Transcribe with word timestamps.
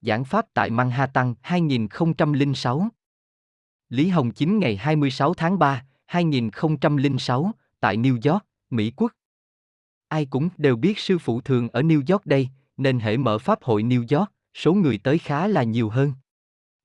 Giảng 0.00 0.24
pháp 0.24 0.46
tại 0.54 0.70
Manhattan 0.70 1.34
2006 1.40 2.88
Lý 3.88 4.08
Hồng 4.08 4.30
Chính 4.30 4.58
ngày 4.58 4.76
26 4.76 5.34
tháng 5.34 5.58
3, 5.58 5.84
2006, 6.06 7.52
tại 7.80 7.96
New 7.96 8.32
York, 8.32 8.44
Mỹ 8.70 8.92
Quốc. 8.96 9.12
Ai 10.08 10.24
cũng 10.24 10.48
đều 10.56 10.76
biết 10.76 10.98
sư 10.98 11.18
phụ 11.18 11.40
thường 11.40 11.68
ở 11.68 11.82
New 11.82 12.02
York 12.08 12.26
đây, 12.26 12.48
nên 12.76 13.00
hệ 13.00 13.16
mở 13.16 13.38
Pháp 13.38 13.62
hội 13.62 13.82
New 13.82 14.18
York, 14.18 14.32
số 14.54 14.74
người 14.74 14.98
tới 14.98 15.18
khá 15.18 15.46
là 15.46 15.62
nhiều 15.62 15.88
hơn. 15.88 16.12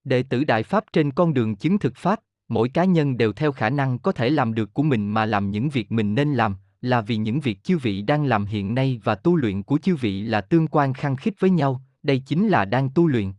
Đệ 0.03 0.23
tử 0.23 0.43
Đại 0.43 0.63
Pháp 0.63 0.83
trên 0.93 1.11
con 1.11 1.33
đường 1.33 1.55
chứng 1.55 1.79
thực 1.79 1.95
Pháp, 1.95 2.19
mỗi 2.47 2.69
cá 2.69 2.85
nhân 2.85 3.17
đều 3.17 3.33
theo 3.33 3.51
khả 3.51 3.69
năng 3.69 3.99
có 3.99 4.11
thể 4.11 4.29
làm 4.29 4.53
được 4.53 4.73
của 4.73 4.83
mình 4.83 5.09
mà 5.09 5.25
làm 5.25 5.51
những 5.51 5.69
việc 5.69 5.91
mình 5.91 6.15
nên 6.15 6.33
làm, 6.33 6.55
là 6.81 7.01
vì 7.01 7.17
những 7.17 7.39
việc 7.39 7.63
chư 7.63 7.77
vị 7.77 8.01
đang 8.01 8.25
làm 8.25 8.45
hiện 8.45 8.75
nay 8.75 8.99
và 9.03 9.15
tu 9.15 9.35
luyện 9.35 9.63
của 9.63 9.77
chư 9.77 9.95
vị 9.95 10.21
là 10.21 10.41
tương 10.41 10.67
quan 10.67 10.93
khăng 10.93 11.15
khít 11.15 11.33
với 11.39 11.49
nhau, 11.49 11.81
đây 12.03 12.19
chính 12.19 12.49
là 12.49 12.65
đang 12.65 12.89
tu 12.89 13.07
luyện. 13.07 13.33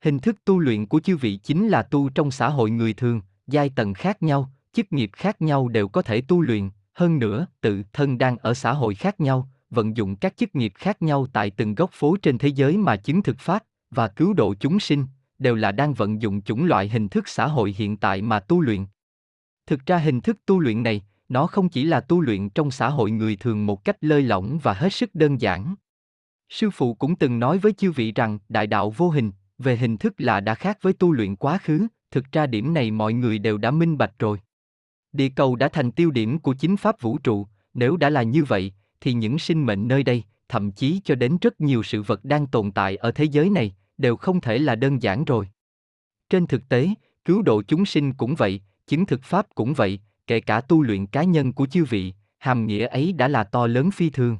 Hình 0.00 0.18
thức 0.18 0.36
tu 0.44 0.58
luyện 0.58 0.86
của 0.86 1.00
chư 1.00 1.16
vị 1.16 1.36
chính 1.36 1.68
là 1.68 1.82
tu 1.82 2.08
trong 2.08 2.30
xã 2.30 2.48
hội 2.48 2.70
người 2.70 2.92
thường, 2.92 3.20
giai 3.46 3.68
tầng 3.68 3.94
khác 3.94 4.22
nhau, 4.22 4.50
chức 4.72 4.92
nghiệp 4.92 5.10
khác 5.12 5.42
nhau 5.42 5.68
đều 5.68 5.88
có 5.88 6.02
thể 6.02 6.20
tu 6.20 6.40
luyện, 6.40 6.70
hơn 6.94 7.18
nữa, 7.18 7.46
tự 7.60 7.82
thân 7.92 8.18
đang 8.18 8.36
ở 8.36 8.54
xã 8.54 8.72
hội 8.72 8.94
khác 8.94 9.20
nhau, 9.20 9.48
vận 9.70 9.96
dụng 9.96 10.16
các 10.16 10.36
chức 10.36 10.54
nghiệp 10.54 10.72
khác 10.74 11.02
nhau 11.02 11.26
tại 11.32 11.50
từng 11.50 11.74
góc 11.74 11.90
phố 11.92 12.16
trên 12.22 12.38
thế 12.38 12.48
giới 12.48 12.76
mà 12.76 12.96
chứng 12.96 13.22
thực 13.22 13.38
pháp 13.38 13.64
và 13.90 14.08
cứu 14.08 14.32
độ 14.32 14.54
chúng 14.60 14.80
sinh, 14.80 15.06
đều 15.38 15.54
là 15.54 15.72
đang 15.72 15.94
vận 15.94 16.22
dụng 16.22 16.42
chủng 16.42 16.64
loại 16.64 16.88
hình 16.88 17.08
thức 17.08 17.28
xã 17.28 17.46
hội 17.46 17.74
hiện 17.78 17.96
tại 17.96 18.22
mà 18.22 18.40
tu 18.40 18.60
luyện. 18.60 18.86
Thực 19.66 19.86
ra 19.86 19.98
hình 19.98 20.20
thức 20.20 20.38
tu 20.46 20.60
luyện 20.60 20.82
này, 20.82 21.02
nó 21.28 21.46
không 21.46 21.68
chỉ 21.68 21.84
là 21.84 22.00
tu 22.00 22.20
luyện 22.20 22.48
trong 22.48 22.70
xã 22.70 22.88
hội 22.88 23.10
người 23.10 23.36
thường 23.36 23.66
một 23.66 23.84
cách 23.84 23.96
lơi 24.00 24.22
lỏng 24.22 24.58
và 24.62 24.72
hết 24.72 24.92
sức 24.92 25.14
đơn 25.14 25.40
giản. 25.40 25.74
Sư 26.48 26.70
phụ 26.70 26.94
cũng 26.94 27.16
từng 27.16 27.38
nói 27.38 27.58
với 27.58 27.72
chư 27.72 27.92
vị 27.92 28.12
rằng 28.12 28.38
đại 28.48 28.66
đạo 28.66 28.90
vô 28.90 29.10
hình, 29.10 29.32
về 29.58 29.76
hình 29.76 29.96
thức 29.96 30.14
là 30.18 30.40
đã 30.40 30.54
khác 30.54 30.78
với 30.82 30.92
tu 30.92 31.12
luyện 31.12 31.36
quá 31.36 31.58
khứ, 31.58 31.86
thực 32.10 32.32
ra 32.32 32.46
điểm 32.46 32.74
này 32.74 32.90
mọi 32.90 33.12
người 33.12 33.38
đều 33.38 33.58
đã 33.58 33.70
minh 33.70 33.98
bạch 33.98 34.12
rồi. 34.18 34.38
Địa 35.12 35.28
cầu 35.28 35.56
đã 35.56 35.68
thành 35.68 35.92
tiêu 35.92 36.10
điểm 36.10 36.38
của 36.38 36.54
chính 36.54 36.76
pháp 36.76 37.00
vũ 37.00 37.18
trụ, 37.18 37.46
nếu 37.74 37.96
đã 37.96 38.10
là 38.10 38.22
như 38.22 38.44
vậy, 38.44 38.72
thì 39.00 39.12
những 39.12 39.38
sinh 39.38 39.66
mệnh 39.66 39.88
nơi 39.88 40.02
đây, 40.02 40.22
thậm 40.48 40.72
chí 40.72 41.00
cho 41.04 41.14
đến 41.14 41.38
rất 41.40 41.60
nhiều 41.60 41.82
sự 41.82 42.02
vật 42.02 42.24
đang 42.24 42.46
tồn 42.46 42.72
tại 42.72 42.96
ở 42.96 43.12
thế 43.12 43.24
giới 43.24 43.50
này, 43.50 43.74
đều 43.98 44.16
không 44.16 44.40
thể 44.40 44.58
là 44.58 44.74
đơn 44.74 45.02
giản 45.02 45.24
rồi. 45.24 45.48
Trên 46.30 46.46
thực 46.46 46.68
tế, 46.68 46.88
cứu 47.24 47.42
độ 47.42 47.62
chúng 47.62 47.86
sinh 47.86 48.12
cũng 48.12 48.34
vậy, 48.34 48.60
chứng 48.86 49.06
thực 49.06 49.22
pháp 49.22 49.46
cũng 49.54 49.74
vậy, 49.74 50.00
kể 50.26 50.40
cả 50.40 50.60
tu 50.60 50.82
luyện 50.82 51.06
cá 51.06 51.24
nhân 51.24 51.52
của 51.52 51.66
chư 51.66 51.84
vị, 51.84 52.14
hàm 52.38 52.66
nghĩa 52.66 52.86
ấy 52.86 53.12
đã 53.12 53.28
là 53.28 53.44
to 53.44 53.66
lớn 53.66 53.90
phi 53.90 54.10
thường. 54.10 54.38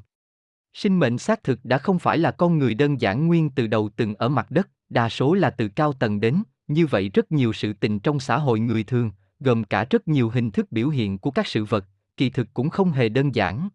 Sinh 0.75 0.99
mệnh 0.99 1.19
xác 1.19 1.45
thực 1.45 1.65
đã 1.65 1.79
không 1.79 1.99
phải 1.99 2.19
là 2.19 2.31
con 2.31 2.59
người 2.59 2.75
đơn 2.75 3.01
giản 3.01 3.27
nguyên 3.27 3.51
từ 3.51 3.67
đầu 3.67 3.91
từng 3.97 4.15
ở 4.15 4.29
mặt 4.29 4.51
đất, 4.51 4.69
đa 4.89 5.09
số 5.09 5.35
là 5.35 5.51
từ 5.51 5.69
cao 5.69 5.93
tầng 5.93 6.21
đến, 6.21 6.43
như 6.69 6.87
vậy 6.87 7.09
rất 7.09 7.33
nhiều 7.33 7.53
sự 7.53 7.73
tình 7.73 7.99
trong 7.99 8.21
xã 8.21 8.39
hội 8.39 8.61
người 8.61 8.85
thường, 8.85 9.11
gồm 9.41 9.65
cả 9.65 9.87
rất 9.91 10.09
nhiều 10.09 10.31
hình 10.31 10.51
thức 10.51 10.73
biểu 10.73 10.89
hiện 10.89 11.19
của 11.19 11.31
các 11.31 11.47
sự 11.47 11.65
vật, 11.65 11.85
kỳ 12.17 12.31
thực 12.31 12.55
cũng 12.55 12.71
không 12.71 12.91
hề 12.91 13.09
đơn 13.09 13.35
giản. 13.35 13.69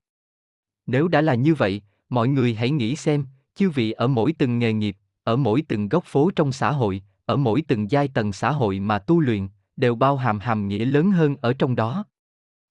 Nếu 0.86 1.08
đã 1.08 1.22
là 1.22 1.36
như 1.36 1.56
vậy, 1.56 1.82
mọi 2.10 2.28
người 2.28 2.56
hãy 2.56 2.72
nghĩ 2.72 2.96
xem, 2.96 3.26
chư 3.56 3.70
vị 3.70 3.92
ở 3.92 4.08
mỗi 4.08 4.34
từng 4.34 4.60
nghề 4.60 4.74
nghiệp, 4.74 4.98
ở 5.24 5.36
mỗi 5.36 5.62
từng 5.68 5.90
góc 5.90 6.06
phố 6.06 6.32
trong 6.36 6.52
xã 6.52 6.72
hội, 6.72 7.02
ở 7.26 7.36
mỗi 7.36 7.62
từng 7.68 7.92
giai 7.92 8.08
tầng 8.08 8.34
xã 8.34 8.52
hội 8.52 8.80
mà 8.80 9.00
tu 9.00 9.20
luyện, 9.20 9.48
đều 9.78 9.96
bao 9.96 10.18
hàm 10.18 10.40
hàm 10.40 10.68
nghĩa 10.68 10.86
lớn 10.86 11.12
hơn 11.12 11.36
ở 11.42 11.54
trong 11.54 11.76
đó. 11.76 12.06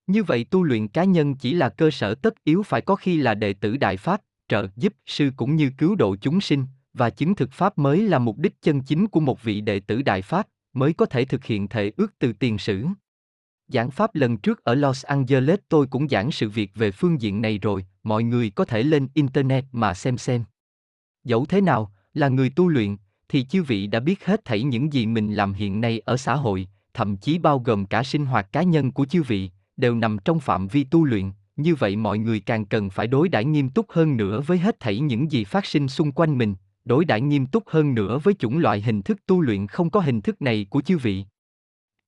Như 0.08 0.22
vậy 0.22 0.44
tu 0.44 0.62
luyện 0.62 0.88
cá 0.88 1.04
nhân 1.04 1.34
chỉ 1.34 1.54
là 1.54 1.68
cơ 1.68 1.90
sở 1.90 2.14
tất 2.14 2.44
yếu 2.44 2.62
phải 2.62 2.80
có 2.80 2.96
khi 2.96 3.16
là 3.16 3.34
đệ 3.34 3.52
tử 3.52 3.76
Đại 3.76 3.96
Pháp, 3.96 4.22
trợ 4.48 4.66
giúp 4.76 4.94
sư 5.06 5.30
cũng 5.36 5.56
như 5.56 5.70
cứu 5.78 5.94
độ 5.94 6.16
chúng 6.20 6.40
sinh, 6.40 6.64
và 6.94 7.10
chứng 7.10 7.34
thực 7.34 7.52
Pháp 7.52 7.78
mới 7.78 8.02
là 8.02 8.18
mục 8.18 8.38
đích 8.38 8.62
chân 8.62 8.80
chính 8.80 9.06
của 9.06 9.20
một 9.20 9.42
vị 9.42 9.60
đệ 9.60 9.80
tử 9.80 10.02
Đại 10.02 10.22
Pháp, 10.22 10.48
mới 10.72 10.92
có 10.92 11.06
thể 11.06 11.24
thực 11.24 11.44
hiện 11.44 11.68
thể 11.68 11.92
ước 11.96 12.18
từ 12.18 12.32
tiền 12.32 12.58
sử. 12.58 12.86
Giảng 13.68 13.90
Pháp 13.90 14.14
lần 14.14 14.36
trước 14.36 14.64
ở 14.64 14.74
Los 14.74 15.04
Angeles 15.04 15.58
tôi 15.68 15.86
cũng 15.86 16.08
giảng 16.08 16.30
sự 16.30 16.48
việc 16.48 16.70
về 16.74 16.90
phương 16.90 17.20
diện 17.20 17.42
này 17.42 17.58
rồi, 17.58 17.86
mọi 18.02 18.22
người 18.22 18.50
có 18.50 18.64
thể 18.64 18.82
lên 18.82 19.08
Internet 19.14 19.64
mà 19.72 19.94
xem 19.94 20.18
xem. 20.18 20.44
Dẫu 21.24 21.46
thế 21.46 21.60
nào, 21.60 21.92
là 22.14 22.28
người 22.28 22.50
tu 22.50 22.68
luyện, 22.68 22.96
thì 23.28 23.44
chư 23.44 23.62
vị 23.62 23.86
đã 23.86 24.00
biết 24.00 24.24
hết 24.24 24.44
thảy 24.44 24.62
những 24.62 24.92
gì 24.92 25.06
mình 25.06 25.34
làm 25.34 25.52
hiện 25.52 25.80
nay 25.80 26.00
ở 26.04 26.16
xã 26.16 26.34
hội, 26.34 26.68
thậm 26.94 27.16
chí 27.16 27.38
bao 27.38 27.58
gồm 27.58 27.86
cả 27.86 28.02
sinh 28.02 28.26
hoạt 28.26 28.52
cá 28.52 28.62
nhân 28.62 28.92
của 28.92 29.06
chư 29.06 29.22
vị, 29.22 29.50
đều 29.78 29.94
nằm 29.94 30.18
trong 30.24 30.40
phạm 30.40 30.68
vi 30.68 30.84
tu 30.84 31.04
luyện, 31.04 31.30
như 31.56 31.74
vậy 31.74 31.96
mọi 31.96 32.18
người 32.18 32.40
càng 32.40 32.64
cần 32.64 32.90
phải 32.90 33.06
đối 33.06 33.28
đãi 33.28 33.44
nghiêm 33.44 33.70
túc 33.70 33.90
hơn 33.90 34.16
nữa 34.16 34.40
với 34.40 34.58
hết 34.58 34.80
thảy 34.80 35.00
những 35.00 35.32
gì 35.32 35.44
phát 35.44 35.66
sinh 35.66 35.88
xung 35.88 36.12
quanh 36.12 36.38
mình, 36.38 36.54
đối 36.84 37.04
đãi 37.04 37.20
nghiêm 37.20 37.46
túc 37.46 37.68
hơn 37.68 37.94
nữa 37.94 38.18
với 38.18 38.34
chủng 38.34 38.58
loại 38.58 38.80
hình 38.80 39.02
thức 39.02 39.26
tu 39.26 39.40
luyện 39.40 39.66
không 39.66 39.90
có 39.90 40.00
hình 40.00 40.20
thức 40.20 40.42
này 40.42 40.66
của 40.70 40.80
chư 40.80 40.98
vị. 40.98 41.24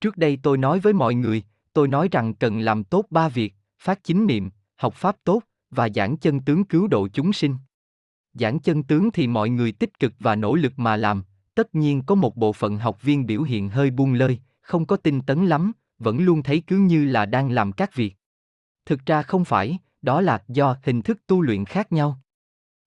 Trước 0.00 0.16
đây 0.16 0.38
tôi 0.42 0.58
nói 0.58 0.80
với 0.80 0.92
mọi 0.92 1.14
người, 1.14 1.42
tôi 1.72 1.88
nói 1.88 2.08
rằng 2.12 2.34
cần 2.34 2.60
làm 2.60 2.84
tốt 2.84 3.06
ba 3.10 3.28
việc, 3.28 3.54
phát 3.78 4.04
chính 4.04 4.26
niệm, 4.26 4.50
học 4.76 4.94
pháp 4.94 5.16
tốt 5.24 5.42
và 5.70 5.88
giảng 5.94 6.16
chân 6.16 6.40
tướng 6.40 6.64
cứu 6.64 6.86
độ 6.86 7.08
chúng 7.12 7.32
sinh. 7.32 7.56
Giảng 8.32 8.60
chân 8.60 8.82
tướng 8.82 9.10
thì 9.10 9.26
mọi 9.26 9.50
người 9.50 9.72
tích 9.72 9.98
cực 9.98 10.12
và 10.18 10.36
nỗ 10.36 10.54
lực 10.54 10.72
mà 10.78 10.96
làm, 10.96 11.22
tất 11.54 11.74
nhiên 11.74 12.02
có 12.02 12.14
một 12.14 12.36
bộ 12.36 12.52
phận 12.52 12.76
học 12.76 13.02
viên 13.02 13.26
biểu 13.26 13.42
hiện 13.42 13.68
hơi 13.68 13.90
buông 13.90 14.12
lơi, 14.12 14.38
không 14.60 14.86
có 14.86 14.96
tinh 14.96 15.20
tấn 15.20 15.46
lắm, 15.46 15.72
vẫn 16.00 16.18
luôn 16.18 16.42
thấy 16.42 16.62
cứ 16.66 16.76
như 16.76 17.04
là 17.04 17.26
đang 17.26 17.50
làm 17.50 17.72
các 17.72 17.94
việc. 17.94 18.16
Thực 18.86 19.06
ra 19.06 19.22
không 19.22 19.44
phải, 19.44 19.78
đó 20.02 20.20
là 20.20 20.42
do 20.48 20.76
hình 20.82 21.02
thức 21.02 21.18
tu 21.26 21.40
luyện 21.40 21.64
khác 21.64 21.92
nhau. 21.92 22.20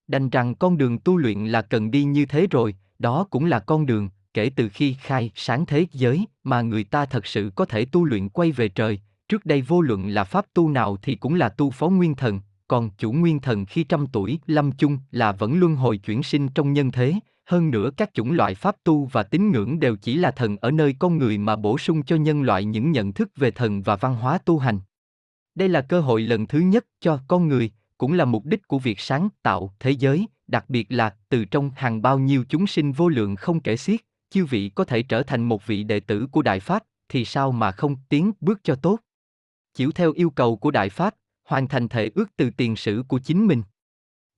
Đành 0.08 0.30
rằng 0.30 0.56
con 0.56 0.78
đường 0.78 1.00
tu 1.00 1.18
luyện 1.18 1.46
là 1.46 1.62
cần 1.62 1.92
đi 1.92 2.04
như 2.04 2.26
thế 2.26 2.48
rồi, 2.52 2.76
đó 3.00 3.28
cũng 3.30 3.46
là 3.46 3.60
con 3.60 3.86
đường, 3.86 4.10
kể 4.34 4.52
từ 4.56 4.70
khi 4.70 4.96
khai 5.00 5.32
sáng 5.36 5.66
thế 5.66 5.86
giới 5.92 6.26
mà 6.44 6.62
người 6.62 6.84
ta 6.84 7.06
thật 7.06 7.26
sự 7.26 7.52
có 7.56 7.66
thể 7.66 7.86
tu 7.86 8.06
luyện 8.06 8.30
quay 8.30 8.52
về 8.52 8.70
trời, 8.70 9.00
trước 9.28 9.46
đây 9.46 9.62
vô 9.62 9.82
luận 9.82 10.08
là 10.08 10.24
pháp 10.24 10.46
tu 10.54 10.70
nào 10.70 10.98
thì 11.02 11.16
cũng 11.16 11.36
là 11.36 11.50
tu 11.50 11.72
phó 11.72 11.90
nguyên 11.90 12.16
thần, 12.16 12.40
còn 12.68 12.90
chủ 12.98 13.12
nguyên 13.12 13.40
thần 13.40 13.66
khi 13.66 13.84
trăm 13.84 14.08
tuổi 14.08 14.40
lâm 14.46 14.72
chung 14.72 14.98
là 15.12 15.32
vẫn 15.32 15.60
luân 15.60 15.76
hồi 15.76 15.98
chuyển 15.98 16.24
sinh 16.24 16.48
trong 16.48 16.74
nhân 16.74 16.92
thế, 16.92 17.14
hơn 17.46 17.72
nữa 17.72 17.90
các 17.98 18.14
chủng 18.14 18.32
loại 18.32 18.56
pháp 18.56 18.76
tu 18.84 19.06
và 19.06 19.24
tín 19.24 19.52
ngưỡng 19.52 19.80
đều 19.80 19.96
chỉ 19.96 20.16
là 20.16 20.32
thần 20.32 20.58
ở 20.58 20.72
nơi 20.72 20.96
con 21.00 21.18
người 21.18 21.38
mà 21.38 21.56
bổ 21.56 21.78
sung 21.78 22.04
cho 22.04 22.16
nhân 22.16 22.42
loại 22.42 22.66
những 22.66 22.92
nhận 22.92 23.14
thức 23.14 23.30
về 23.36 23.52
thần 23.52 23.82
và 23.82 23.96
văn 23.96 24.16
hóa 24.16 24.38
tu 24.38 24.60
hành. 24.60 24.80
Đây 25.56 25.70
là 25.70 25.82
cơ 25.82 26.02
hội 26.02 26.22
lần 26.22 26.48
thứ 26.48 26.60
nhất 26.60 26.86
cho 27.00 27.20
con 27.28 27.48
người, 27.48 27.72
cũng 27.98 28.14
là 28.14 28.26
mục 28.26 28.46
đích 28.46 28.68
của 28.68 28.80
việc 28.80 29.00
sáng 29.00 29.30
tạo 29.42 29.74
thế 29.80 29.92
giới, 29.92 30.28
đặc 30.48 30.66
biệt 30.70 30.88
là 30.90 31.16
từ 31.30 31.46
trong 31.46 31.72
hàng 31.76 32.02
bao 32.02 32.20
nhiêu 32.20 32.46
chúng 32.50 32.68
sinh 32.68 32.92
vô 32.92 33.10
lượng 33.10 33.36
không 33.36 33.60
kể 33.60 33.78
xiết, 33.78 34.02
chư 34.30 34.46
vị 34.46 34.70
có 34.70 34.84
thể 34.84 35.04
trở 35.04 35.24
thành 35.24 35.44
một 35.44 35.68
vị 35.68 35.84
đệ 35.84 36.00
tử 36.00 36.28
của 36.32 36.42
Đại 36.42 36.60
Pháp, 36.60 36.84
thì 37.10 37.26
sao 37.26 37.52
mà 37.52 37.72
không 37.72 37.96
tiến 38.10 38.32
bước 38.42 38.60
cho 38.64 38.76
tốt? 38.76 39.00
Chịu 39.74 39.92
theo 39.92 40.12
yêu 40.12 40.30
cầu 40.30 40.58
của 40.58 40.72
Đại 40.72 40.90
Pháp, 40.90 41.16
hoàn 41.44 41.68
thành 41.68 41.88
thể 41.88 42.12
ước 42.16 42.26
từ 42.38 42.50
tiền 42.50 42.76
sử 42.76 43.04
của 43.08 43.20
chính 43.20 43.48
mình. 43.48 43.64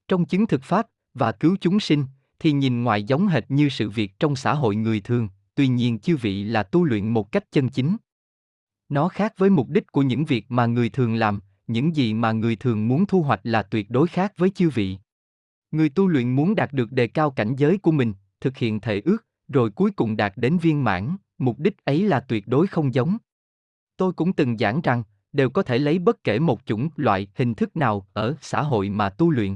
Trong 0.08 0.26
chứng 0.26 0.48
thực 0.48 0.64
Pháp 0.64 0.88
và 1.14 1.32
cứu 1.32 1.58
chúng 1.62 1.80
sinh, 1.80 2.06
thì 2.46 2.52
nhìn 2.52 2.84
ngoài 2.84 3.04
giống 3.04 3.28
hệt 3.28 3.52
như 3.52 3.70
sự 3.70 3.90
việc 3.90 4.20
trong 4.20 4.36
xã 4.36 4.54
hội 4.54 4.76
người 4.76 5.02
thường, 5.02 5.30
tuy 5.56 5.68
nhiên 5.68 6.00
chư 6.00 6.16
vị 6.16 6.44
là 6.44 6.64
tu 6.64 6.84
luyện 6.84 7.10
một 7.10 7.32
cách 7.32 7.52
chân 7.52 7.70
chính. 7.70 7.98
Nó 8.90 9.08
khác 9.08 9.34
với 9.38 9.50
mục 9.50 9.70
đích 9.70 9.92
của 9.92 10.02
những 10.02 10.26
việc 10.26 10.46
mà 10.50 10.66
người 10.66 10.90
thường 10.90 11.16
làm, 11.16 11.40
những 11.68 11.96
gì 11.96 12.14
mà 12.14 12.32
người 12.32 12.56
thường 12.56 12.88
muốn 12.88 13.06
thu 13.06 13.22
hoạch 13.22 13.40
là 13.44 13.64
tuyệt 13.64 13.90
đối 13.90 14.08
khác 14.08 14.34
với 14.38 14.50
chư 14.50 14.70
vị. 14.70 14.98
Người 15.72 15.90
tu 15.90 16.08
luyện 16.08 16.36
muốn 16.36 16.56
đạt 16.56 16.74
được 16.74 16.92
đề 16.92 17.08
cao 17.08 17.32
cảnh 17.32 17.56
giới 17.56 17.78
của 17.78 17.92
mình, 17.92 18.14
thực 18.42 18.58
hiện 18.58 18.80
thể 18.80 19.02
ước, 19.06 19.26
rồi 19.48 19.70
cuối 19.70 19.92
cùng 19.92 20.18
đạt 20.18 20.34
đến 20.36 20.58
viên 20.58 20.84
mãn, 20.84 21.16
mục 21.38 21.60
đích 21.60 21.86
ấy 21.86 22.04
là 22.04 22.20
tuyệt 22.20 22.48
đối 22.48 22.68
không 22.68 22.94
giống. 22.94 23.18
Tôi 23.98 24.14
cũng 24.14 24.34
từng 24.34 24.58
giảng 24.58 24.82
rằng, 24.82 25.04
đều 25.34 25.50
có 25.50 25.64
thể 25.64 25.80
lấy 25.80 26.00
bất 26.00 26.24
kể 26.24 26.40
một 26.40 26.62
chủng 26.66 26.90
loại 26.96 27.28
hình 27.36 27.56
thức 27.56 27.76
nào 27.76 28.08
ở 28.14 28.36
xã 28.42 28.62
hội 28.62 28.90
mà 28.90 29.10
tu 29.10 29.30
luyện. 29.32 29.56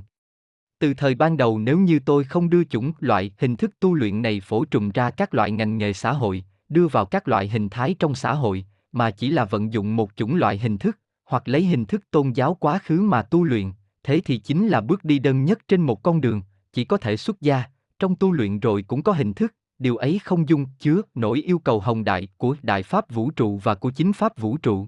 Từ 0.79 0.93
thời 0.93 1.15
ban 1.15 1.37
đầu 1.37 1.59
nếu 1.59 1.79
như 1.79 1.99
tôi 1.99 2.23
không 2.23 2.49
đưa 2.49 2.63
chủng 2.63 2.91
loại 2.99 3.31
hình 3.37 3.55
thức 3.55 3.79
tu 3.79 3.93
luyện 3.93 4.21
này 4.21 4.41
phổ 4.41 4.65
trùm 4.65 4.89
ra 4.89 5.11
các 5.11 5.33
loại 5.33 5.51
ngành 5.51 5.77
nghề 5.77 5.93
xã 5.93 6.13
hội, 6.13 6.43
đưa 6.69 6.87
vào 6.87 7.05
các 7.05 7.27
loại 7.27 7.47
hình 7.47 7.69
thái 7.69 7.95
trong 7.99 8.15
xã 8.15 8.33
hội, 8.33 8.65
mà 8.91 9.11
chỉ 9.11 9.29
là 9.29 9.45
vận 9.45 9.73
dụng 9.73 9.95
một 9.95 10.11
chủng 10.15 10.35
loại 10.35 10.57
hình 10.57 10.77
thức, 10.77 10.97
hoặc 11.25 11.47
lấy 11.47 11.63
hình 11.63 11.85
thức 11.85 12.11
tôn 12.11 12.31
giáo 12.31 12.53
quá 12.53 12.79
khứ 12.83 13.01
mà 13.01 13.21
tu 13.21 13.43
luyện, 13.43 13.71
thế 14.03 14.21
thì 14.25 14.37
chính 14.37 14.67
là 14.67 14.81
bước 14.81 15.03
đi 15.03 15.19
đơn 15.19 15.45
nhất 15.45 15.59
trên 15.67 15.81
một 15.81 16.03
con 16.03 16.21
đường, 16.21 16.41
chỉ 16.73 16.85
có 16.85 16.97
thể 16.97 17.17
xuất 17.17 17.41
gia, 17.41 17.63
trong 17.99 18.15
tu 18.15 18.31
luyện 18.31 18.59
rồi 18.59 18.83
cũng 18.87 19.03
có 19.03 19.11
hình 19.11 19.33
thức, 19.33 19.53
điều 19.79 19.97
ấy 19.97 20.19
không 20.23 20.49
dung 20.49 20.65
chứa 20.79 21.01
nổi 21.15 21.41
yêu 21.41 21.59
cầu 21.59 21.79
hồng 21.79 22.03
đại 22.03 22.27
của 22.37 22.55
đại 22.61 22.83
pháp 22.83 23.11
vũ 23.11 23.31
trụ 23.31 23.57
và 23.57 23.75
của 23.75 23.91
chính 23.91 24.13
pháp 24.13 24.37
vũ 24.37 24.57
trụ. 24.57 24.87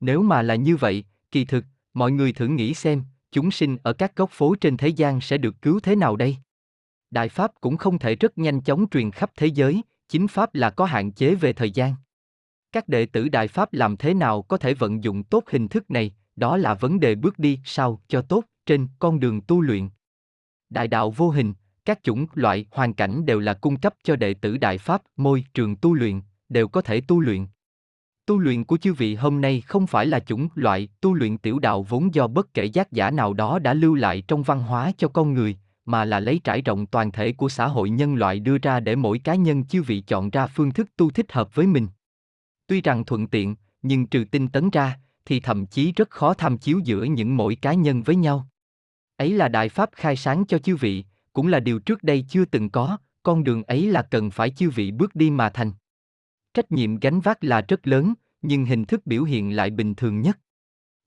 Nếu 0.00 0.22
mà 0.22 0.42
là 0.42 0.54
như 0.54 0.76
vậy, 0.76 1.04
kỳ 1.30 1.44
thực, 1.44 1.64
mọi 1.94 2.12
người 2.12 2.32
thử 2.32 2.46
nghĩ 2.46 2.74
xem, 2.74 3.02
chúng 3.32 3.50
sinh 3.50 3.76
ở 3.82 3.92
các 3.92 4.16
góc 4.16 4.30
phố 4.30 4.54
trên 4.54 4.76
thế 4.76 4.88
gian 4.88 5.20
sẽ 5.20 5.38
được 5.38 5.62
cứu 5.62 5.80
thế 5.80 5.96
nào 5.96 6.16
đây? 6.16 6.36
Đại 7.10 7.28
Pháp 7.28 7.50
cũng 7.60 7.76
không 7.76 7.98
thể 7.98 8.16
rất 8.16 8.38
nhanh 8.38 8.60
chóng 8.60 8.86
truyền 8.90 9.10
khắp 9.10 9.30
thế 9.36 9.46
giới, 9.46 9.82
chính 10.08 10.28
Pháp 10.28 10.54
là 10.54 10.70
có 10.70 10.84
hạn 10.84 11.12
chế 11.12 11.34
về 11.34 11.52
thời 11.52 11.70
gian. 11.70 11.94
Các 12.72 12.88
đệ 12.88 13.06
tử 13.06 13.28
Đại 13.28 13.48
Pháp 13.48 13.72
làm 13.72 13.96
thế 13.96 14.14
nào 14.14 14.42
có 14.42 14.56
thể 14.56 14.74
vận 14.74 15.04
dụng 15.04 15.22
tốt 15.22 15.44
hình 15.48 15.68
thức 15.68 15.90
này, 15.90 16.14
đó 16.36 16.56
là 16.56 16.74
vấn 16.74 17.00
đề 17.00 17.14
bước 17.14 17.38
đi 17.38 17.60
sao 17.64 18.00
cho 18.08 18.22
tốt 18.22 18.44
trên 18.66 18.88
con 18.98 19.20
đường 19.20 19.40
tu 19.40 19.60
luyện. 19.60 19.88
Đại 20.70 20.88
đạo 20.88 21.10
vô 21.10 21.30
hình, 21.30 21.54
các 21.84 22.02
chủng 22.02 22.26
loại 22.34 22.66
hoàn 22.70 22.94
cảnh 22.94 23.26
đều 23.26 23.40
là 23.40 23.54
cung 23.54 23.76
cấp 23.76 23.94
cho 24.02 24.16
đệ 24.16 24.34
tử 24.34 24.56
Đại 24.56 24.78
Pháp 24.78 25.02
môi 25.16 25.44
trường 25.54 25.76
tu 25.76 25.94
luyện, 25.94 26.20
đều 26.48 26.68
có 26.68 26.82
thể 26.82 27.00
tu 27.00 27.20
luyện. 27.20 27.46
Tu 28.26 28.38
luyện 28.38 28.64
của 28.64 28.76
chư 28.76 28.92
vị 28.92 29.14
hôm 29.14 29.40
nay 29.40 29.60
không 29.60 29.86
phải 29.86 30.06
là 30.06 30.20
chủng 30.20 30.48
loại 30.54 30.88
tu 31.00 31.14
luyện 31.14 31.38
tiểu 31.38 31.58
đạo 31.58 31.82
vốn 31.82 32.14
do 32.14 32.28
bất 32.28 32.54
kể 32.54 32.64
giác 32.64 32.92
giả 32.92 33.10
nào 33.10 33.32
đó 33.32 33.58
đã 33.58 33.74
lưu 33.74 33.94
lại 33.94 34.22
trong 34.28 34.42
văn 34.42 34.60
hóa 34.60 34.92
cho 34.98 35.08
con 35.08 35.34
người, 35.34 35.56
mà 35.84 36.04
là 36.04 36.20
lấy 36.20 36.40
trải 36.44 36.62
rộng 36.62 36.86
toàn 36.86 37.12
thể 37.12 37.32
của 37.32 37.48
xã 37.48 37.66
hội 37.66 37.90
nhân 37.90 38.14
loại 38.14 38.40
đưa 38.40 38.58
ra 38.58 38.80
để 38.80 38.96
mỗi 38.96 39.18
cá 39.18 39.34
nhân 39.34 39.64
chư 39.64 39.82
vị 39.82 40.00
chọn 40.00 40.30
ra 40.30 40.46
phương 40.46 40.70
thức 40.70 40.88
tu 40.96 41.10
thích 41.10 41.32
hợp 41.32 41.54
với 41.54 41.66
mình. 41.66 41.88
Tuy 42.66 42.80
rằng 42.80 43.04
thuận 43.04 43.26
tiện, 43.26 43.56
nhưng 43.82 44.06
trừ 44.06 44.24
tinh 44.30 44.48
tấn 44.48 44.70
ra, 44.70 44.98
thì 45.24 45.40
thậm 45.40 45.66
chí 45.66 45.92
rất 45.92 46.10
khó 46.10 46.34
tham 46.34 46.58
chiếu 46.58 46.80
giữa 46.84 47.02
những 47.04 47.36
mỗi 47.36 47.54
cá 47.54 47.74
nhân 47.74 48.02
với 48.02 48.16
nhau. 48.16 48.48
Ấy 49.16 49.32
là 49.32 49.48
đại 49.48 49.68
pháp 49.68 49.90
khai 49.92 50.16
sáng 50.16 50.44
cho 50.48 50.58
chư 50.58 50.76
vị, 50.76 51.04
cũng 51.32 51.46
là 51.46 51.60
điều 51.60 51.78
trước 51.78 52.02
đây 52.02 52.24
chưa 52.28 52.44
từng 52.44 52.70
có, 52.70 52.98
con 53.22 53.44
đường 53.44 53.62
ấy 53.62 53.86
là 53.86 54.02
cần 54.02 54.30
phải 54.30 54.50
chư 54.50 54.70
vị 54.70 54.90
bước 54.90 55.14
đi 55.14 55.30
mà 55.30 55.50
thành. 55.50 55.72
Trách 56.56 56.72
nhiệm 56.72 56.96
gánh 56.96 57.20
vác 57.20 57.44
là 57.44 57.60
rất 57.68 57.86
lớn, 57.86 58.14
nhưng 58.42 58.64
hình 58.64 58.84
thức 58.84 59.06
biểu 59.06 59.24
hiện 59.24 59.56
lại 59.56 59.70
bình 59.70 59.94
thường 59.94 60.20
nhất. 60.20 60.38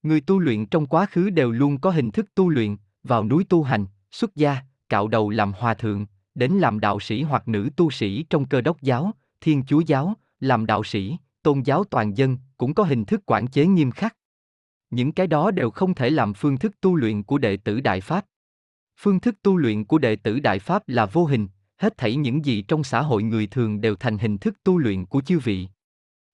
Người 0.04 0.22
tu 0.22 0.40
luyện 0.40 0.66
trong 0.66 0.86
quá 0.86 1.06
khứ 1.06 1.30
đều 1.30 1.52
luôn 1.52 1.80
có 1.80 1.92
hình 1.92 2.12
thức 2.12 2.36
tu 2.36 2.50
luyện, 2.50 2.78
vào 3.04 3.24
núi 3.24 3.44
tu 3.50 3.64
hành, 3.64 3.86
xuất 4.12 4.36
gia, 4.36 4.58
cạo 4.90 5.08
đầu 5.08 5.30
làm 5.30 5.54
hòa 5.54 5.74
thượng, 5.74 6.06
đến 6.36 6.52
làm 6.52 6.80
đạo 6.80 7.00
sĩ 7.00 7.22
hoặc 7.22 7.48
nữ 7.48 7.70
tu 7.76 7.92
sĩ 7.92 8.24
trong 8.30 8.46
cơ 8.46 8.62
đốc 8.62 8.82
giáo, 8.82 9.12
thiên 9.42 9.64
chúa 9.68 9.80
giáo, 9.80 10.14
làm 10.40 10.66
đạo 10.66 10.84
sĩ, 10.84 11.18
tôn 11.44 11.62
giáo 11.62 11.84
toàn 11.84 12.18
dân, 12.18 12.38
cũng 12.58 12.74
có 12.74 12.84
hình 12.84 13.06
thức 13.06 13.22
quản 13.26 13.48
chế 13.48 13.66
nghiêm 13.66 13.92
khắc. 13.92 14.16
Những 14.90 15.12
cái 15.12 15.28
đó 15.28 15.52
đều 15.52 15.72
không 15.72 15.94
thể 15.94 16.10
làm 16.10 16.34
phương 16.34 16.58
thức 16.58 16.82
tu 16.82 16.96
luyện 16.96 17.24
của 17.24 17.38
đệ 17.38 17.58
tử 17.58 17.82
Đại 17.82 18.02
Pháp. 18.02 18.26
Phương 19.00 19.20
thức 19.20 19.36
tu 19.42 19.58
luyện 19.58 19.86
của 19.86 19.98
đệ 19.98 20.16
tử 20.16 20.40
Đại 20.40 20.60
Pháp 20.60 20.90
là 20.90 21.06
vô 21.06 21.26
hình, 21.26 21.48
hết 21.80 21.98
thảy 21.98 22.16
những 22.16 22.46
gì 22.46 22.62
trong 22.62 22.84
xã 22.84 23.02
hội 23.02 23.24
người 23.24 23.48
thường 23.48 23.82
đều 23.82 23.96
thành 23.96 24.18
hình 24.18 24.38
thức 24.38 24.64
tu 24.64 24.78
luyện 24.78 25.06
của 25.06 25.22
chư 25.22 25.40
vị. 25.40 25.68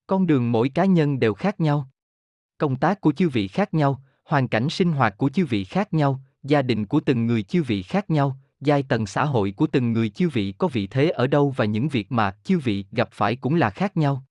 Con 0.08 0.28
đường 0.28 0.52
mỗi 0.52 0.70
cá 0.70 0.86
nhân 0.86 1.20
đều 1.20 1.34
khác 1.34 1.60
nhau. 1.60 1.90
Công 2.58 2.76
tác 2.76 3.02
của 3.02 3.12
chư 3.12 3.30
vị 3.30 3.48
khác 3.48 3.74
nhau, 3.74 4.02
hoàn 4.24 4.48
cảnh 4.48 4.70
sinh 4.70 4.92
hoạt 4.92 5.18
của 5.18 5.30
chư 5.30 5.46
vị 5.46 5.64
khác 5.64 5.94
nhau, 5.94 6.22
gia 6.44 6.62
đình 6.62 6.86
của 6.86 7.00
từng 7.00 7.26
người 7.26 7.44
chư 7.44 7.64
vị 7.64 7.84
khác 7.84 8.10
nhau, 8.10 8.40
giai 8.62 8.84
tầng 8.84 9.06
xã 9.06 9.26
hội 9.26 9.52
của 9.52 9.68
từng 9.68 9.94
người 9.94 10.10
chư 10.10 10.30
vị 10.30 10.54
có 10.58 10.68
vị 10.68 10.88
thế 10.88 11.10
ở 11.10 11.28
đâu 11.28 11.54
và 11.58 11.66
những 11.66 11.88
việc 11.88 12.12
mà 12.12 12.36
chư 12.44 12.60
vị 12.60 12.86
gặp 12.92 13.10
phải 13.12 13.36
cũng 13.36 13.56
là 13.56 13.70
khác 13.70 13.98
nhau. 13.98 14.24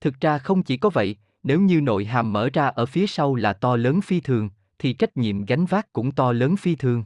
Thực 0.00 0.20
ra 0.20 0.38
không 0.38 0.62
chỉ 0.62 0.76
có 0.76 0.90
vậy, 0.90 1.16
nếu 1.42 1.60
như 1.60 1.80
nội 1.80 2.04
hàm 2.04 2.32
mở 2.32 2.50
ra 2.52 2.66
ở 2.66 2.86
phía 2.86 3.06
sau 3.06 3.34
là 3.34 3.52
to 3.52 3.76
lớn 3.76 4.00
phi 4.00 4.20
thường, 4.20 4.50
thì 4.78 4.92
trách 4.92 5.16
nhiệm 5.16 5.44
gánh 5.44 5.66
vác 5.66 5.92
cũng 5.92 6.12
to 6.12 6.32
lớn 6.32 6.56
phi 6.56 6.76
thường. 6.76 7.04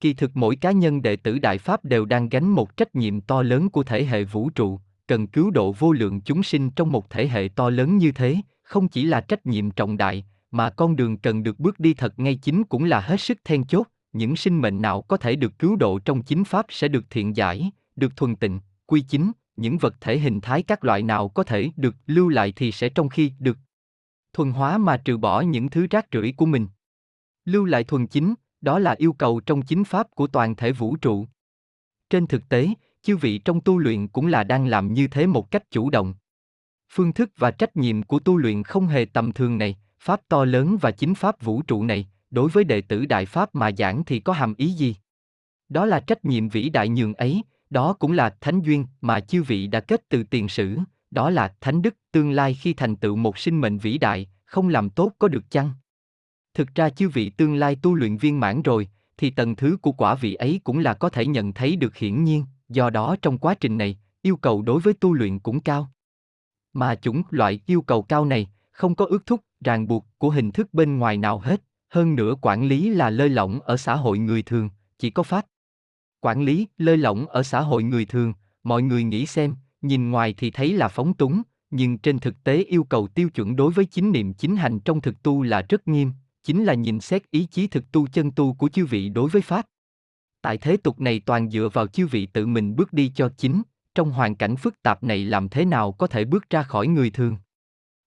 Kỳ 0.00 0.14
thực 0.14 0.36
mỗi 0.36 0.56
cá 0.56 0.72
nhân 0.72 1.02
đệ 1.02 1.16
tử 1.16 1.38
Đại 1.38 1.58
Pháp 1.58 1.84
đều 1.84 2.04
đang 2.04 2.28
gánh 2.28 2.48
một 2.48 2.76
trách 2.76 2.94
nhiệm 2.94 3.20
to 3.20 3.42
lớn 3.42 3.70
của 3.70 3.82
thể 3.82 4.04
hệ 4.04 4.24
vũ 4.24 4.50
trụ, 4.50 4.80
cần 5.06 5.26
cứu 5.26 5.50
độ 5.50 5.72
vô 5.72 5.92
lượng 5.92 6.20
chúng 6.20 6.42
sinh 6.42 6.70
trong 6.70 6.92
một 6.92 7.10
thể 7.10 7.28
hệ 7.28 7.48
to 7.56 7.70
lớn 7.70 7.96
như 7.96 8.12
thế, 8.12 8.36
không 8.62 8.88
chỉ 8.88 9.04
là 9.04 9.20
trách 9.20 9.46
nhiệm 9.46 9.70
trọng 9.70 9.96
đại, 9.96 10.24
mà 10.50 10.70
con 10.70 10.96
đường 10.96 11.18
cần 11.18 11.42
được 11.42 11.60
bước 11.60 11.80
đi 11.80 11.94
thật 11.94 12.18
ngay 12.18 12.34
chính 12.34 12.64
cũng 12.64 12.84
là 12.84 13.00
hết 13.00 13.20
sức 13.20 13.38
then 13.44 13.64
chốt, 13.64 13.86
những 14.12 14.36
sinh 14.36 14.60
mệnh 14.60 14.82
nào 14.82 15.02
có 15.02 15.16
thể 15.16 15.36
được 15.36 15.58
cứu 15.58 15.76
độ 15.76 15.98
trong 15.98 16.22
chính 16.22 16.44
pháp 16.44 16.66
sẽ 16.68 16.88
được 16.88 17.04
thiện 17.10 17.36
giải, 17.36 17.70
được 17.96 18.16
thuần 18.16 18.36
tịnh, 18.36 18.60
quy 18.86 19.00
chính, 19.00 19.32
những 19.56 19.78
vật 19.78 19.94
thể 20.00 20.18
hình 20.18 20.40
thái 20.40 20.62
các 20.62 20.84
loại 20.84 21.02
nào 21.02 21.28
có 21.28 21.42
thể 21.42 21.70
được 21.76 21.96
lưu 22.06 22.28
lại 22.28 22.52
thì 22.56 22.72
sẽ 22.72 22.88
trong 22.88 23.08
khi 23.08 23.32
được 23.38 23.58
thuần 24.32 24.50
hóa 24.50 24.78
mà 24.78 24.96
trừ 24.96 25.16
bỏ 25.16 25.40
những 25.40 25.70
thứ 25.70 25.86
rác 25.90 26.06
rưởi 26.12 26.32
của 26.36 26.46
mình. 26.46 26.66
Lưu 27.44 27.64
lại 27.64 27.84
thuần 27.84 28.06
chính, 28.06 28.34
đó 28.60 28.78
là 28.78 28.94
yêu 28.98 29.12
cầu 29.12 29.40
trong 29.40 29.62
chính 29.62 29.84
pháp 29.84 30.10
của 30.10 30.26
toàn 30.26 30.56
thể 30.56 30.72
vũ 30.72 30.96
trụ. 30.96 31.26
Trên 32.10 32.26
thực 32.26 32.48
tế, 32.48 32.68
chư 33.02 33.16
vị 33.16 33.38
trong 33.38 33.60
tu 33.60 33.78
luyện 33.78 34.08
cũng 34.08 34.26
là 34.26 34.44
đang 34.44 34.66
làm 34.66 34.92
như 34.92 35.08
thế 35.08 35.26
một 35.26 35.50
cách 35.50 35.70
chủ 35.70 35.90
động. 35.90 36.14
Phương 36.90 37.12
thức 37.12 37.30
và 37.36 37.50
trách 37.50 37.76
nhiệm 37.76 38.02
của 38.02 38.18
tu 38.18 38.36
luyện 38.36 38.62
không 38.62 38.86
hề 38.86 39.04
tầm 39.04 39.32
thường 39.32 39.58
này, 39.58 39.76
pháp 40.00 40.20
to 40.28 40.44
lớn 40.44 40.76
và 40.80 40.90
chính 40.90 41.14
pháp 41.14 41.42
vũ 41.42 41.62
trụ 41.62 41.84
này, 41.84 42.08
đối 42.30 42.50
với 42.50 42.64
đệ 42.64 42.80
tử 42.80 43.06
đại 43.06 43.26
pháp 43.26 43.54
mà 43.54 43.70
giảng 43.78 44.04
thì 44.04 44.20
có 44.20 44.32
hàm 44.32 44.54
ý 44.54 44.68
gì? 44.68 44.96
Đó 45.68 45.86
là 45.86 46.00
trách 46.00 46.24
nhiệm 46.24 46.48
vĩ 46.48 46.68
đại 46.68 46.88
nhường 46.88 47.14
ấy, 47.14 47.42
đó 47.70 47.92
cũng 47.92 48.12
là 48.12 48.36
thánh 48.40 48.60
duyên 48.60 48.86
mà 49.00 49.20
chư 49.20 49.42
vị 49.42 49.66
đã 49.66 49.80
kết 49.80 50.08
từ 50.08 50.22
tiền 50.22 50.48
sử, 50.48 50.78
đó 51.10 51.30
là 51.30 51.54
thánh 51.60 51.82
đức 51.82 51.94
tương 52.12 52.30
lai 52.30 52.54
khi 52.54 52.74
thành 52.74 52.96
tựu 52.96 53.16
một 53.16 53.38
sinh 53.38 53.60
mệnh 53.60 53.78
vĩ 53.78 53.98
đại, 53.98 54.26
không 54.44 54.68
làm 54.68 54.90
tốt 54.90 55.12
có 55.18 55.28
được 55.28 55.50
chăng? 55.50 55.70
Thực 56.58 56.74
ra 56.74 56.90
chư 56.90 57.08
vị 57.08 57.30
tương 57.30 57.54
lai 57.54 57.76
tu 57.82 57.94
luyện 57.94 58.16
viên 58.16 58.40
mãn 58.40 58.62
rồi, 58.62 58.88
thì 59.16 59.30
tầng 59.30 59.56
thứ 59.56 59.76
của 59.82 59.92
quả 59.92 60.14
vị 60.14 60.34
ấy 60.34 60.60
cũng 60.64 60.78
là 60.78 60.94
có 60.94 61.08
thể 61.08 61.26
nhận 61.26 61.52
thấy 61.52 61.76
được 61.76 61.96
hiển 61.96 62.24
nhiên, 62.24 62.44
do 62.68 62.90
đó 62.90 63.16
trong 63.22 63.38
quá 63.38 63.54
trình 63.54 63.78
này, 63.78 63.98
yêu 64.22 64.36
cầu 64.36 64.62
đối 64.62 64.80
với 64.80 64.94
tu 64.94 65.12
luyện 65.12 65.38
cũng 65.38 65.60
cao. 65.60 65.90
Mà 66.72 66.94
chủng 66.94 67.22
loại 67.30 67.60
yêu 67.66 67.82
cầu 67.82 68.02
cao 68.02 68.24
này, 68.24 68.50
không 68.70 68.94
có 68.94 69.04
ước 69.04 69.26
thúc, 69.26 69.40
ràng 69.64 69.88
buộc 69.88 70.06
của 70.18 70.30
hình 70.30 70.50
thức 70.50 70.74
bên 70.74 70.98
ngoài 70.98 71.16
nào 71.16 71.38
hết, 71.38 71.62
hơn 71.88 72.14
nữa 72.14 72.34
quản 72.40 72.68
lý 72.68 72.90
là 72.90 73.10
lơi 73.10 73.28
lỏng 73.28 73.60
ở 73.60 73.76
xã 73.76 73.96
hội 73.96 74.18
người 74.18 74.42
thường, 74.42 74.70
chỉ 74.98 75.10
có 75.10 75.22
pháp. 75.22 75.46
Quản 76.20 76.42
lý, 76.42 76.66
lơi 76.78 76.96
lỏng 76.96 77.26
ở 77.26 77.42
xã 77.42 77.60
hội 77.60 77.82
người 77.82 78.04
thường, 78.04 78.32
mọi 78.62 78.82
người 78.82 79.04
nghĩ 79.04 79.26
xem, 79.26 79.54
nhìn 79.82 80.10
ngoài 80.10 80.34
thì 80.38 80.50
thấy 80.50 80.72
là 80.72 80.88
phóng 80.88 81.14
túng, 81.14 81.42
nhưng 81.70 81.98
trên 81.98 82.18
thực 82.18 82.44
tế 82.44 82.62
yêu 82.62 82.84
cầu 82.84 83.08
tiêu 83.08 83.28
chuẩn 83.30 83.56
đối 83.56 83.72
với 83.72 83.84
chính 83.84 84.12
niệm 84.12 84.34
chính 84.34 84.56
hành 84.56 84.80
trong 84.80 85.00
thực 85.00 85.22
tu 85.22 85.42
là 85.42 85.62
rất 85.68 85.88
nghiêm, 85.88 86.12
chính 86.48 86.64
là 86.64 86.74
nhìn 86.74 87.00
xét 87.00 87.30
ý 87.30 87.46
chí 87.50 87.66
thực 87.66 87.92
tu 87.92 88.06
chân 88.06 88.30
tu 88.30 88.54
của 88.54 88.68
chư 88.68 88.86
vị 88.86 89.08
đối 89.08 89.30
với 89.30 89.42
Pháp. 89.42 89.66
Tại 90.42 90.58
thế 90.58 90.76
tục 90.76 91.00
này 91.00 91.20
toàn 91.20 91.50
dựa 91.50 91.68
vào 91.72 91.86
chư 91.86 92.06
vị 92.06 92.26
tự 92.26 92.46
mình 92.46 92.76
bước 92.76 92.92
đi 92.92 93.12
cho 93.14 93.30
chính, 93.36 93.62
trong 93.94 94.10
hoàn 94.10 94.34
cảnh 94.34 94.56
phức 94.56 94.82
tạp 94.82 95.02
này 95.02 95.24
làm 95.24 95.48
thế 95.48 95.64
nào 95.64 95.92
có 95.92 96.06
thể 96.06 96.24
bước 96.24 96.50
ra 96.50 96.62
khỏi 96.62 96.86
người 96.86 97.10
thường. 97.10 97.36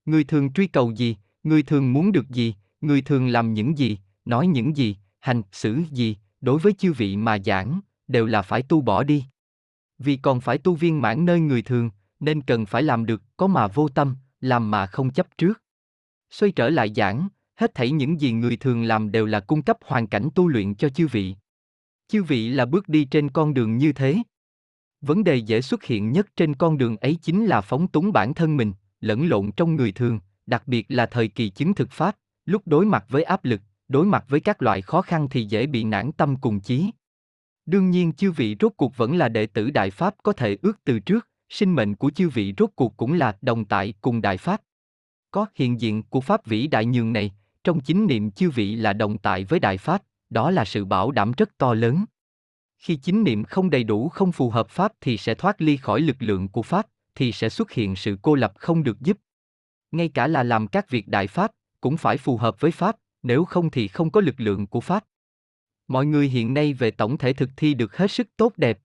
Người 0.06 0.24
thường 0.24 0.54
truy 0.54 0.68
cầu 0.68 0.92
gì, 0.92 1.18
người 1.44 1.64
thường 1.64 1.94
muốn 1.94 2.12
được 2.12 2.30
gì, 2.30 2.56
người 2.82 3.02
thường 3.02 3.28
làm 3.28 3.54
những 3.54 3.78
gì, 3.78 4.00
nói 4.26 4.48
những 4.48 4.78
gì, 4.78 4.98
hành, 5.20 5.42
xử 5.52 5.82
gì, 5.92 6.18
đối 6.42 6.60
với 6.60 6.74
chư 6.74 6.94
vị 6.94 7.18
mà 7.18 7.38
giảng, 7.40 7.80
đều 8.08 8.26
là 8.26 8.42
phải 8.42 8.64
tu 8.64 8.82
bỏ 8.82 9.04
đi. 9.04 9.26
Vì 10.00 10.18
còn 10.18 10.42
phải 10.42 10.58
tu 10.58 10.76
viên 10.76 11.02
mãn 11.02 11.26
nơi 11.26 11.40
người 11.40 11.62
thường, 11.62 11.90
nên 12.20 12.42
cần 12.42 12.66
phải 12.66 12.84
làm 12.84 13.06
được, 13.06 13.22
có 13.38 13.48
mà 13.48 13.68
vô 13.68 13.88
tâm, 13.88 14.16
làm 14.40 14.72
mà 14.72 14.86
không 14.86 15.12
chấp 15.12 15.28
trước. 15.38 15.62
Xoay 16.30 16.52
trở 16.52 16.70
lại 16.70 16.94
giảng, 16.96 17.28
hết 17.62 17.76
thảy 17.76 17.92
những 17.92 18.22
gì 18.22 18.32
người 18.32 18.58
thường 18.58 18.84
làm 18.84 19.12
đều 19.12 19.26
là 19.26 19.40
cung 19.40 19.62
cấp 19.62 19.78
hoàn 19.86 20.08
cảnh 20.08 20.30
tu 20.36 20.48
luyện 20.48 20.76
cho 20.76 20.90
chư 20.90 21.08
vị. 21.08 21.36
Chư 22.08 22.24
vị 22.24 22.50
là 22.50 22.66
bước 22.66 22.90
đi 22.90 23.06
trên 23.06 23.30
con 23.30 23.54
đường 23.54 23.78
như 23.78 23.94
thế. 23.94 24.18
Vấn 25.02 25.24
đề 25.24 25.36
dễ 25.36 25.62
xuất 25.62 25.84
hiện 25.84 26.12
nhất 26.12 26.28
trên 26.36 26.56
con 26.56 26.78
đường 26.78 26.98
ấy 26.98 27.18
chính 27.22 27.46
là 27.46 27.62
phóng 27.62 27.88
túng 27.88 28.12
bản 28.12 28.34
thân 28.34 28.58
mình, 28.58 28.74
lẫn 29.00 29.30
lộn 29.30 29.52
trong 29.52 29.76
người 29.76 29.92
thường, 29.92 30.20
đặc 30.46 30.64
biệt 30.68 30.86
là 30.90 31.06
thời 31.06 31.28
kỳ 31.28 31.50
chứng 31.50 31.74
thực 31.74 31.92
pháp, 31.92 32.18
lúc 32.46 32.62
đối 32.66 32.86
mặt 32.86 33.06
với 33.10 33.24
áp 33.24 33.46
lực, 33.46 33.62
đối 33.88 34.06
mặt 34.06 34.26
với 34.28 34.40
các 34.40 34.62
loại 34.62 34.82
khó 34.82 35.02
khăn 35.02 35.28
thì 35.30 35.46
dễ 35.46 35.66
bị 35.66 35.84
nản 35.84 36.12
tâm 36.12 36.36
cùng 36.42 36.60
chí. 36.60 36.92
Đương 37.66 37.92
nhiên 37.92 38.14
chư 38.14 38.32
vị 38.32 38.56
rốt 38.60 38.72
cuộc 38.78 38.98
vẫn 38.98 39.18
là 39.18 39.30
đệ 39.30 39.46
tử 39.46 39.70
Đại 39.70 39.92
Pháp 39.92 40.16
có 40.24 40.34
thể 40.34 40.58
ước 40.62 40.84
từ 40.84 41.00
trước, 41.00 41.28
sinh 41.50 41.76
mệnh 41.76 41.96
của 41.96 42.10
chư 42.10 42.30
vị 42.30 42.54
rốt 42.58 42.70
cuộc 42.76 42.98
cũng 42.98 43.14
là 43.14 43.38
đồng 43.42 43.66
tại 43.66 43.94
cùng 44.02 44.22
Đại 44.22 44.38
Pháp. 44.38 44.62
Có 45.32 45.46
hiện 45.56 45.82
diện 45.82 46.04
của 46.04 46.22
Pháp 46.22 46.46
vĩ 46.46 46.68
đại 46.68 46.86
nhường 46.86 47.14
này, 47.14 47.32
trong 47.64 47.80
chính 47.80 48.08
niệm 48.08 48.32
chư 48.32 48.50
vị 48.50 48.76
là 48.76 48.94
đồng 48.94 49.18
tại 49.18 49.44
với 49.44 49.60
Đại 49.60 49.78
Pháp, 49.78 50.04
đó 50.30 50.52
là 50.52 50.66
sự 50.66 50.86
bảo 50.86 51.12
đảm 51.12 51.32
rất 51.38 51.58
to 51.58 51.74
lớn. 51.74 52.06
Khi 52.78 52.96
chính 52.96 53.24
niệm 53.24 53.44
không 53.44 53.70
đầy 53.70 53.84
đủ 53.84 54.10
không 54.10 54.32
phù 54.32 54.50
hợp 54.50 54.70
Pháp 54.70 54.92
thì 55.02 55.18
sẽ 55.18 55.36
thoát 55.36 55.62
ly 55.62 55.78
khỏi 55.78 56.02
lực 56.02 56.16
lượng 56.20 56.48
của 56.48 56.62
Pháp, 56.62 56.88
thì 57.16 57.32
sẽ 57.32 57.50
xuất 57.50 57.72
hiện 57.72 57.96
sự 57.96 58.18
cô 58.22 58.36
lập 58.36 58.54
không 58.56 58.84
được 58.84 59.00
giúp. 59.00 59.18
Ngay 59.92 60.10
cả 60.10 60.28
là 60.28 60.44
làm 60.44 60.68
các 60.68 60.90
việc 60.90 61.08
Đại 61.08 61.28
Pháp, 61.28 61.52
cũng 61.82 61.98
phải 61.98 62.18
phù 62.18 62.38
hợp 62.38 62.60
với 62.60 62.72
Pháp, 62.72 62.96
nếu 63.24 63.46
không 63.46 63.70
thì 63.70 63.88
không 63.88 64.12
có 64.12 64.22
lực 64.22 64.40
lượng 64.40 64.68
của 64.68 64.82
Pháp. 64.82 65.04
Mọi 65.88 66.06
người 66.06 66.28
hiện 66.28 66.54
nay 66.54 66.74
về 66.74 66.92
tổng 66.92 67.18
thể 67.18 67.34
thực 67.34 67.50
thi 67.58 67.74
được 67.74 67.98
hết 67.98 68.12
sức 68.12 68.28
tốt 68.38 68.54
đẹp. 68.58 68.80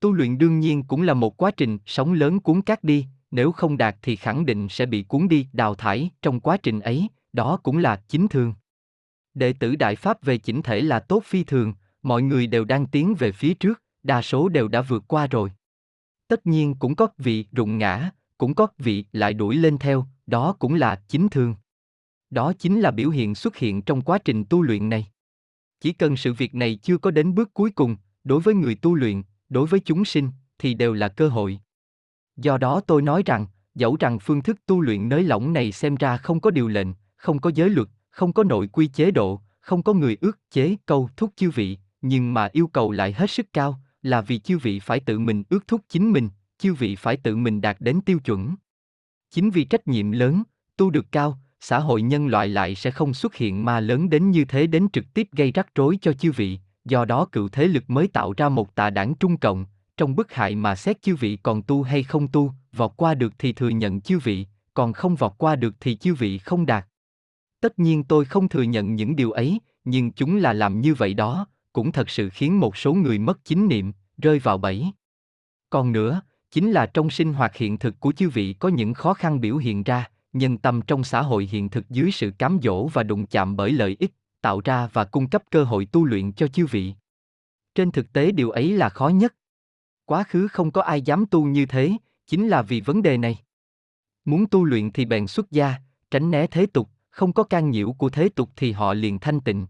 Tu 0.00 0.12
luyện 0.12 0.38
đương 0.38 0.60
nhiên 0.60 0.82
cũng 0.82 1.02
là 1.02 1.14
một 1.14 1.36
quá 1.36 1.50
trình 1.50 1.78
sóng 1.86 2.12
lớn 2.12 2.40
cuốn 2.40 2.62
cát 2.62 2.84
đi, 2.84 3.06
nếu 3.30 3.52
không 3.52 3.76
đạt 3.76 3.96
thì 4.02 4.16
khẳng 4.16 4.46
định 4.46 4.68
sẽ 4.68 4.86
bị 4.86 5.02
cuốn 5.02 5.28
đi, 5.28 5.46
đào 5.52 5.74
thải, 5.74 6.10
trong 6.22 6.40
quá 6.40 6.56
trình 6.56 6.80
ấy, 6.80 7.08
đó 7.32 7.56
cũng 7.62 7.78
là 7.78 8.02
chính 8.08 8.28
thường. 8.28 8.54
Đệ 9.34 9.52
tử 9.52 9.76
Đại 9.76 9.96
Pháp 9.96 10.22
về 10.22 10.38
chỉnh 10.38 10.62
thể 10.62 10.80
là 10.80 11.00
tốt 11.00 11.22
phi 11.24 11.44
thường, 11.44 11.74
mọi 12.02 12.22
người 12.22 12.46
đều 12.46 12.64
đang 12.64 12.86
tiến 12.86 13.14
về 13.14 13.32
phía 13.32 13.54
trước, 13.54 13.82
đa 14.02 14.22
số 14.22 14.48
đều 14.48 14.68
đã 14.68 14.82
vượt 14.82 15.04
qua 15.08 15.26
rồi. 15.26 15.52
Tất 16.28 16.46
nhiên 16.46 16.74
cũng 16.74 16.96
có 16.96 17.08
vị 17.18 17.46
rụng 17.52 17.78
ngã, 17.78 18.10
cũng 18.38 18.54
có 18.54 18.66
vị 18.78 19.04
lại 19.12 19.34
đuổi 19.34 19.56
lên 19.56 19.78
theo, 19.78 20.06
đó 20.26 20.56
cũng 20.58 20.74
là 20.74 21.02
chính 21.08 21.28
thường. 21.28 21.54
Đó 22.30 22.52
chính 22.58 22.80
là 22.80 22.90
biểu 22.90 23.10
hiện 23.10 23.34
xuất 23.34 23.56
hiện 23.56 23.82
trong 23.82 24.02
quá 24.02 24.18
trình 24.18 24.44
tu 24.44 24.62
luyện 24.62 24.88
này. 24.88 25.06
Chỉ 25.80 25.92
cần 25.92 26.16
sự 26.16 26.32
việc 26.32 26.54
này 26.54 26.78
chưa 26.82 26.98
có 26.98 27.10
đến 27.10 27.34
bước 27.34 27.54
cuối 27.54 27.70
cùng, 27.70 27.96
đối 28.24 28.40
với 28.40 28.54
người 28.54 28.74
tu 28.74 28.94
luyện, 28.94 29.22
đối 29.48 29.66
với 29.66 29.80
chúng 29.80 30.04
sinh, 30.04 30.30
thì 30.58 30.74
đều 30.74 30.94
là 30.94 31.08
cơ 31.08 31.28
hội. 31.28 31.60
Do 32.36 32.58
đó 32.58 32.80
tôi 32.86 33.02
nói 33.02 33.22
rằng, 33.26 33.46
dẫu 33.74 33.96
rằng 34.00 34.18
phương 34.18 34.42
thức 34.42 34.66
tu 34.66 34.80
luyện 34.80 35.08
nới 35.08 35.22
lỏng 35.22 35.52
này 35.52 35.72
xem 35.72 35.94
ra 35.94 36.16
không 36.16 36.40
có 36.40 36.50
điều 36.50 36.68
lệnh, 36.68 36.88
không 37.18 37.40
có 37.40 37.50
giới 37.54 37.70
luật, 37.70 37.88
không 38.10 38.32
có 38.32 38.44
nội 38.44 38.68
quy 38.68 38.86
chế 38.86 39.10
độ, 39.10 39.40
không 39.60 39.82
có 39.82 39.92
người 39.92 40.16
ước 40.20 40.38
chế 40.50 40.76
câu 40.86 41.08
thúc 41.16 41.32
chư 41.36 41.50
vị, 41.50 41.78
nhưng 42.02 42.34
mà 42.34 42.48
yêu 42.52 42.66
cầu 42.66 42.90
lại 42.90 43.12
hết 43.12 43.30
sức 43.30 43.46
cao, 43.52 43.80
là 44.02 44.20
vì 44.20 44.38
chư 44.38 44.58
vị 44.58 44.78
phải 44.78 45.00
tự 45.00 45.18
mình 45.18 45.42
ước 45.48 45.68
thúc 45.68 45.80
chính 45.88 46.12
mình, 46.12 46.28
chư 46.58 46.74
vị 46.74 46.96
phải 46.96 47.16
tự 47.16 47.36
mình 47.36 47.60
đạt 47.60 47.76
đến 47.80 48.00
tiêu 48.00 48.18
chuẩn. 48.18 48.54
Chính 49.30 49.50
vì 49.50 49.64
trách 49.64 49.88
nhiệm 49.88 50.10
lớn, 50.10 50.42
tu 50.76 50.90
được 50.90 51.06
cao, 51.12 51.38
xã 51.60 51.78
hội 51.78 52.02
nhân 52.02 52.26
loại 52.26 52.48
lại 52.48 52.74
sẽ 52.74 52.90
không 52.90 53.14
xuất 53.14 53.34
hiện 53.34 53.64
ma 53.64 53.80
lớn 53.80 54.10
đến 54.10 54.30
như 54.30 54.44
thế 54.44 54.66
đến 54.66 54.88
trực 54.92 55.04
tiếp 55.14 55.28
gây 55.32 55.52
rắc 55.52 55.74
rối 55.74 55.98
cho 56.02 56.12
chư 56.12 56.32
vị, 56.32 56.58
do 56.84 57.04
đó 57.04 57.24
cựu 57.32 57.48
thế 57.48 57.66
lực 57.66 57.90
mới 57.90 58.08
tạo 58.08 58.34
ra 58.36 58.48
một 58.48 58.74
tà 58.74 58.90
đảng 58.90 59.14
trung 59.14 59.36
cộng, 59.36 59.66
trong 59.96 60.16
bức 60.16 60.32
hại 60.32 60.54
mà 60.54 60.74
xét 60.74 61.02
chư 61.02 61.16
vị 61.16 61.38
còn 61.42 61.62
tu 61.62 61.82
hay 61.82 62.02
không 62.02 62.28
tu, 62.28 62.52
vọt 62.72 62.92
qua 62.96 63.14
được 63.14 63.32
thì 63.38 63.52
thừa 63.52 63.68
nhận 63.68 64.00
chư 64.00 64.18
vị, 64.18 64.46
còn 64.74 64.92
không 64.92 65.14
vọt 65.14 65.32
qua 65.38 65.56
được 65.56 65.74
thì 65.80 65.96
chư 65.96 66.14
vị 66.14 66.38
không 66.38 66.66
đạt. 66.66 66.87
Tất 67.60 67.78
nhiên 67.78 68.04
tôi 68.04 68.24
không 68.24 68.48
thừa 68.48 68.62
nhận 68.62 68.94
những 68.94 69.16
điều 69.16 69.30
ấy, 69.30 69.58
nhưng 69.84 70.12
chúng 70.12 70.36
là 70.36 70.52
làm 70.52 70.80
như 70.80 70.94
vậy 70.94 71.14
đó, 71.14 71.46
cũng 71.72 71.92
thật 71.92 72.10
sự 72.10 72.28
khiến 72.28 72.60
một 72.60 72.76
số 72.76 72.94
người 72.94 73.18
mất 73.18 73.44
chính 73.44 73.68
niệm, 73.68 73.92
rơi 74.16 74.38
vào 74.38 74.58
bẫy. 74.58 74.86
Còn 75.70 75.92
nữa, 75.92 76.22
chính 76.50 76.72
là 76.72 76.86
trong 76.86 77.10
sinh 77.10 77.32
hoạt 77.32 77.56
hiện 77.56 77.78
thực 77.78 78.00
của 78.00 78.12
chư 78.12 78.28
vị 78.28 78.52
có 78.52 78.68
những 78.68 78.94
khó 78.94 79.14
khăn 79.14 79.40
biểu 79.40 79.56
hiện 79.56 79.82
ra, 79.82 80.10
nhân 80.32 80.58
tâm 80.58 80.80
trong 80.82 81.04
xã 81.04 81.22
hội 81.22 81.48
hiện 81.50 81.68
thực 81.68 81.90
dưới 81.90 82.10
sự 82.10 82.30
cám 82.38 82.58
dỗ 82.62 82.86
và 82.86 83.02
đụng 83.02 83.26
chạm 83.26 83.56
bởi 83.56 83.72
lợi 83.72 83.96
ích, 83.98 84.12
tạo 84.40 84.60
ra 84.64 84.88
và 84.92 85.04
cung 85.04 85.28
cấp 85.28 85.42
cơ 85.50 85.64
hội 85.64 85.86
tu 85.92 86.04
luyện 86.04 86.32
cho 86.32 86.48
chư 86.48 86.66
vị. 86.66 86.94
Trên 87.74 87.90
thực 87.90 88.12
tế 88.12 88.32
điều 88.32 88.50
ấy 88.50 88.72
là 88.72 88.88
khó 88.88 89.08
nhất. 89.08 89.34
Quá 90.04 90.24
khứ 90.24 90.48
không 90.48 90.70
có 90.70 90.82
ai 90.82 91.02
dám 91.02 91.26
tu 91.26 91.44
như 91.44 91.66
thế, 91.66 91.92
chính 92.26 92.48
là 92.48 92.62
vì 92.62 92.80
vấn 92.80 93.02
đề 93.02 93.16
này. 93.18 93.38
Muốn 94.24 94.46
tu 94.46 94.64
luyện 94.64 94.92
thì 94.92 95.04
bèn 95.04 95.26
xuất 95.26 95.50
gia, 95.50 95.74
tránh 96.10 96.30
né 96.30 96.46
thế 96.46 96.66
tục, 96.66 96.88
không 97.18 97.32
có 97.32 97.42
can 97.42 97.70
nhiễu 97.70 97.92
của 97.92 98.10
thế 98.10 98.28
tục 98.28 98.50
thì 98.56 98.72
họ 98.72 98.94
liền 98.94 99.18
thanh 99.18 99.40
tịnh. 99.40 99.66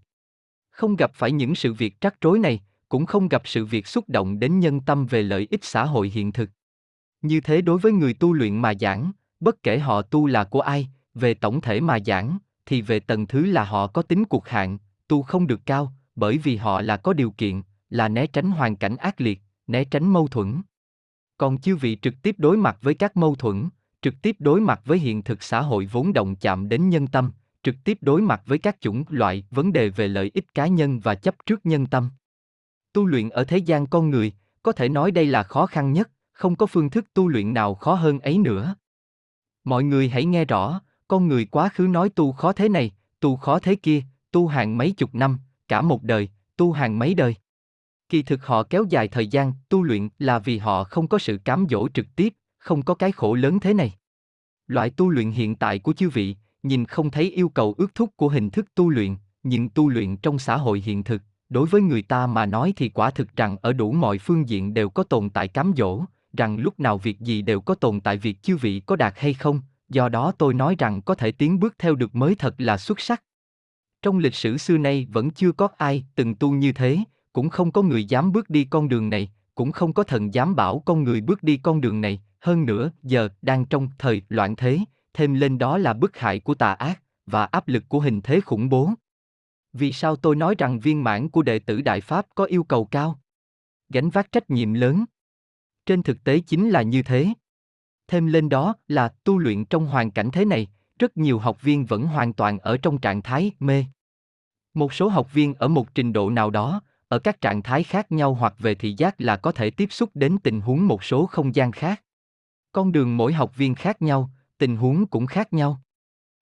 Không 0.70 0.96
gặp 0.96 1.10
phải 1.14 1.32
những 1.32 1.54
sự 1.54 1.72
việc 1.72 2.00
trắc 2.00 2.20
rối 2.20 2.38
này, 2.38 2.60
cũng 2.88 3.06
không 3.06 3.28
gặp 3.28 3.42
sự 3.44 3.64
việc 3.64 3.86
xúc 3.86 4.08
động 4.08 4.38
đến 4.38 4.60
nhân 4.60 4.80
tâm 4.80 5.06
về 5.06 5.22
lợi 5.22 5.46
ích 5.50 5.64
xã 5.64 5.84
hội 5.84 6.08
hiện 6.08 6.32
thực. 6.32 6.50
Như 7.22 7.40
thế 7.40 7.60
đối 7.60 7.78
với 7.78 7.92
người 7.92 8.14
tu 8.14 8.32
luyện 8.32 8.56
mà 8.56 8.72
giảng, 8.80 9.12
bất 9.40 9.62
kể 9.62 9.78
họ 9.78 10.02
tu 10.02 10.26
là 10.26 10.44
của 10.44 10.60
ai, 10.60 10.88
về 11.14 11.34
tổng 11.34 11.60
thể 11.60 11.80
mà 11.80 11.98
giảng, 12.06 12.38
thì 12.66 12.82
về 12.82 13.00
tầng 13.00 13.26
thứ 13.26 13.46
là 13.46 13.64
họ 13.64 13.86
có 13.86 14.02
tính 14.02 14.24
cuộc 14.24 14.48
hạn, 14.48 14.78
tu 15.08 15.22
không 15.22 15.46
được 15.46 15.60
cao, 15.66 15.92
bởi 16.16 16.38
vì 16.38 16.56
họ 16.56 16.80
là 16.80 16.96
có 16.96 17.12
điều 17.12 17.30
kiện, 17.30 17.62
là 17.90 18.08
né 18.08 18.26
tránh 18.26 18.50
hoàn 18.50 18.76
cảnh 18.76 18.96
ác 18.96 19.20
liệt, 19.20 19.40
né 19.66 19.84
tránh 19.84 20.12
mâu 20.12 20.28
thuẫn. 20.28 20.62
Còn 21.38 21.58
chư 21.58 21.76
vị 21.76 21.98
trực 22.02 22.14
tiếp 22.22 22.34
đối 22.38 22.56
mặt 22.56 22.78
với 22.80 22.94
các 22.94 23.16
mâu 23.16 23.34
thuẫn, 23.34 23.68
trực 24.02 24.14
tiếp 24.22 24.36
đối 24.38 24.60
mặt 24.60 24.80
với 24.84 24.98
hiện 24.98 25.22
thực 25.22 25.42
xã 25.42 25.62
hội 25.62 25.86
vốn 25.86 26.12
động 26.12 26.36
chạm 26.36 26.68
đến 26.68 26.88
nhân 26.88 27.06
tâm, 27.06 27.32
trực 27.62 27.74
tiếp 27.84 27.98
đối 28.00 28.22
mặt 28.22 28.42
với 28.46 28.58
các 28.58 28.76
chủng 28.80 29.04
loại 29.08 29.44
vấn 29.50 29.72
đề 29.72 29.88
về 29.88 30.08
lợi 30.08 30.30
ích 30.34 30.54
cá 30.54 30.66
nhân 30.66 31.00
và 31.00 31.14
chấp 31.14 31.34
trước 31.46 31.66
nhân 31.66 31.86
tâm. 31.86 32.10
Tu 32.92 33.06
luyện 33.06 33.28
ở 33.28 33.44
thế 33.44 33.58
gian 33.58 33.86
con 33.86 34.10
người, 34.10 34.32
có 34.62 34.72
thể 34.72 34.88
nói 34.88 35.10
đây 35.10 35.26
là 35.26 35.42
khó 35.42 35.66
khăn 35.66 35.92
nhất, 35.92 36.10
không 36.32 36.56
có 36.56 36.66
phương 36.66 36.90
thức 36.90 37.14
tu 37.14 37.28
luyện 37.28 37.54
nào 37.54 37.74
khó 37.74 37.94
hơn 37.94 38.20
ấy 38.20 38.38
nữa. 38.38 38.74
Mọi 39.64 39.84
người 39.84 40.08
hãy 40.08 40.24
nghe 40.24 40.44
rõ, 40.44 40.80
con 41.08 41.28
người 41.28 41.44
quá 41.44 41.68
khứ 41.74 41.86
nói 41.86 42.08
tu 42.08 42.32
khó 42.32 42.52
thế 42.52 42.68
này, 42.68 42.90
tu 43.20 43.36
khó 43.36 43.58
thế 43.58 43.74
kia, 43.74 44.02
tu 44.30 44.46
hàng 44.46 44.78
mấy 44.78 44.92
chục 44.92 45.14
năm, 45.14 45.38
cả 45.68 45.82
một 45.82 46.02
đời, 46.02 46.28
tu 46.56 46.72
hàng 46.72 46.98
mấy 46.98 47.14
đời. 47.14 47.34
Kỳ 48.08 48.22
thực 48.22 48.46
họ 48.46 48.62
kéo 48.62 48.84
dài 48.90 49.08
thời 49.08 49.26
gian 49.26 49.52
tu 49.68 49.82
luyện 49.82 50.08
là 50.18 50.38
vì 50.38 50.58
họ 50.58 50.84
không 50.84 51.08
có 51.08 51.18
sự 51.18 51.38
cám 51.44 51.66
dỗ 51.70 51.88
trực 51.88 52.06
tiếp, 52.16 52.34
không 52.68 52.82
có 52.82 52.94
cái 52.94 53.12
khổ 53.12 53.34
lớn 53.34 53.60
thế 53.60 53.74
này. 53.74 53.92
Loại 54.66 54.90
tu 54.90 55.08
luyện 55.08 55.30
hiện 55.30 55.54
tại 55.56 55.78
của 55.78 55.92
chư 55.92 56.08
vị, 56.08 56.36
nhìn 56.62 56.84
không 56.84 57.10
thấy 57.10 57.30
yêu 57.30 57.48
cầu 57.48 57.74
ước 57.78 57.94
thúc 57.94 58.10
của 58.16 58.28
hình 58.28 58.50
thức 58.50 58.74
tu 58.74 58.88
luyện, 58.88 59.16
nhưng 59.42 59.68
tu 59.68 59.88
luyện 59.88 60.16
trong 60.16 60.38
xã 60.38 60.56
hội 60.56 60.82
hiện 60.84 61.04
thực, 61.04 61.22
đối 61.48 61.66
với 61.66 61.80
người 61.80 62.02
ta 62.02 62.26
mà 62.26 62.46
nói 62.46 62.72
thì 62.76 62.88
quả 62.88 63.10
thực 63.10 63.36
rằng 63.36 63.56
ở 63.62 63.72
đủ 63.72 63.92
mọi 63.92 64.18
phương 64.18 64.48
diện 64.48 64.74
đều 64.74 64.88
có 64.88 65.02
tồn 65.02 65.30
tại 65.30 65.48
cám 65.48 65.72
dỗ, 65.76 66.04
rằng 66.36 66.56
lúc 66.58 66.80
nào 66.80 66.98
việc 66.98 67.20
gì 67.20 67.42
đều 67.42 67.60
có 67.60 67.74
tồn 67.74 68.00
tại 68.00 68.16
việc 68.16 68.42
chư 68.42 68.56
vị 68.56 68.82
có 68.86 68.96
đạt 68.96 69.14
hay 69.16 69.34
không, 69.34 69.60
do 69.88 70.08
đó 70.08 70.32
tôi 70.38 70.54
nói 70.54 70.74
rằng 70.78 71.02
có 71.02 71.14
thể 71.14 71.32
tiến 71.32 71.60
bước 71.60 71.74
theo 71.78 71.94
được 71.94 72.14
mới 72.14 72.34
thật 72.34 72.54
là 72.58 72.78
xuất 72.78 73.00
sắc. 73.00 73.22
Trong 74.02 74.18
lịch 74.18 74.34
sử 74.34 74.56
xưa 74.56 74.78
nay 74.78 75.06
vẫn 75.10 75.30
chưa 75.30 75.52
có 75.52 75.68
ai 75.76 76.04
từng 76.14 76.34
tu 76.34 76.50
như 76.50 76.72
thế, 76.72 76.98
cũng 77.32 77.48
không 77.48 77.72
có 77.72 77.82
người 77.82 78.04
dám 78.04 78.32
bước 78.32 78.50
đi 78.50 78.64
con 78.64 78.88
đường 78.88 79.10
này, 79.10 79.32
cũng 79.54 79.72
không 79.72 79.92
có 79.92 80.02
thần 80.02 80.34
dám 80.34 80.56
bảo 80.56 80.78
con 80.78 81.04
người 81.04 81.20
bước 81.20 81.42
đi 81.42 81.56
con 81.56 81.80
đường 81.80 82.00
này, 82.00 82.20
hơn 82.48 82.66
nữa, 82.66 82.90
giờ 83.02 83.28
đang 83.42 83.64
trong 83.64 83.88
thời 83.98 84.22
loạn 84.28 84.56
thế, 84.56 84.78
thêm 85.14 85.34
lên 85.34 85.58
đó 85.58 85.78
là 85.78 85.92
bức 85.92 86.16
hại 86.16 86.40
của 86.40 86.54
tà 86.54 86.72
ác 86.72 87.02
và 87.26 87.44
áp 87.44 87.68
lực 87.68 87.84
của 87.88 88.00
hình 88.00 88.20
thế 88.20 88.40
khủng 88.40 88.68
bố. 88.68 88.90
Vì 89.72 89.92
sao 89.92 90.16
tôi 90.16 90.36
nói 90.36 90.54
rằng 90.58 90.80
viên 90.80 91.04
mãn 91.04 91.28
của 91.28 91.42
đệ 91.42 91.58
tử 91.58 91.80
Đại 91.80 92.00
Pháp 92.00 92.26
có 92.34 92.44
yêu 92.44 92.64
cầu 92.64 92.84
cao? 92.84 93.20
Gánh 93.88 94.10
vác 94.10 94.32
trách 94.32 94.50
nhiệm 94.50 94.74
lớn. 94.74 95.04
Trên 95.86 96.02
thực 96.02 96.24
tế 96.24 96.40
chính 96.40 96.70
là 96.70 96.82
như 96.82 97.02
thế. 97.02 97.28
Thêm 98.08 98.26
lên 98.26 98.48
đó 98.48 98.74
là 98.88 99.08
tu 99.24 99.38
luyện 99.38 99.64
trong 99.64 99.86
hoàn 99.86 100.10
cảnh 100.10 100.30
thế 100.30 100.44
này, 100.44 100.66
rất 100.98 101.16
nhiều 101.16 101.38
học 101.38 101.62
viên 101.62 101.86
vẫn 101.86 102.06
hoàn 102.06 102.32
toàn 102.32 102.58
ở 102.58 102.76
trong 102.76 102.98
trạng 102.98 103.22
thái 103.22 103.50
mê. 103.60 103.84
Một 104.74 104.92
số 104.92 105.08
học 105.08 105.32
viên 105.32 105.54
ở 105.54 105.68
một 105.68 105.94
trình 105.94 106.12
độ 106.12 106.30
nào 106.30 106.50
đó, 106.50 106.82
ở 107.08 107.18
các 107.18 107.40
trạng 107.40 107.62
thái 107.62 107.82
khác 107.82 108.12
nhau 108.12 108.34
hoặc 108.34 108.54
về 108.58 108.74
thị 108.74 108.94
giác 108.98 109.20
là 109.20 109.36
có 109.36 109.52
thể 109.52 109.70
tiếp 109.70 109.92
xúc 109.92 110.10
đến 110.14 110.38
tình 110.42 110.60
huống 110.60 110.86
một 110.86 111.04
số 111.04 111.26
không 111.26 111.54
gian 111.54 111.72
khác. 111.72 112.02
Con 112.78 112.92
đường 112.92 113.16
mỗi 113.16 113.32
học 113.32 113.56
viên 113.56 113.74
khác 113.74 114.02
nhau, 114.02 114.30
tình 114.58 114.76
huống 114.76 115.06
cũng 115.06 115.26
khác 115.26 115.52
nhau. 115.52 115.80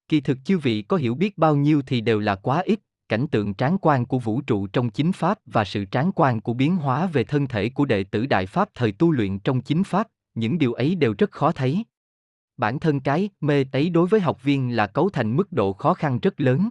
Kỳ 0.09 0.21
thực 0.21 0.39
chư 0.45 0.59
vị 0.59 0.83
có 0.83 0.97
hiểu 0.97 1.15
biết 1.15 1.39
bao 1.39 1.57
nhiêu 1.57 1.83
thì 1.87 2.01
đều 2.01 2.21
là 2.21 2.35
quá 2.35 2.63
ít, 2.65 2.81
cảnh 3.09 3.27
tượng 3.27 3.55
tráng 3.55 3.79
quan 3.81 4.07
của 4.07 4.19
vũ 4.19 4.41
trụ 4.41 4.67
trong 4.67 4.91
chính 4.91 5.13
pháp 5.13 5.39
và 5.47 5.65
sự 5.65 5.85
tráng 5.85 6.13
quan 6.15 6.41
của 6.41 6.55
biến 6.55 6.77
hóa 6.77 7.07
về 7.07 7.25
thân 7.25 7.47
thể 7.47 7.69
của 7.69 7.85
đệ 7.85 8.05
tử 8.05 8.27
đại 8.27 8.47
pháp 8.47 8.69
thời 8.75 8.93
tu 8.93 9.11
luyện 9.11 9.39
trong 9.39 9.61
chính 9.61 9.85
pháp, 9.85 10.09
những 10.35 10.59
điều 10.59 10.73
ấy 10.73 10.95
đều 10.95 11.15
rất 11.19 11.31
khó 11.31 11.53
thấy. 11.53 11.85
Bản 12.57 12.79
thân 12.79 13.01
cái 13.01 13.29
mê 13.41 13.65
ấy 13.73 13.91
đối 13.91 14.09
với 14.09 14.21
học 14.21 14.43
viên 14.43 14.77
là 14.77 14.87
cấu 14.87 15.11
thành 15.11 15.37
mức 15.37 15.53
độ 15.53 15.73
khó 15.73 15.95
khăn 15.95 16.19
rất 16.19 16.41
lớn. 16.41 16.69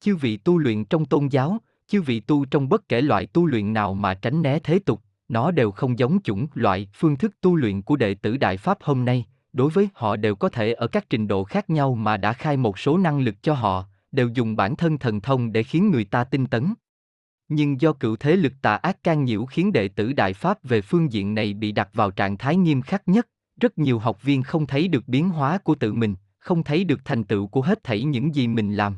Chư 0.00 0.16
vị 0.16 0.36
tu 0.36 0.58
luyện 0.58 0.84
trong 0.84 1.04
tôn 1.04 1.28
giáo, 1.28 1.58
chư 1.86 2.02
vị 2.02 2.20
tu 2.20 2.44
trong 2.44 2.68
bất 2.68 2.88
kể 2.88 3.00
loại 3.00 3.26
tu 3.26 3.46
luyện 3.46 3.72
nào 3.72 3.94
mà 3.94 4.14
tránh 4.14 4.42
né 4.42 4.58
thế 4.58 4.78
tục, 4.78 5.02
nó 5.28 5.50
đều 5.50 5.70
không 5.70 5.98
giống 5.98 6.22
chủng 6.22 6.46
loại 6.54 6.88
phương 6.94 7.16
thức 7.16 7.34
tu 7.40 7.56
luyện 7.56 7.82
của 7.82 7.96
đệ 7.96 8.14
tử 8.14 8.36
Đại 8.36 8.56
Pháp 8.56 8.78
hôm 8.82 9.04
nay, 9.04 9.24
đối 9.52 9.70
với 9.70 9.88
họ 9.94 10.16
đều 10.16 10.34
có 10.34 10.48
thể 10.48 10.72
ở 10.72 10.86
các 10.86 11.10
trình 11.10 11.28
độ 11.28 11.44
khác 11.44 11.70
nhau 11.70 11.94
mà 11.94 12.16
đã 12.16 12.32
khai 12.32 12.56
một 12.56 12.78
số 12.78 12.98
năng 12.98 13.20
lực 13.20 13.42
cho 13.42 13.54
họ, 13.54 13.84
đều 14.12 14.28
dùng 14.28 14.56
bản 14.56 14.76
thân 14.76 14.98
thần 14.98 15.20
thông 15.20 15.52
để 15.52 15.62
khiến 15.62 15.90
người 15.90 16.04
ta 16.04 16.24
tinh 16.24 16.46
tấn. 16.46 16.74
Nhưng 17.48 17.80
do 17.80 17.92
cựu 17.92 18.16
thế 18.16 18.36
lực 18.36 18.52
tà 18.62 18.74
ác 18.74 19.02
can 19.02 19.24
nhiễu 19.24 19.46
khiến 19.46 19.72
đệ 19.72 19.88
tử 19.88 20.12
Đại 20.12 20.32
Pháp 20.32 20.58
về 20.62 20.80
phương 20.80 21.12
diện 21.12 21.34
này 21.34 21.54
bị 21.54 21.72
đặt 21.72 21.88
vào 21.92 22.10
trạng 22.10 22.38
thái 22.38 22.56
nghiêm 22.56 22.82
khắc 22.82 23.08
nhất, 23.08 23.28
rất 23.60 23.78
nhiều 23.78 23.98
học 23.98 24.22
viên 24.22 24.42
không 24.42 24.66
thấy 24.66 24.88
được 24.88 25.08
biến 25.08 25.28
hóa 25.28 25.58
của 25.58 25.74
tự 25.74 25.92
mình, 25.92 26.14
không 26.38 26.64
thấy 26.64 26.84
được 26.84 27.00
thành 27.04 27.24
tựu 27.24 27.46
của 27.46 27.62
hết 27.62 27.84
thảy 27.84 28.04
những 28.04 28.34
gì 28.34 28.48
mình 28.48 28.74
làm. 28.74 28.96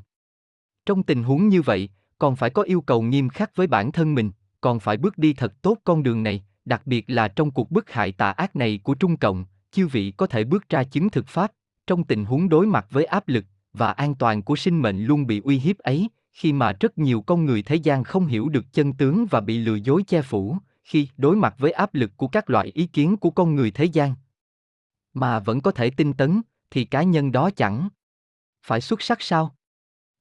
Trong 0.87 1.03
tình 1.03 1.23
huống 1.23 1.49
như 1.49 1.63
vậy, 1.63 1.89
còn 2.19 2.37
phải 2.37 2.51
có 2.51 2.63
yêu 2.63 2.81
cầu 2.81 3.03
nghiêm 3.03 3.29
khắc 3.29 3.57
với 3.57 3.67
bản 3.67 3.93
thân 3.93 4.15
mình, 4.15 4.31
còn 4.61 4.81
phải 4.81 4.97
bước 4.97 5.19
đi 5.19 5.33
thật 5.33 5.63
tốt 5.63 5.79
con 5.85 6.03
đường 6.03 6.23
này, 6.23 6.45
đặc 6.65 6.87
biệt 6.87 7.05
là 7.11 7.29
trong 7.29 7.51
cuộc 7.51 7.71
bức 7.71 7.91
hại 7.91 8.13
tà 8.13 8.31
ác 8.31 8.57
này 8.57 8.81
của 8.83 8.95
Trung 8.95 9.17
Cộng, 9.17 9.45
chư 9.73 9.87
vị 9.87 10.13
có 10.17 10.27
thể 10.27 10.45
bước 10.45 10.69
ra 10.69 10.85
chứng 10.85 11.11
thực 11.11 11.29
pháp, 11.29 11.53
trong 11.87 12.05
tình 12.05 12.25
huống 12.25 12.49
đối 12.49 12.67
mặt 12.67 12.87
với 12.91 13.05
áp 13.05 13.29
lực 13.29 13.45
và 13.73 13.93
an 13.93 14.15
toàn 14.15 14.43
của 14.43 14.57
sinh 14.57 14.83
mệnh 14.83 15.05
luôn 15.05 15.27
bị 15.27 15.41
uy 15.45 15.59
hiếp 15.59 15.79
ấy, 15.79 16.09
khi 16.33 16.53
mà 16.53 16.73
rất 16.81 16.99
nhiều 16.99 17.23
con 17.23 17.45
người 17.45 17.63
thế 17.63 17.77
gian 17.77 18.05
không 18.05 18.27
hiểu 18.27 18.49
được 18.49 18.73
chân 18.73 18.93
tướng 18.93 19.27
và 19.31 19.41
bị 19.41 19.59
lừa 19.59 19.75
dối 19.75 20.03
che 20.03 20.23
phủ, 20.23 20.57
khi 20.85 21.09
đối 21.17 21.37
mặt 21.37 21.55
với 21.59 21.73
áp 21.73 21.95
lực 21.95 22.11
của 22.17 22.29
các 22.29 22.51
loại 22.51 22.71
ý 22.75 22.87
kiến 22.87 23.17
của 23.17 23.31
con 23.31 23.55
người 23.55 23.71
thế 23.71 23.85
gian, 23.85 24.15
mà 25.15 25.39
vẫn 25.39 25.61
có 25.61 25.71
thể 25.71 25.91
tinh 25.91 26.13
tấn, 26.13 26.43
thì 26.71 26.85
cá 26.85 27.03
nhân 27.03 27.33
đó 27.33 27.51
chẳng 27.57 27.89
phải 28.63 28.81
xuất 28.81 29.03
sắc 29.03 29.23
sao? 29.23 29.55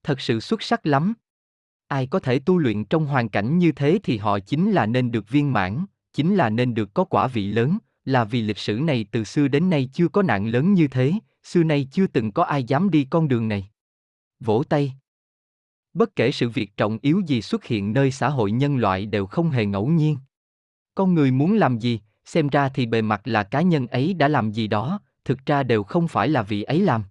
Thật 0.04 0.22
sự 0.22 0.40
xuất 0.40 0.62
sắc 0.62 0.86
lắm. 0.86 1.14
Ai 1.90 2.08
có 2.08 2.20
thể 2.20 2.40
tu 2.40 2.58
luyện 2.58 2.86
trong 2.86 3.06
hoàn 3.06 3.30
cảnh 3.30 3.58
như 3.58 3.72
thế 3.72 4.00
thì 4.04 4.18
họ 4.18 4.40
chính 4.40 4.72
là 4.72 4.86
nên 4.86 5.12
được 5.12 5.30
viên 5.30 5.54
mãn, 5.54 5.86
chính 6.14 6.36
là 6.36 6.50
nên 6.50 6.74
được 6.74 6.94
có 6.94 7.04
quả 7.04 7.28
vị 7.28 7.48
lớn, 7.48 7.78
là 8.06 8.24
vì 8.24 8.42
lịch 8.42 8.58
sử 8.58 8.74
này 8.74 9.06
từ 9.12 9.24
xưa 9.24 9.48
đến 9.48 9.70
nay 9.70 9.90
chưa 9.94 10.08
có 10.08 10.22
nạn 10.22 10.48
lớn 10.48 10.74
như 10.74 10.88
thế, 10.88 11.14
xưa 11.44 11.64
nay 11.64 11.88
chưa 11.92 12.08
từng 12.08 12.32
có 12.32 12.44
ai 12.44 12.64
dám 12.64 12.90
đi 12.90 13.08
con 13.10 13.28
đường 13.28 13.48
này. 13.48 13.70
Vỗ 14.40 14.64
tay. 14.70 14.94
Bất 15.94 16.16
kể 16.16 16.32
sự 16.32 16.50
việc 16.50 16.78
trọng 16.78 16.98
yếu 17.02 17.22
gì 17.28 17.42
xuất 17.42 17.66
hiện 17.66 17.94
nơi 17.94 18.12
xã 18.12 18.30
hội 18.30 18.52
nhân 18.52 18.78
loại 18.78 19.06
đều 19.06 19.26
không 19.26 19.50
hề 19.50 19.66
ngẫu 19.66 19.88
nhiên. 19.88 20.18
Con 20.96 21.14
người 21.14 21.32
muốn 21.32 21.54
làm 21.54 21.80
gì, 21.80 22.00
xem 22.26 22.48
ra 22.48 22.70
thì 22.70 22.86
bề 22.86 23.02
mặt 23.02 23.22
là 23.26 23.44
cá 23.44 23.62
nhân 23.62 23.88
ấy 23.88 24.14
đã 24.14 24.28
làm 24.28 24.52
gì 24.52 24.68
đó, 24.68 25.00
thực 25.26 25.46
ra 25.46 25.64
đều 25.64 25.84
không 25.84 26.08
phải 26.08 26.28
là 26.28 26.44
vị 26.44 26.64
ấy 26.64 26.82
làm. 26.82 27.04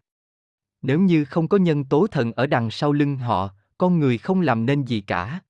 Nếu 0.83 1.01
như 1.01 1.25
không 1.25 1.49
có 1.49 1.59
nhân 1.59 1.85
tố 1.85 2.07
thần 2.07 2.33
ở 2.33 2.47
đằng 2.47 2.71
sau 2.71 2.93
lưng 2.93 3.17
họ, 3.17 3.51
con 3.79 3.99
người 3.99 4.19
không 4.19 4.41
làm 4.41 4.67
nên 4.67 4.85
gì 4.85 5.01
cả. 5.01 5.41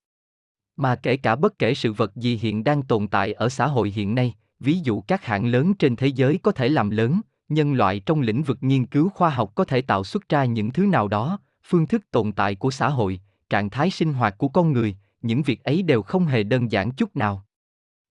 Mà 0.77 0.95
kể 0.95 1.17
cả 1.17 1.37
bất 1.37 1.59
kể 1.59 1.75
sự 1.75 1.93
vật 1.93 2.17
gì 2.17 2.39
hiện 2.43 2.65
đang 2.65 2.83
tồn 2.83 3.09
tại 3.09 3.33
ở 3.33 3.49
xã 3.49 3.67
hội 3.67 3.91
hiện 3.91 4.15
nay, 4.15 4.35
ví 4.61 4.79
dụ 4.79 5.01
các 5.01 5.25
hãng 5.25 5.47
lớn 5.47 5.75
trên 5.75 5.97
thế 5.97 6.07
giới 6.07 6.39
có 6.43 6.53
thể 6.53 6.69
làm 6.69 6.91
lớn, 6.91 7.21
nhân 7.49 7.73
loại 7.73 8.01
trong 8.01 8.21
lĩnh 8.21 8.43
vực 8.43 8.59
nghiên 8.61 8.87
cứu 8.87 9.09
khoa 9.09 9.31
học 9.31 9.53
có 9.55 9.65
thể 9.65 9.81
tạo 9.81 10.05
xuất 10.05 10.29
ra 10.29 10.45
những 10.45 10.71
thứ 10.71 10.87
nào 10.87 11.09
đó, 11.09 11.39
phương 11.65 11.87
thức 11.87 12.11
tồn 12.11 12.33
tại 12.33 12.55
của 12.55 12.71
xã 12.71 12.89
hội, 12.89 13.21
trạng 13.51 13.71
thái 13.71 13.91
sinh 13.91 14.13
hoạt 14.13 14.39
của 14.39 14.49
con 14.49 14.73
người, 14.73 14.97
những 15.23 15.43
việc 15.43 15.65
ấy 15.65 15.83
đều 15.83 16.03
không 16.03 16.25
hề 16.25 16.43
đơn 16.43 16.73
giản 16.73 16.91
chút 16.91 17.17
nào. 17.17 17.45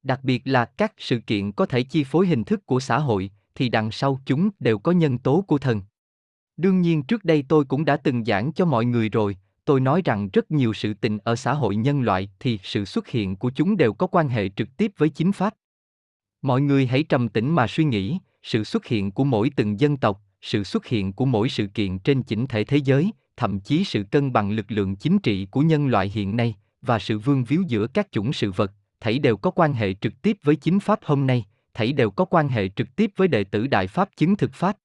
Đặc 0.03 0.19
biệt 0.24 0.41
là 0.45 0.65
các 0.65 0.93
sự 0.97 1.19
kiện 1.19 1.51
có 1.51 1.65
thể 1.65 1.83
chi 1.83 2.03
phối 2.03 2.27
hình 2.27 2.43
thức 2.43 2.65
của 2.65 2.79
xã 2.79 3.00
hội, 3.00 3.31
thì 3.55 3.69
đằng 3.69 3.91
sau 3.91 4.19
chúng 4.25 4.50
đều 4.59 4.79
có 4.79 4.91
nhân 4.91 5.17
tố 5.17 5.43
của 5.47 5.57
thần. 5.57 5.81
Đương 6.57 6.81
nhiên 6.81 7.03
trước 7.03 7.24
đây 7.24 7.45
tôi 7.47 7.65
cũng 7.65 7.86
đã 7.86 7.97
từng 7.97 8.25
giảng 8.25 8.53
cho 8.53 8.65
mọi 8.65 8.86
người 8.86 9.09
rồi, 9.09 9.38
tôi 9.67 9.79
nói 9.79 10.01
rằng 10.05 10.29
rất 10.33 10.51
nhiều 10.51 10.74
sự 10.74 10.93
tình 10.93 11.17
ở 11.17 11.36
xã 11.36 11.53
hội 11.53 11.75
nhân 11.75 12.01
loại 12.01 12.29
thì 12.39 12.59
sự 12.63 12.86
xuất 12.86 13.07
hiện 13.07 13.36
của 13.36 13.50
chúng 13.55 13.77
đều 13.77 13.93
có 13.93 14.07
quan 14.07 14.29
hệ 14.29 14.50
trực 14.50 14.77
tiếp 14.77 14.91
với 14.97 15.09
chính 15.09 15.31
pháp. 15.31 15.53
Mọi 16.41 16.62
người 16.62 16.88
hãy 16.88 17.03
trầm 17.03 17.29
tĩnh 17.29 17.55
mà 17.55 17.67
suy 17.67 17.83
nghĩ, 17.83 18.17
sự 18.43 18.63
xuất 18.63 18.86
hiện 18.86 19.12
của 19.12 19.24
mỗi 19.24 19.51
từng 19.55 19.79
dân 19.79 19.97
tộc, 19.97 20.21
sự 20.41 20.63
xuất 20.63 20.86
hiện 20.86 21.13
của 21.13 21.25
mỗi 21.25 21.50
sự 21.50 21.67
kiện 21.67 22.00
trên 22.00 22.24
chỉnh 22.24 22.47
thể 22.47 22.63
thế 22.63 22.77
giới, 22.77 23.12
thậm 23.38 23.59
chí 23.59 23.83
sự 23.83 24.03
cân 24.03 24.33
bằng 24.33 24.51
lực 24.51 24.71
lượng 24.71 24.95
chính 24.95 25.19
trị 25.19 25.47
của 25.51 25.62
nhân 25.62 25.88
loại 25.88 26.12
hiện 26.13 26.38
nay 26.38 26.55
và 26.81 27.00
sự 27.00 27.19
vương 27.19 27.43
víu 27.43 27.63
giữa 27.67 27.88
các 27.88 28.07
chủng 28.12 28.33
sự 28.33 28.51
vật, 28.51 28.71
thảy 29.00 29.19
đều 29.19 29.38
có 29.38 29.51
quan 29.51 29.74
hệ 29.74 29.93
trực 29.93 30.21
tiếp 30.21 30.38
với 30.43 30.55
chính 30.55 30.79
pháp 30.79 31.00
hôm 31.03 31.27
nay, 31.27 31.45
thảy 31.74 31.91
đều 31.91 32.12
có 32.12 32.25
quan 32.25 32.50
hệ 32.50 32.69
trực 32.69 32.95
tiếp 32.95 33.12
với 33.15 33.27
đệ 33.27 33.43
tử 33.43 33.67
Đại 33.67 33.88
Pháp 33.88 34.09
chứng 34.17 34.36
thực 34.36 34.53
Pháp. 34.53 34.77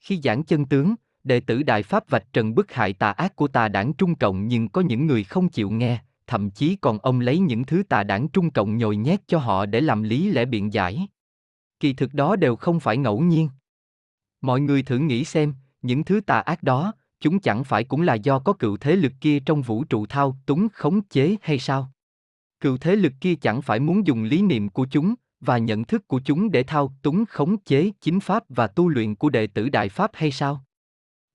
Khi 0.00 0.20
giảng 0.24 0.42
chân 0.42 0.64
tướng, 0.64 0.94
đệ 1.24 1.40
tử 1.40 1.62
Đại 1.62 1.82
Pháp 1.82 2.08
vạch 2.08 2.32
trần 2.32 2.54
bức 2.54 2.72
hại 2.72 2.92
tà 2.92 3.10
ác 3.10 3.36
của 3.36 3.48
tà 3.48 3.68
đảng 3.68 3.92
Trung 3.92 4.14
Cộng 4.14 4.48
nhưng 4.48 4.68
có 4.68 4.80
những 4.80 5.06
người 5.06 5.24
không 5.24 5.48
chịu 5.48 5.70
nghe, 5.70 5.98
thậm 6.26 6.50
chí 6.50 6.76
còn 6.76 6.98
ông 6.98 7.20
lấy 7.20 7.38
những 7.38 7.64
thứ 7.64 7.82
tà 7.88 8.02
đảng 8.02 8.28
Trung 8.28 8.50
Cộng 8.50 8.78
nhồi 8.78 8.96
nhét 8.96 9.20
cho 9.26 9.38
họ 9.38 9.66
để 9.66 9.80
làm 9.80 10.02
lý 10.02 10.30
lẽ 10.30 10.44
biện 10.44 10.72
giải. 10.72 11.08
Kỳ 11.80 11.92
thực 11.92 12.14
đó 12.14 12.36
đều 12.36 12.56
không 12.56 12.80
phải 12.80 12.96
ngẫu 12.96 13.20
nhiên. 13.20 13.48
Mọi 14.40 14.60
người 14.60 14.82
thử 14.82 14.98
nghĩ 14.98 15.24
xem, 15.24 15.54
những 15.82 16.04
thứ 16.04 16.20
tà 16.20 16.40
ác 16.40 16.62
đó, 16.62 16.92
chúng 17.20 17.40
chẳng 17.40 17.64
phải 17.64 17.84
cũng 17.84 18.02
là 18.02 18.14
do 18.14 18.38
có 18.38 18.52
cựu 18.52 18.76
thế 18.76 18.96
lực 18.96 19.12
kia 19.20 19.40
trong 19.40 19.62
vũ 19.62 19.84
trụ 19.84 20.06
thao 20.06 20.36
túng 20.46 20.68
khống 20.72 21.02
chế 21.02 21.36
hay 21.42 21.58
sao? 21.58 21.92
Cựu 22.60 22.76
thế 22.76 22.96
lực 22.96 23.12
kia 23.20 23.34
chẳng 23.34 23.62
phải 23.62 23.80
muốn 23.80 24.06
dùng 24.06 24.22
lý 24.22 24.42
niệm 24.42 24.68
của 24.68 24.86
chúng 24.90 25.14
và 25.40 25.58
nhận 25.58 25.84
thức 25.84 26.08
của 26.08 26.20
chúng 26.24 26.50
để 26.50 26.62
thao 26.62 26.92
túng 27.02 27.24
khống 27.26 27.56
chế 27.58 27.90
chính 28.00 28.20
pháp 28.20 28.44
và 28.48 28.66
tu 28.66 28.88
luyện 28.88 29.14
của 29.14 29.30
đệ 29.30 29.46
tử 29.46 29.68
đại 29.68 29.88
pháp 29.88 30.10
hay 30.14 30.30
sao? 30.30 30.64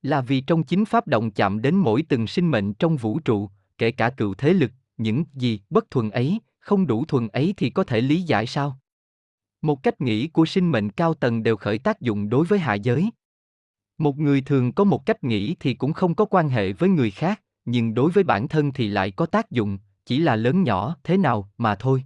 Là 0.05 0.21
vì 0.21 0.41
trong 0.41 0.63
chính 0.63 0.85
pháp 0.85 1.07
động 1.07 1.31
chạm 1.31 1.61
đến 1.61 1.75
mỗi 1.75 2.03
từng 2.09 2.27
sinh 2.27 2.51
mệnh 2.51 2.73
trong 2.73 2.97
vũ 2.97 3.19
trụ, 3.19 3.49
kể 3.77 3.91
cả 3.91 4.09
cựu 4.09 4.33
thế 4.33 4.53
lực, 4.53 4.71
những 4.97 5.23
gì 5.33 5.59
bất 5.69 5.91
thuần 5.91 6.09
ấy, 6.09 6.39
không 6.59 6.87
đủ 6.87 7.05
thuần 7.05 7.27
ấy 7.27 7.53
thì 7.57 7.69
có 7.69 7.83
thể 7.83 8.01
lý 8.01 8.21
giải 8.21 8.47
sao? 8.47 8.79
Một 9.61 9.83
cách 9.83 10.01
nghĩ 10.01 10.27
của 10.27 10.45
sinh 10.45 10.71
mệnh 10.71 10.89
cao 10.89 11.13
tầng 11.13 11.43
đều 11.43 11.57
khởi 11.57 11.77
tác 11.79 12.01
dụng 12.01 12.29
đối 12.29 12.45
với 12.45 12.59
hạ 12.59 12.73
giới. 12.73 13.09
Một 13.97 14.17
người 14.17 14.41
thường 14.41 14.73
có 14.73 14.83
một 14.83 15.05
cách 15.05 15.23
nghĩ 15.23 15.55
thì 15.59 15.73
cũng 15.73 15.93
không 15.93 16.15
có 16.15 16.25
quan 16.25 16.49
hệ 16.49 16.73
với 16.73 16.89
người 16.89 17.11
khác, 17.11 17.41
nhưng 17.65 17.93
đối 17.93 18.11
với 18.11 18.23
bản 18.23 18.47
thân 18.47 18.73
thì 18.73 18.87
lại 18.87 19.11
có 19.11 19.25
tác 19.25 19.51
dụng, 19.51 19.77
chỉ 20.05 20.19
là 20.19 20.35
lớn 20.35 20.63
nhỏ 20.63 20.95
thế 21.03 21.17
nào 21.17 21.49
mà 21.57 21.75
thôi. 21.75 22.03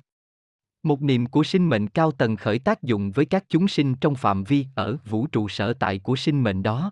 Một 0.83 1.01
niệm 1.01 1.25
của 1.25 1.43
sinh 1.43 1.69
mệnh 1.69 1.87
cao 1.87 2.11
tầng 2.11 2.35
khởi 2.35 2.59
tác 2.59 2.83
dụng 2.83 3.11
với 3.11 3.25
các 3.25 3.45
chúng 3.49 3.67
sinh 3.67 3.95
trong 3.95 4.15
phạm 4.15 4.43
vi 4.43 4.65
ở 4.75 4.97
vũ 5.05 5.27
trụ 5.27 5.49
sở 5.49 5.73
tại 5.73 5.99
của 5.99 6.15
sinh 6.15 6.43
mệnh 6.43 6.63
đó. 6.63 6.91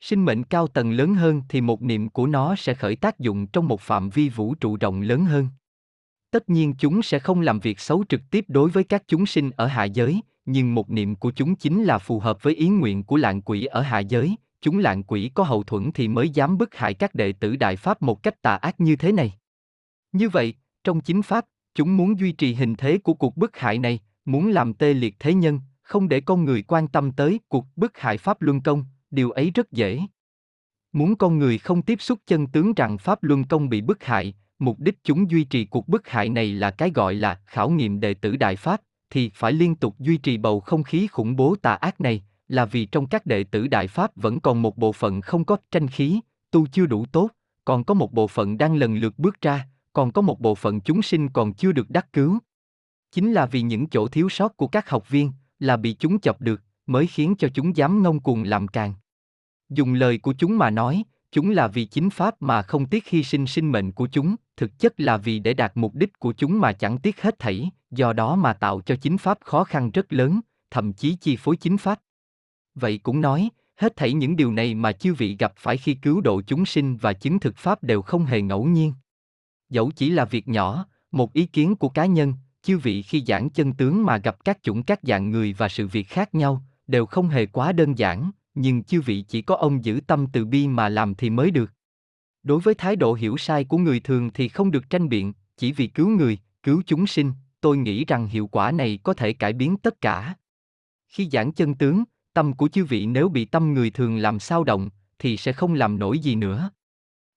Sinh 0.00 0.24
mệnh 0.24 0.44
cao 0.44 0.66
tầng 0.66 0.92
lớn 0.92 1.14
hơn 1.14 1.42
thì 1.48 1.60
một 1.60 1.82
niệm 1.82 2.08
của 2.08 2.26
nó 2.26 2.56
sẽ 2.56 2.74
khởi 2.74 2.96
tác 2.96 3.18
dụng 3.18 3.46
trong 3.46 3.68
một 3.68 3.80
phạm 3.80 4.10
vi 4.10 4.28
vũ 4.28 4.54
trụ 4.54 4.76
rộng 4.76 5.00
lớn 5.00 5.24
hơn. 5.24 5.48
Tất 6.30 6.48
nhiên 6.48 6.74
chúng 6.78 7.02
sẽ 7.02 7.18
không 7.18 7.40
làm 7.40 7.60
việc 7.60 7.80
xấu 7.80 8.04
trực 8.08 8.20
tiếp 8.30 8.44
đối 8.48 8.70
với 8.70 8.84
các 8.84 9.02
chúng 9.06 9.26
sinh 9.26 9.50
ở 9.50 9.66
hạ 9.66 9.84
giới, 9.84 10.20
nhưng 10.46 10.74
một 10.74 10.90
niệm 10.90 11.14
của 11.14 11.30
chúng 11.30 11.56
chính 11.56 11.84
là 11.84 11.98
phù 11.98 12.20
hợp 12.20 12.42
với 12.42 12.54
ý 12.54 12.68
nguyện 12.68 13.02
của 13.02 13.16
lạng 13.16 13.42
quỷ 13.42 13.64
ở 13.64 13.80
hạ 13.80 13.98
giới, 13.98 14.36
chúng 14.60 14.78
lạng 14.78 15.02
quỷ 15.02 15.30
có 15.34 15.42
hậu 15.42 15.62
thuẫn 15.62 15.92
thì 15.92 16.08
mới 16.08 16.28
dám 16.28 16.58
bức 16.58 16.74
hại 16.74 16.94
các 16.94 17.14
đệ 17.14 17.32
tử 17.32 17.56
đại 17.56 17.76
pháp 17.76 18.02
một 18.02 18.22
cách 18.22 18.42
tà 18.42 18.56
ác 18.56 18.80
như 18.80 18.96
thế 18.96 19.12
này. 19.12 19.32
Như 20.12 20.28
vậy, 20.28 20.54
trong 20.84 21.00
chính 21.00 21.22
pháp, 21.22 21.44
chúng 21.74 21.96
muốn 21.96 22.18
duy 22.18 22.32
trì 22.32 22.54
hình 22.54 22.74
thế 22.74 22.98
của 22.98 23.14
cuộc 23.14 23.36
bức 23.36 23.56
hại 23.56 23.78
này, 23.78 23.98
muốn 24.24 24.48
làm 24.48 24.74
tê 24.74 24.94
liệt 24.94 25.16
thế 25.18 25.34
nhân, 25.34 25.60
không 25.82 26.08
để 26.08 26.20
con 26.20 26.44
người 26.44 26.62
quan 26.62 26.88
tâm 26.88 27.12
tới 27.12 27.40
cuộc 27.48 27.66
bức 27.76 27.98
hại 27.98 28.18
pháp 28.18 28.42
luân 28.42 28.60
công, 28.60 28.84
điều 29.16 29.30
ấy 29.30 29.50
rất 29.50 29.72
dễ. 29.72 30.00
Muốn 30.92 31.16
con 31.16 31.38
người 31.38 31.58
không 31.58 31.82
tiếp 31.82 32.00
xúc 32.00 32.18
chân 32.26 32.46
tướng 32.46 32.74
rằng 32.74 32.98
pháp 32.98 33.22
luân 33.22 33.44
công 33.44 33.68
bị 33.68 33.80
bức 33.80 34.04
hại, 34.04 34.34
mục 34.58 34.80
đích 34.80 35.04
chúng 35.04 35.30
duy 35.30 35.44
trì 35.44 35.64
cuộc 35.64 35.88
bức 35.88 36.08
hại 36.08 36.28
này 36.28 36.52
là 36.52 36.70
cái 36.70 36.90
gọi 36.94 37.14
là 37.14 37.40
khảo 37.46 37.70
nghiệm 37.70 38.00
đệ 38.00 38.14
tử 38.14 38.36
đại 38.36 38.56
pháp, 38.56 38.80
thì 39.10 39.30
phải 39.34 39.52
liên 39.52 39.74
tục 39.74 39.94
duy 39.98 40.16
trì 40.16 40.36
bầu 40.36 40.60
không 40.60 40.82
khí 40.82 41.06
khủng 41.06 41.36
bố 41.36 41.56
tà 41.62 41.74
ác 41.74 42.00
này, 42.00 42.24
là 42.48 42.64
vì 42.64 42.86
trong 42.86 43.06
các 43.06 43.26
đệ 43.26 43.44
tử 43.44 43.66
đại 43.66 43.88
pháp 43.88 44.16
vẫn 44.16 44.40
còn 44.40 44.62
một 44.62 44.76
bộ 44.76 44.92
phận 44.92 45.20
không 45.20 45.44
có 45.44 45.56
tranh 45.70 45.88
khí, 45.88 46.20
tu 46.50 46.66
chưa 46.66 46.86
đủ 46.86 47.06
tốt, 47.12 47.28
còn 47.64 47.84
có 47.84 47.94
một 47.94 48.12
bộ 48.12 48.26
phận 48.26 48.58
đang 48.58 48.76
lần 48.76 48.94
lượt 48.96 49.18
bước 49.18 49.40
ra, 49.40 49.68
còn 49.92 50.12
có 50.12 50.22
một 50.22 50.40
bộ 50.40 50.54
phận 50.54 50.80
chúng 50.80 51.02
sinh 51.02 51.28
còn 51.28 51.54
chưa 51.54 51.72
được 51.72 51.90
đắc 51.90 52.12
cứu. 52.12 52.38
Chính 53.12 53.32
là 53.32 53.46
vì 53.46 53.62
những 53.62 53.86
chỗ 53.86 54.08
thiếu 54.08 54.28
sót 54.28 54.56
của 54.56 54.66
các 54.66 54.90
học 54.90 55.10
viên, 55.10 55.32
là 55.58 55.76
bị 55.76 55.96
chúng 55.98 56.20
chọc 56.20 56.40
được, 56.40 56.62
mới 56.86 57.06
khiến 57.06 57.34
cho 57.38 57.48
chúng 57.54 57.76
dám 57.76 58.02
ngông 58.02 58.20
cuồng 58.20 58.42
làm 58.42 58.68
càng. 58.68 58.94
Dùng 59.68 59.94
lời 59.94 60.18
của 60.18 60.32
chúng 60.32 60.58
mà 60.58 60.70
nói, 60.70 61.04
chúng 61.32 61.50
là 61.50 61.68
vì 61.68 61.84
chính 61.84 62.10
pháp 62.10 62.42
mà 62.42 62.62
không 62.62 62.86
tiếc 62.86 63.08
hy 63.08 63.22
sinh 63.22 63.46
sinh 63.46 63.72
mệnh 63.72 63.92
của 63.92 64.08
chúng, 64.12 64.36
thực 64.56 64.78
chất 64.78 65.00
là 65.00 65.16
vì 65.16 65.38
để 65.38 65.54
đạt 65.54 65.72
mục 65.74 65.94
đích 65.94 66.18
của 66.18 66.32
chúng 66.32 66.60
mà 66.60 66.72
chẳng 66.72 66.98
tiếc 66.98 67.22
hết 67.22 67.38
thảy, 67.38 67.70
do 67.90 68.12
đó 68.12 68.36
mà 68.36 68.52
tạo 68.52 68.80
cho 68.80 68.96
chính 68.96 69.18
pháp 69.18 69.38
khó 69.44 69.64
khăn 69.64 69.90
rất 69.90 70.12
lớn, 70.12 70.40
thậm 70.70 70.92
chí 70.92 71.16
chi 71.20 71.36
phối 71.36 71.56
chính 71.56 71.78
pháp. 71.78 72.00
Vậy 72.74 72.98
cũng 72.98 73.20
nói, 73.20 73.50
hết 73.76 73.96
thảy 73.96 74.12
những 74.12 74.36
điều 74.36 74.52
này 74.52 74.74
mà 74.74 74.92
chư 74.92 75.14
vị 75.14 75.36
gặp 75.38 75.52
phải 75.56 75.76
khi 75.76 75.94
cứu 75.94 76.20
độ 76.20 76.42
chúng 76.46 76.66
sinh 76.66 76.96
và 76.96 77.12
chứng 77.12 77.38
thực 77.38 77.56
pháp 77.56 77.82
đều 77.82 78.02
không 78.02 78.24
hề 78.24 78.40
ngẫu 78.42 78.64
nhiên. 78.64 78.92
Dẫu 79.68 79.90
chỉ 79.96 80.10
là 80.10 80.24
việc 80.24 80.48
nhỏ, 80.48 80.86
một 81.10 81.32
ý 81.32 81.46
kiến 81.46 81.76
của 81.76 81.88
cá 81.88 82.06
nhân, 82.06 82.34
chư 82.62 82.78
vị 82.78 83.02
khi 83.02 83.24
giảng 83.26 83.50
chân 83.50 83.72
tướng 83.72 84.04
mà 84.04 84.16
gặp 84.16 84.44
các 84.44 84.62
chủng 84.62 84.82
các 84.82 85.00
dạng 85.02 85.30
người 85.30 85.52
và 85.52 85.68
sự 85.68 85.86
việc 85.86 86.08
khác 86.08 86.34
nhau, 86.34 86.62
đều 86.86 87.06
không 87.06 87.28
hề 87.28 87.46
quá 87.46 87.72
đơn 87.72 87.98
giản, 87.98 88.30
nhưng 88.56 88.82
chư 88.82 89.00
vị 89.00 89.24
chỉ 89.28 89.42
có 89.42 89.54
ông 89.54 89.84
giữ 89.84 90.00
tâm 90.06 90.26
từ 90.32 90.44
bi 90.44 90.68
mà 90.68 90.88
làm 90.88 91.14
thì 91.14 91.30
mới 91.30 91.50
được. 91.50 91.72
Đối 92.42 92.60
với 92.60 92.74
thái 92.74 92.96
độ 92.96 93.14
hiểu 93.14 93.36
sai 93.36 93.64
của 93.64 93.78
người 93.78 94.00
thường 94.00 94.30
thì 94.34 94.48
không 94.48 94.70
được 94.70 94.90
tranh 94.90 95.08
biện, 95.08 95.32
chỉ 95.56 95.72
vì 95.72 95.86
cứu 95.86 96.08
người, 96.08 96.38
cứu 96.62 96.82
chúng 96.86 97.06
sinh, 97.06 97.32
tôi 97.60 97.76
nghĩ 97.76 98.04
rằng 98.04 98.28
hiệu 98.28 98.46
quả 98.46 98.72
này 98.72 98.98
có 99.02 99.14
thể 99.14 99.32
cải 99.32 99.52
biến 99.52 99.76
tất 99.76 100.00
cả. 100.00 100.34
Khi 101.08 101.28
giảng 101.32 101.52
chân 101.52 101.74
tướng, 101.74 102.04
tâm 102.32 102.52
của 102.52 102.68
chư 102.68 102.84
vị 102.84 103.06
nếu 103.06 103.28
bị 103.28 103.44
tâm 103.44 103.74
người 103.74 103.90
thường 103.90 104.16
làm 104.16 104.38
sao 104.38 104.64
động, 104.64 104.90
thì 105.18 105.36
sẽ 105.36 105.52
không 105.52 105.74
làm 105.74 105.98
nổi 105.98 106.18
gì 106.18 106.34
nữa. 106.34 106.70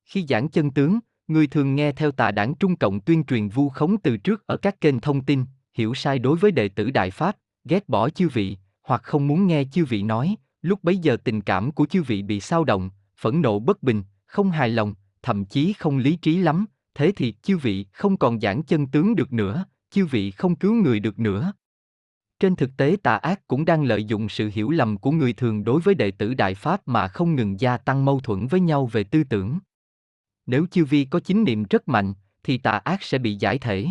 Khi 0.06 0.26
giảng 0.30 0.50
chân 0.50 0.72
tướng, 0.72 1.00
người 1.28 1.48
thường 1.48 1.76
nghe 1.76 1.92
theo 1.92 2.12
tà 2.12 2.32
đảng 2.32 2.56
Trung 2.56 2.76
Cộng 2.76 3.00
tuyên 3.00 3.24
truyền 3.24 3.50
vu 3.50 3.70
khống 3.70 4.02
từ 4.02 4.18
trước 4.18 4.48
ở 4.48 4.58
các 4.58 4.82
kênh 4.82 5.00
thông 5.00 5.26
tin, 5.26 5.46
hiểu 5.74 5.94
sai 5.94 6.20
đối 6.20 6.38
với 6.38 6.52
đệ 6.52 6.70
tử 6.70 6.92
Đại 6.92 7.12
Pháp, 7.12 7.38
ghét 7.66 7.90
bỏ 7.90 8.10
chư 8.10 8.28
vị, 8.30 8.58
hoặc 8.84 9.04
không 9.04 9.28
muốn 9.28 9.48
nghe 9.48 9.64
chư 9.72 9.86
vị 9.86 10.04
nói, 10.04 10.36
lúc 10.62 10.84
bấy 10.84 10.98
giờ 10.98 11.18
tình 11.24 11.42
cảm 11.42 11.72
của 11.72 11.86
chư 11.86 12.04
vị 12.04 12.22
bị 12.22 12.40
sao 12.40 12.64
động, 12.64 12.90
phẫn 13.18 13.42
nộ 13.42 13.60
bất 13.60 13.84
bình, 13.84 14.04
không 14.26 14.52
hài 14.52 14.70
lòng, 14.70 14.94
thậm 15.22 15.46
chí 15.46 15.74
không 15.74 15.98
lý 15.98 16.16
trí 16.16 16.38
lắm, 16.38 16.66
thế 16.96 17.12
thì 17.16 17.34
chư 17.42 17.58
vị 17.58 17.86
không 17.94 18.18
còn 18.18 18.40
giảng 18.40 18.64
chân 18.64 18.88
tướng 18.88 19.16
được 19.16 19.34
nữa, 19.34 19.66
chư 19.92 20.06
vị 20.06 20.32
không 20.32 20.56
cứu 20.56 20.74
người 20.74 21.00
được 21.00 21.20
nữa. 21.20 21.54
Trên 22.40 22.56
thực 22.56 22.78
tế 22.78 22.98
tà 23.04 23.16
ác 23.16 23.48
cũng 23.48 23.66
đang 23.66 23.84
lợi 23.84 24.04
dụng 24.04 24.30
sự 24.30 24.52
hiểu 24.54 24.70
lầm 24.70 24.98
của 24.98 25.12
người 25.12 25.34
thường 25.34 25.64
đối 25.64 25.82
với 25.82 25.96
đệ 25.96 26.12
tử 26.12 26.34
Đại 26.34 26.56
Pháp 26.56 26.88
mà 26.88 27.08
không 27.08 27.36
ngừng 27.36 27.60
gia 27.60 27.78
tăng 27.78 28.06
mâu 28.06 28.20
thuẫn 28.20 28.48
với 28.48 28.60
nhau 28.60 28.86
về 28.86 29.04
tư 29.04 29.24
tưởng. 29.24 29.60
Nếu 30.46 30.66
chư 30.72 30.86
vi 30.86 31.06
có 31.06 31.20
chính 31.20 31.44
niệm 31.44 31.64
rất 31.70 31.88
mạnh, 31.88 32.14
thì 32.44 32.58
tà 32.58 32.72
ác 32.72 33.04
sẽ 33.04 33.18
bị 33.18 33.36
giải 33.36 33.58
thể. 33.58 33.88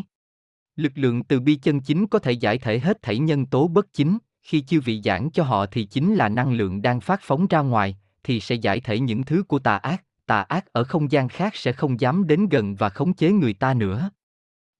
Lực 0.76 0.92
lượng 0.94 1.24
từ 1.24 1.40
bi 1.40 1.56
chân 1.56 1.80
chính 1.80 2.06
có 2.06 2.18
thể 2.18 2.32
giải 2.32 2.58
thể 2.58 2.78
hết 2.78 3.02
thảy 3.02 3.18
nhân 3.18 3.46
tố 3.46 3.68
bất 3.68 3.92
chính, 3.92 4.18
khi 4.48 4.60
chư 4.60 4.80
vị 4.80 5.00
giảng 5.04 5.30
cho 5.30 5.44
họ 5.44 5.66
thì 5.66 5.84
chính 5.84 6.14
là 6.14 6.28
năng 6.28 6.52
lượng 6.52 6.82
đang 6.82 7.00
phát 7.00 7.20
phóng 7.22 7.46
ra 7.46 7.60
ngoài, 7.60 7.96
thì 8.24 8.40
sẽ 8.40 8.54
giải 8.54 8.80
thể 8.80 9.00
những 9.00 9.24
thứ 9.24 9.42
của 9.42 9.58
tà 9.58 9.76
ác, 9.76 10.04
tà 10.26 10.42
ác 10.42 10.72
ở 10.72 10.84
không 10.84 11.12
gian 11.12 11.28
khác 11.28 11.56
sẽ 11.56 11.72
không 11.72 12.00
dám 12.00 12.26
đến 12.26 12.48
gần 12.48 12.74
và 12.74 12.88
khống 12.88 13.12
chế 13.12 13.32
người 13.32 13.54
ta 13.54 13.74
nữa. 13.74 14.10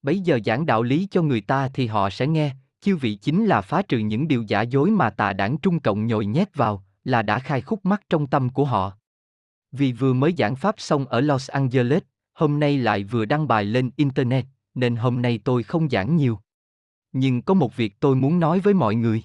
Bấy 0.03 0.21
giờ 0.21 0.39
giảng 0.45 0.67
đạo 0.67 0.83
lý 0.83 1.09
cho 1.11 1.23
người 1.23 1.41
ta 1.41 1.69
thì 1.75 1.87
họ 1.87 2.11
sẽ 2.11 2.27
nghe, 2.27 2.51
chư 2.81 2.97
vị 2.97 3.15
chính 3.15 3.47
là 3.47 3.61
phá 3.61 3.83
trừ 3.83 3.99
những 3.99 4.29
điều 4.29 4.43
giả 4.43 4.63
dối 4.63 4.91
mà 4.91 5.11
tà 5.11 5.33
đảng 5.33 5.59
Trung 5.59 5.81
Cộng 5.81 6.07
nhồi 6.07 6.27
nhét 6.27 6.55
vào, 6.55 6.85
là 7.05 7.23
đã 7.23 7.39
khai 7.39 7.61
khúc 7.61 7.87
mắt 7.87 8.03
trong 8.11 8.27
tâm 8.27 8.49
của 8.49 8.65
họ. 8.65 8.93
Vì 9.73 9.93
vừa 9.93 10.13
mới 10.13 10.35
giảng 10.39 10.57
pháp 10.57 10.75
xong 10.79 11.07
ở 11.07 11.21
Los 11.21 11.51
Angeles, 11.51 12.03
hôm 12.33 12.61
nay 12.61 12.79
lại 12.79 13.05
vừa 13.05 13.25
đăng 13.25 13.49
bài 13.49 13.65
lên 13.65 13.91
Internet, 13.97 14.45
nên 14.75 14.97
hôm 14.97 15.23
nay 15.23 15.41
tôi 15.45 15.63
không 15.63 15.89
giảng 15.91 16.17
nhiều. 16.17 16.39
Nhưng 17.13 17.43
có 17.43 17.55
một 17.55 17.77
việc 17.77 18.01
tôi 18.01 18.17
muốn 18.17 18.41
nói 18.41 18.61
với 18.61 18.75
mọi 18.75 18.95
người. 18.95 19.23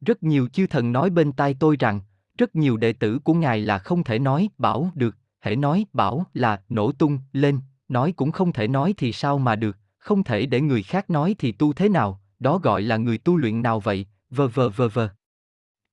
Rất 0.00 0.22
nhiều 0.22 0.48
chư 0.48 0.66
thần 0.66 0.92
nói 0.92 1.10
bên 1.10 1.32
tai 1.32 1.54
tôi 1.54 1.76
rằng, 1.80 2.00
rất 2.38 2.56
nhiều 2.56 2.76
đệ 2.76 2.92
tử 2.92 3.18
của 3.18 3.34
Ngài 3.34 3.60
là 3.60 3.78
không 3.78 4.04
thể 4.04 4.18
nói, 4.18 4.48
bảo 4.58 4.90
được, 4.94 5.16
hễ 5.40 5.56
nói, 5.56 5.86
bảo 5.92 6.26
là 6.34 6.62
nổ 6.68 6.92
tung, 6.92 7.18
lên, 7.32 7.60
nói 7.88 8.12
cũng 8.12 8.32
không 8.32 8.52
thể 8.52 8.68
nói 8.68 8.94
thì 8.96 9.12
sao 9.12 9.38
mà 9.38 9.56
được, 9.56 9.76
không 9.98 10.24
thể 10.24 10.46
để 10.46 10.60
người 10.60 10.82
khác 10.82 11.10
nói 11.10 11.36
thì 11.38 11.52
tu 11.52 11.72
thế 11.72 11.88
nào, 11.88 12.20
đó 12.38 12.58
gọi 12.58 12.82
là 12.82 12.96
người 12.96 13.18
tu 13.18 13.36
luyện 13.36 13.62
nào 13.62 13.80
vậy, 13.80 14.06
vờ 14.30 14.48
vờ 14.48 14.68
vờ 14.68 14.88
vờ. 14.88 15.08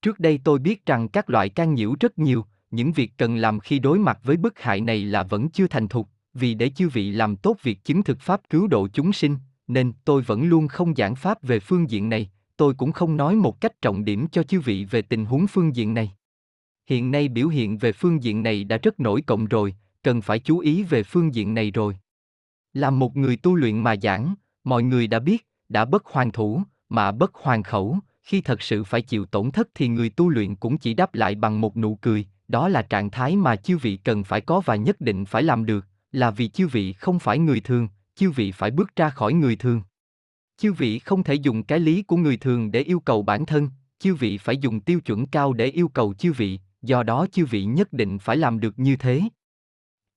Trước 0.02 0.20
đây 0.20 0.40
tôi 0.44 0.60
biết 0.60 0.86
rằng 0.86 1.08
các 1.08 1.30
loại 1.30 1.50
can 1.50 1.74
nhiễu 1.74 1.96
rất 2.00 2.20
nhiều, 2.20 2.46
những 2.72 2.92
việc 2.92 3.12
cần 3.18 3.36
làm 3.36 3.60
khi 3.60 3.80
đối 3.80 4.00
mặt 4.00 4.20
với 4.24 4.38
bức 4.38 4.60
hại 4.60 4.82
này 4.82 5.06
là 5.06 5.24
vẫn 5.24 5.50
chưa 5.50 5.68
thành 5.68 5.88
thục, 5.88 6.10
vì 6.34 6.54
để 6.54 6.70
chư 6.70 6.90
vị 6.90 7.12
làm 7.12 7.36
tốt 7.36 7.58
việc 7.64 7.84
chứng 7.84 8.04
thực 8.04 8.20
pháp 8.20 8.42
cứu 8.50 8.68
độ 8.68 8.88
chúng 8.88 9.14
sinh, 9.14 9.38
nên 9.68 9.94
tôi 10.06 10.22
vẫn 10.22 10.44
luôn 10.44 10.68
không 10.68 10.96
giảng 10.96 11.16
pháp 11.16 11.44
về 11.44 11.60
phương 11.60 11.90
diện 11.90 12.10
này, 12.10 12.30
tôi 12.58 12.74
cũng 12.74 12.92
không 12.92 13.18
nói 13.18 13.36
một 13.36 13.62
cách 13.62 13.82
trọng 13.82 14.06
điểm 14.06 14.28
cho 14.28 14.44
chư 14.44 14.60
vị 14.60 14.86
về 14.86 15.02
tình 15.02 15.26
huống 15.26 15.48
phương 15.48 15.76
diện 15.76 15.94
này. 15.94 16.12
Hiện 16.88 17.12
nay 17.12 17.28
biểu 17.28 17.48
hiện 17.48 17.78
về 17.78 17.92
phương 17.92 18.24
diện 18.24 18.44
này 18.44 18.64
đã 18.64 18.78
rất 18.78 19.00
nổi 19.00 19.22
cộng 19.22 19.46
rồi, 19.46 19.76
cần 20.04 20.22
phải 20.22 20.40
chú 20.40 20.60
ý 20.60 20.84
về 20.84 21.04
phương 21.04 21.36
diện 21.36 21.54
này 21.54 21.72
rồi. 21.72 21.98
Làm 22.74 23.00
một 23.00 23.18
người 23.18 23.38
tu 23.38 23.56
luyện 23.56 23.80
mà 23.80 23.96
giảng, 24.02 24.36
mọi 24.64 24.84
người 24.84 25.08
đã 25.08 25.20
biết, 25.20 25.48
đã 25.70 25.86
bất 25.86 26.06
hoàn 26.06 26.32
thủ, 26.32 26.62
mà 26.90 27.12
bất 27.12 27.34
hoàn 27.34 27.64
khẩu, 27.64 28.00
khi 28.22 28.42
thật 28.42 28.62
sự 28.62 28.84
phải 28.84 29.02
chịu 29.02 29.26
tổn 29.26 29.52
thất 29.52 29.70
thì 29.76 29.88
người 29.88 30.10
tu 30.10 30.30
luyện 30.30 30.56
cũng 30.56 30.78
chỉ 30.78 30.94
đáp 30.94 31.16
lại 31.16 31.36
bằng 31.36 31.62
một 31.62 31.78
nụ 31.78 31.96
cười, 31.96 32.26
đó 32.48 32.68
là 32.68 32.82
trạng 32.82 33.10
thái 33.10 33.36
mà 33.36 33.56
chư 33.56 33.78
vị 33.78 33.98
cần 33.98 34.24
phải 34.24 34.42
có 34.42 34.62
và 34.66 34.76
nhất 34.76 35.02
định 35.02 35.26
phải 35.26 35.44
làm 35.44 35.66
được, 35.66 35.86
là 36.12 36.32
vì 36.32 36.48
chư 36.48 36.68
vị 36.68 36.94
không 36.94 37.20
phải 37.20 37.40
người 37.40 37.60
thường, 37.60 37.88
chư 38.16 38.32
vị 38.32 38.52
phải 38.52 38.72
bước 38.72 38.96
ra 38.96 39.10
khỏi 39.10 39.34
người 39.34 39.56
thường. 39.56 39.82
Chư 40.58 40.74
vị 40.74 41.00
không 41.00 41.24
thể 41.24 41.34
dùng 41.34 41.64
cái 41.64 41.80
lý 41.80 42.04
của 42.04 42.18
người 42.18 42.38
thường 42.38 42.72
để 42.72 42.82
yêu 42.82 43.00
cầu 43.00 43.22
bản 43.22 43.46
thân, 43.46 43.70
chư 44.00 44.16
vị 44.16 44.38
phải 44.38 44.58
dùng 44.58 44.80
tiêu 44.80 45.00
chuẩn 45.02 45.26
cao 45.26 45.54
để 45.54 45.66
yêu 45.66 45.88
cầu 45.88 46.14
chư 46.14 46.34
vị, 46.34 46.60
do 46.82 47.04
đó 47.04 47.28
chư 47.32 47.46
vị 47.46 47.64
nhất 47.64 47.94
định 47.94 48.20
phải 48.20 48.38
làm 48.38 48.60
được 48.60 48.80
như 48.80 48.96
thế. 48.96 49.22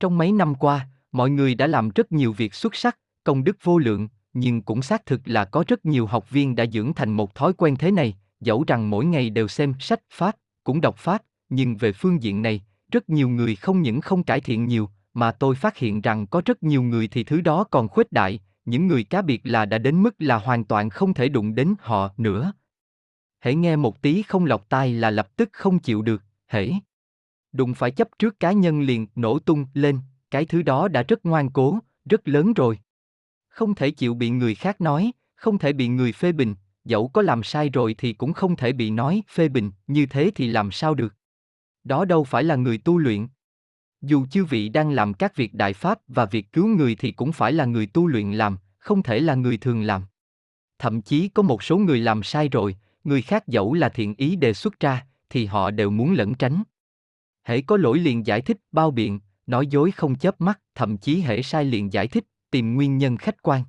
Trong 0.00 0.18
mấy 0.18 0.32
năm 0.32 0.54
qua, 0.54 0.88
mọi 1.12 1.30
người 1.30 1.54
đã 1.54 1.66
làm 1.66 1.90
rất 1.94 2.12
nhiều 2.12 2.32
việc 2.32 2.54
xuất 2.54 2.74
sắc, 2.74 2.98
công 3.24 3.44
đức 3.44 3.56
vô 3.62 3.78
lượng, 3.78 4.08
nhưng 4.32 4.62
cũng 4.62 4.82
xác 4.82 5.06
thực 5.06 5.20
là 5.24 5.44
có 5.44 5.64
rất 5.68 5.86
nhiều 5.86 6.06
học 6.06 6.30
viên 6.30 6.56
đã 6.56 6.66
dưỡng 6.66 6.94
thành 6.94 7.12
một 7.12 7.34
thói 7.34 7.52
quen 7.52 7.76
thế 7.76 7.90
này, 7.90 8.16
dẫu 8.40 8.64
rằng 8.66 8.90
mỗi 8.90 9.04
ngày 9.04 9.30
đều 9.30 9.48
xem 9.48 9.74
sách 9.80 10.00
pháp, 10.10 10.36
cũng 10.64 10.80
đọc 10.80 10.96
pháp, 10.98 11.22
nhưng 11.48 11.76
về 11.76 11.92
phương 11.92 12.22
diện 12.22 12.42
này, 12.42 12.62
rất 12.92 13.08
nhiều 13.08 13.28
người 13.28 13.56
không 13.56 13.82
những 13.82 14.00
không 14.00 14.22
cải 14.22 14.40
thiện 14.40 14.66
nhiều, 14.66 14.88
mà 15.14 15.32
tôi 15.32 15.54
phát 15.54 15.76
hiện 15.76 16.00
rằng 16.00 16.26
có 16.26 16.42
rất 16.44 16.62
nhiều 16.62 16.82
người 16.82 17.08
thì 17.08 17.24
thứ 17.24 17.40
đó 17.40 17.64
còn 17.64 17.88
khuếch 17.88 18.12
đại, 18.12 18.40
những 18.68 18.86
người 18.86 19.04
cá 19.04 19.22
biệt 19.22 19.40
là 19.44 19.64
đã 19.64 19.78
đến 19.78 20.02
mức 20.02 20.14
là 20.18 20.36
hoàn 20.36 20.64
toàn 20.64 20.90
không 20.90 21.14
thể 21.14 21.28
đụng 21.28 21.54
đến 21.54 21.74
họ 21.80 22.10
nữa. 22.16 22.52
Hãy 23.38 23.54
nghe 23.54 23.76
một 23.76 24.02
tí 24.02 24.22
không 24.22 24.44
lọc 24.44 24.68
tai 24.68 24.92
là 24.92 25.10
lập 25.10 25.36
tức 25.36 25.48
không 25.52 25.78
chịu 25.78 26.02
được, 26.02 26.22
hễ. 26.46 26.72
Đụng 27.52 27.74
phải 27.74 27.90
chấp 27.90 28.08
trước 28.18 28.40
cá 28.40 28.52
nhân 28.52 28.80
liền 28.80 29.06
nổ 29.14 29.38
tung 29.38 29.66
lên, 29.74 29.98
cái 30.30 30.44
thứ 30.44 30.62
đó 30.62 30.88
đã 30.88 31.02
rất 31.02 31.26
ngoan 31.26 31.50
cố, 31.50 31.78
rất 32.04 32.28
lớn 32.28 32.52
rồi. 32.52 32.78
Không 33.48 33.74
thể 33.74 33.90
chịu 33.90 34.14
bị 34.14 34.30
người 34.30 34.54
khác 34.54 34.80
nói, 34.80 35.12
không 35.34 35.58
thể 35.58 35.72
bị 35.72 35.88
người 35.88 36.12
phê 36.12 36.32
bình, 36.32 36.54
dẫu 36.84 37.08
có 37.08 37.22
làm 37.22 37.42
sai 37.42 37.68
rồi 37.68 37.94
thì 37.98 38.12
cũng 38.12 38.32
không 38.32 38.56
thể 38.56 38.72
bị 38.72 38.90
nói 38.90 39.22
phê 39.28 39.48
bình, 39.48 39.70
như 39.86 40.06
thế 40.06 40.30
thì 40.34 40.48
làm 40.48 40.70
sao 40.70 40.94
được. 40.94 41.14
Đó 41.84 42.04
đâu 42.04 42.24
phải 42.24 42.44
là 42.44 42.56
người 42.56 42.78
tu 42.78 42.98
luyện. 42.98 43.26
Dù 44.02 44.26
chư 44.26 44.44
vị 44.44 44.68
đang 44.68 44.90
làm 44.90 45.14
các 45.14 45.36
việc 45.36 45.54
đại 45.54 45.72
pháp 45.72 45.98
và 46.08 46.24
việc 46.24 46.52
cứu 46.52 46.66
người 46.66 46.94
thì 46.94 47.12
cũng 47.12 47.32
phải 47.32 47.52
là 47.52 47.64
người 47.64 47.86
tu 47.86 48.06
luyện 48.06 48.32
làm, 48.32 48.56
không 48.78 49.02
thể 49.02 49.20
là 49.20 49.34
người 49.34 49.56
thường 49.56 49.82
làm. 49.82 50.02
Thậm 50.78 51.02
chí 51.02 51.28
có 51.28 51.42
một 51.42 51.62
số 51.62 51.78
người 51.78 51.98
làm 51.98 52.22
sai 52.22 52.48
rồi, 52.48 52.76
người 53.04 53.22
khác 53.22 53.48
dẫu 53.48 53.74
là 53.74 53.88
thiện 53.88 54.14
ý 54.14 54.36
đề 54.36 54.52
xuất 54.52 54.80
ra, 54.80 55.06
thì 55.30 55.46
họ 55.46 55.70
đều 55.70 55.90
muốn 55.90 56.12
lẩn 56.12 56.34
tránh. 56.34 56.62
Hễ 57.44 57.60
có 57.60 57.76
lỗi 57.76 57.98
liền 57.98 58.26
giải 58.26 58.40
thích, 58.40 58.56
bao 58.72 58.90
biện, 58.90 59.20
nói 59.46 59.66
dối 59.66 59.90
không 59.90 60.18
chớp 60.18 60.40
mắt, 60.40 60.60
thậm 60.74 60.96
chí 60.96 61.20
hễ 61.20 61.42
sai 61.42 61.64
liền 61.64 61.92
giải 61.92 62.08
thích, 62.08 62.24
tìm 62.50 62.74
nguyên 62.74 62.98
nhân 62.98 63.16
khách 63.16 63.42
quan. 63.42 63.64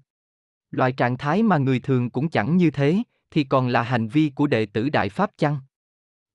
Loại 0.72 0.92
trạng 0.92 1.18
thái 1.18 1.44
mà 1.44 1.58
người 1.58 1.80
thường 1.80 2.10
cũng 2.10 2.30
chẳng 2.30 2.58
như 2.58 2.72
thế, 2.72 2.98
thì 3.32 3.44
còn 3.44 3.68
là 3.68 3.82
hành 3.82 4.08
vi 4.08 4.32
của 4.36 4.48
đệ 4.48 4.66
tử 4.66 4.90
Đại 4.90 5.10
Pháp 5.10 5.32
chăng? 5.38 5.58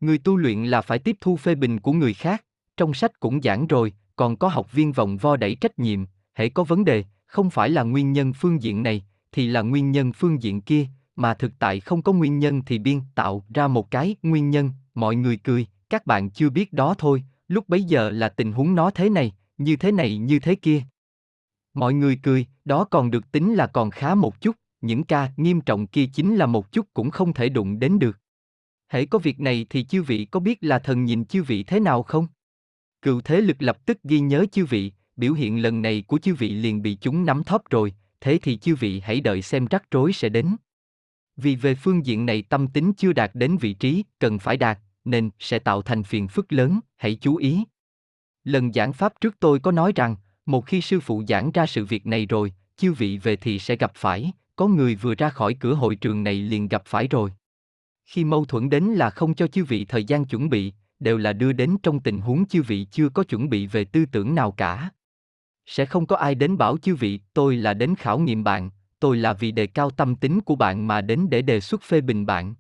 Người 0.01 0.19
tu 0.19 0.37
luyện 0.37 0.65
là 0.65 0.81
phải 0.81 0.99
tiếp 0.99 1.17
thu 1.21 1.37
phê 1.37 1.55
bình 1.55 1.81
của 1.81 1.93
người 1.93 2.15
khác, 2.15 2.45
trong 2.77 2.95
sách 2.95 3.21
cũng 3.21 3.43
giảng 3.43 3.67
rồi, 3.67 3.93
còn 4.17 4.37
có 4.37 4.49
học 4.49 4.73
viên 4.73 4.93
vòng 4.93 5.17
vo 5.17 5.37
đẩy 5.37 5.55
trách 5.55 5.79
nhiệm, 5.79 6.05
hễ 6.35 6.49
có 6.49 6.65
vấn 6.65 6.85
đề, 6.85 7.05
không 7.27 7.51
phải 7.51 7.71
là 7.71 7.83
nguyên 7.83 8.13
nhân 8.13 8.33
phương 8.33 8.63
diện 8.63 8.83
này, 8.83 9.05
thì 9.33 9.47
là 9.47 9.63
nguyên 9.63 9.91
nhân 9.91 10.13
phương 10.13 10.43
diện 10.43 10.61
kia, 10.61 10.87
mà 11.17 11.35
thực 11.35 11.53
tại 11.59 11.81
không 11.81 12.03
có 12.03 12.13
nguyên 12.13 12.39
nhân 12.39 12.63
thì 12.67 12.79
biên 12.79 13.01
tạo 13.15 13.45
ra 13.55 13.69
một 13.69 13.91
cái 13.91 14.17
nguyên 14.23 14.51
nhân, 14.51 14.71
mọi 14.95 15.17
người 15.17 15.37
cười, 15.37 15.67
các 15.91 16.07
bạn 16.07 16.31
chưa 16.31 16.51
biết 16.51 16.73
đó 16.73 16.95
thôi, 16.99 17.25
lúc 17.49 17.69
bấy 17.69 17.83
giờ 17.83 18.11
là 18.11 18.29
tình 18.29 18.53
huống 18.53 18.75
nó 18.75 18.91
thế 18.91 19.11
này, 19.11 19.33
như 19.59 19.77
thế 19.77 19.93
này 19.93 20.17
như 20.17 20.39
thế 20.39 20.55
kia. 20.55 20.83
Mọi 21.75 21.95
người 21.95 22.21
cười, 22.23 22.47
đó 22.65 22.85
còn 22.85 23.11
được 23.11 23.33
tính 23.33 23.55
là 23.55 23.67
còn 23.67 23.91
khá 23.91 24.15
một 24.15 24.41
chút, 24.41 24.57
những 24.81 25.05
ca 25.05 25.31
nghiêm 25.37 25.61
trọng 25.61 25.87
kia 25.87 26.07
chính 26.07 26.37
là 26.37 26.47
một 26.47 26.73
chút 26.73 26.87
cũng 26.95 27.11
không 27.11 27.33
thể 27.33 27.49
đụng 27.49 27.79
đến 27.79 27.99
được. 27.99 28.19
Hễ 28.89 29.07
có 29.07 29.19
việc 29.19 29.41
này 29.41 29.67
thì 29.71 29.85
chư 29.85 30.03
vị 30.03 30.25
có 30.25 30.41
biết 30.41 30.59
là 30.61 30.79
thần 30.79 31.05
nhìn 31.05 31.25
chư 31.25 31.43
vị 31.43 31.63
thế 31.63 31.81
nào 31.81 32.03
không? 32.03 32.27
Cựu 33.05 33.21
thế 33.21 33.41
lực 33.41 33.57
lập 33.59 33.87
tức 33.87 33.99
ghi 34.05 34.21
nhớ 34.21 34.47
chư 34.53 34.65
vị, 34.65 34.93
biểu 35.17 35.33
hiện 35.33 35.63
lần 35.63 35.83
này 35.83 36.05
của 36.07 36.19
chư 36.19 36.35
vị 36.35 36.51
liền 36.51 36.83
bị 36.83 36.99
chúng 37.01 37.25
nắm 37.25 37.45
thóp 37.45 37.71
rồi, 37.71 37.95
thế 38.21 38.39
thì 38.43 38.57
chư 38.57 38.75
vị 38.75 39.01
hãy 39.01 39.21
đợi 39.21 39.43
xem 39.43 39.67
rắc 39.67 39.91
rối 39.91 40.13
sẽ 40.13 40.29
đến. 40.29 40.57
Vì 41.37 41.57
về 41.57 41.75
phương 41.75 42.07
diện 42.07 42.27
này 42.27 42.43
tâm 42.43 42.69
tính 42.69 42.93
chưa 42.97 43.13
đạt 43.13 43.31
đến 43.35 43.57
vị 43.57 43.75
trí 43.75 44.05
cần 44.19 44.39
phải 44.39 44.57
đạt, 44.57 44.79
nên 45.05 45.31
sẽ 45.39 45.59
tạo 45.59 45.83
thành 45.83 46.03
phiền 46.03 46.29
phức 46.29 46.53
lớn, 46.53 46.81
hãy 46.97 47.15
chú 47.21 47.37
ý. 47.37 47.65
Lần 48.45 48.73
giảng 48.73 48.93
pháp 48.93 49.21
trước 49.21 49.41
tôi 49.41 49.61
có 49.61 49.73
nói 49.73 49.93
rằng, 49.97 50.17
một 50.47 50.67
khi 50.67 50.81
sư 50.81 51.01
phụ 51.01 51.23
giảng 51.29 51.51
ra 51.55 51.67
sự 51.67 51.85
việc 51.85 52.07
này 52.07 52.27
rồi, 52.27 52.53
chư 52.77 52.93
vị 52.93 53.19
về 53.19 53.37
thì 53.37 53.59
sẽ 53.59 53.77
gặp 53.77 53.93
phải, 53.95 54.33
có 54.57 54.67
người 54.67 54.95
vừa 54.95 55.15
ra 55.15 55.31
khỏi 55.31 55.55
cửa 55.55 55.75
hội 55.75 55.97
trường 55.97 56.25
này 56.25 56.35
liền 56.35 56.69
gặp 56.69 56.83
phải 56.87 57.09
rồi. 57.09 57.31
Khi 58.05 58.25
mâu 58.25 58.45
thuẫn 58.45 58.71
đến 58.71 58.85
là 58.85 59.11
không 59.11 59.35
cho 59.35 59.47
chư 59.47 59.65
vị 59.65 59.85
thời 59.85 60.05
gian 60.05 60.25
chuẩn 60.25 60.51
bị, 60.51 60.73
đều 61.05 61.19
là 61.19 61.33
đưa 61.33 61.53
đến 61.53 61.77
trong 61.83 62.01
tình 62.01 62.21
huống 62.21 62.47
chư 62.47 62.63
vị 62.63 62.87
chưa 62.91 63.09
có 63.09 63.25
chuẩn 63.25 63.51
bị 63.51 63.67
về 63.67 63.85
tư 63.85 64.07
tưởng 64.07 64.35
nào 64.35 64.53
cả. 64.53 64.91
Sẽ 65.67 65.87
không 65.87 66.07
có 66.07 66.17
ai 66.17 66.35
đến 66.35 66.59
bảo 66.59 66.79
chư 66.79 66.95
vị, 66.95 67.21
tôi 67.35 67.57
là 67.57 67.75
đến 67.75 67.95
khảo 67.95 68.19
nghiệm 68.19 68.45
bạn, 68.45 68.71
tôi 69.01 69.17
là 69.17 69.33
vì 69.33 69.53
đề 69.53 69.67
cao 69.67 69.91
tâm 69.91 70.17
tính 70.17 70.41
của 70.41 70.57
bạn 70.57 70.87
mà 70.87 71.01
đến 71.01 71.27
để 71.31 71.43
đề 71.43 71.61
xuất 71.61 71.83
phê 71.83 72.01
bình 72.01 72.27
bạn. 72.27 72.55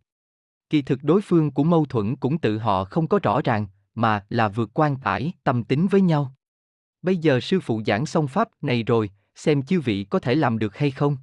Kỳ 0.70 0.83
thực 0.83 1.02
đối 1.02 1.20
phương 1.22 1.50
của 1.50 1.64
mâu 1.64 1.85
thuẫn 1.85 2.16
cũng 2.16 2.38
tự 2.38 2.59
họ 2.59 2.85
không 2.85 3.09
có 3.09 3.18
rõ 3.22 3.40
ràng, 3.44 3.66
mà 3.94 4.26
là 4.28 4.48
vượt 4.48 4.70
quan 4.74 4.96
tải 4.96 5.33
tâm 5.44 5.64
tính 5.64 5.87
với 5.87 6.00
nhau. 6.00 6.35
Bây 7.02 7.16
giờ 7.16 7.40
sư 7.40 7.61
phụ 7.61 7.83
giảng 7.87 8.07
xong 8.07 8.28
pháp 8.28 8.48
này 8.62 8.83
rồi, 8.83 9.11
xem 9.35 9.62
chư 9.62 9.80
vị 9.80 10.04
có 10.04 10.18
thể 10.18 10.35
làm 10.35 10.59
được 10.59 10.76
hay 10.76 10.90
không. 10.90 11.16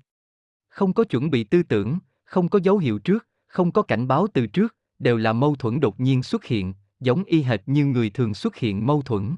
Không 0.69 0.93
có 0.93 1.03
chuẩn 1.03 1.29
bị 1.29 1.43
tư 1.43 1.63
tưởng, 1.63 1.97
không 2.23 2.49
có 2.49 2.59
dấu 2.63 2.77
hiệu 2.77 2.99
trước, 2.99 3.27
không 3.47 3.71
có 3.71 3.81
cảnh 3.81 4.07
báo 4.07 4.27
từ 4.33 4.47
trước, 4.47 4.75
đều 4.99 5.17
là 5.17 5.33
mâu 5.33 5.55
thuẫn 5.55 5.79
đột 5.79 5.99
nhiên 5.99 6.23
xuất 6.23 6.45
hiện, 6.45 6.73
giống 7.01 7.23
y 7.23 7.41
hệt 7.41 7.61
như 7.65 7.85
người 7.85 8.09
thường 8.09 8.33
xuất 8.33 8.55
hiện 8.55 8.85
mâu 8.85 9.01
thuẫn. 9.01 9.35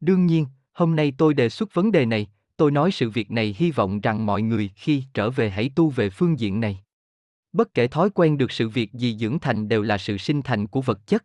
Đương 0.00 0.26
nhiên, 0.26 0.46
hôm 0.72 0.96
nay 0.96 1.12
tôi 1.18 1.34
đề 1.34 1.48
xuất 1.48 1.74
vấn 1.74 1.92
đề 1.92 2.06
này, 2.06 2.26
tôi 2.56 2.70
nói 2.70 2.90
sự 2.92 3.10
việc 3.10 3.30
này 3.30 3.54
hy 3.58 3.70
vọng 3.70 4.00
rằng 4.00 4.26
mọi 4.26 4.42
người 4.42 4.70
khi 4.76 5.04
trở 5.14 5.30
về 5.30 5.50
hãy 5.50 5.70
tu 5.74 5.88
về 5.90 6.10
phương 6.10 6.38
diện 6.38 6.60
này. 6.60 6.80
Bất 7.52 7.74
kể 7.74 7.88
thói 7.88 8.10
quen 8.10 8.38
được 8.38 8.52
sự 8.52 8.68
việc 8.68 8.92
gì 8.92 9.16
dưỡng 9.18 9.38
thành 9.38 9.68
đều 9.68 9.82
là 9.82 9.98
sự 9.98 10.18
sinh 10.18 10.42
thành 10.42 10.66
của 10.66 10.82
vật 10.82 11.06
chất. 11.06 11.24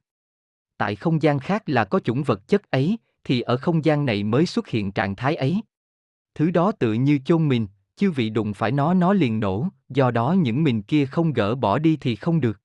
Tại 0.78 0.96
không 0.96 1.22
gian 1.22 1.40
khác 1.40 1.64
là 1.66 1.86
có 1.86 2.00
chủng 2.00 2.24
vật 2.24 2.48
chất 2.48 2.72
ấy, 2.72 2.98
thì 3.24 3.42
ở 3.42 3.58
không 3.58 3.86
gian 3.86 4.06
này 4.06 4.24
mới 4.24 4.46
xuất 4.46 4.68
hiện 4.68 4.92
trạng 4.92 5.16
thái 5.16 5.36
ấy. 5.36 5.62
Thứ 6.36 6.52
đó 6.52 6.72
tự 6.72 6.94
như 6.94 7.20
chôn 7.26 7.48
mình, 7.48 7.68
chư 7.96 8.12
vị 8.12 8.30
đụng 8.30 8.54
phải 8.54 8.72
nó 8.72 8.94
nó 8.94 9.14
liền 9.14 9.40
nổ, 9.40 9.68
do 9.90 10.12
đó 10.12 10.34
những 10.34 10.64
mình 10.64 10.82
kia 10.82 11.06
không 11.06 11.34
gỡ 11.34 11.56
bỏ 11.56 11.80
đi 11.80 11.98
thì 12.02 12.16
không 12.16 12.42
được. 12.42 12.62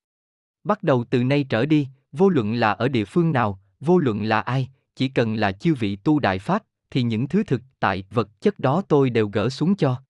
Bắt 0.65 0.83
đầu 0.83 1.05
từ 1.11 1.25
nay 1.25 1.47
trở 1.49 1.67
đi, 1.67 1.89
vô 2.12 2.29
luận 2.29 2.55
là 2.55 2.73
ở 2.73 2.88
địa 2.88 3.05
phương 3.05 3.33
nào, 3.33 3.61
vô 3.81 3.99
luận 3.99 4.23
là 4.23 4.40
ai, 4.40 4.68
chỉ 4.96 5.09
cần 5.09 5.35
là 5.35 5.53
chư 5.53 5.75
vị 5.75 5.96
tu 5.96 6.18
đại 6.18 6.38
pháp, 6.38 6.62
thì 6.90 7.03
những 7.03 7.29
thứ 7.29 7.42
thực 7.44 7.62
tại 7.81 8.05
vật 8.11 8.40
chất 8.40 8.59
đó 8.59 8.83
tôi 8.88 9.11
đều 9.11 9.29
gỡ 9.29 9.49
xuống 9.49 9.77
cho. 9.77 10.03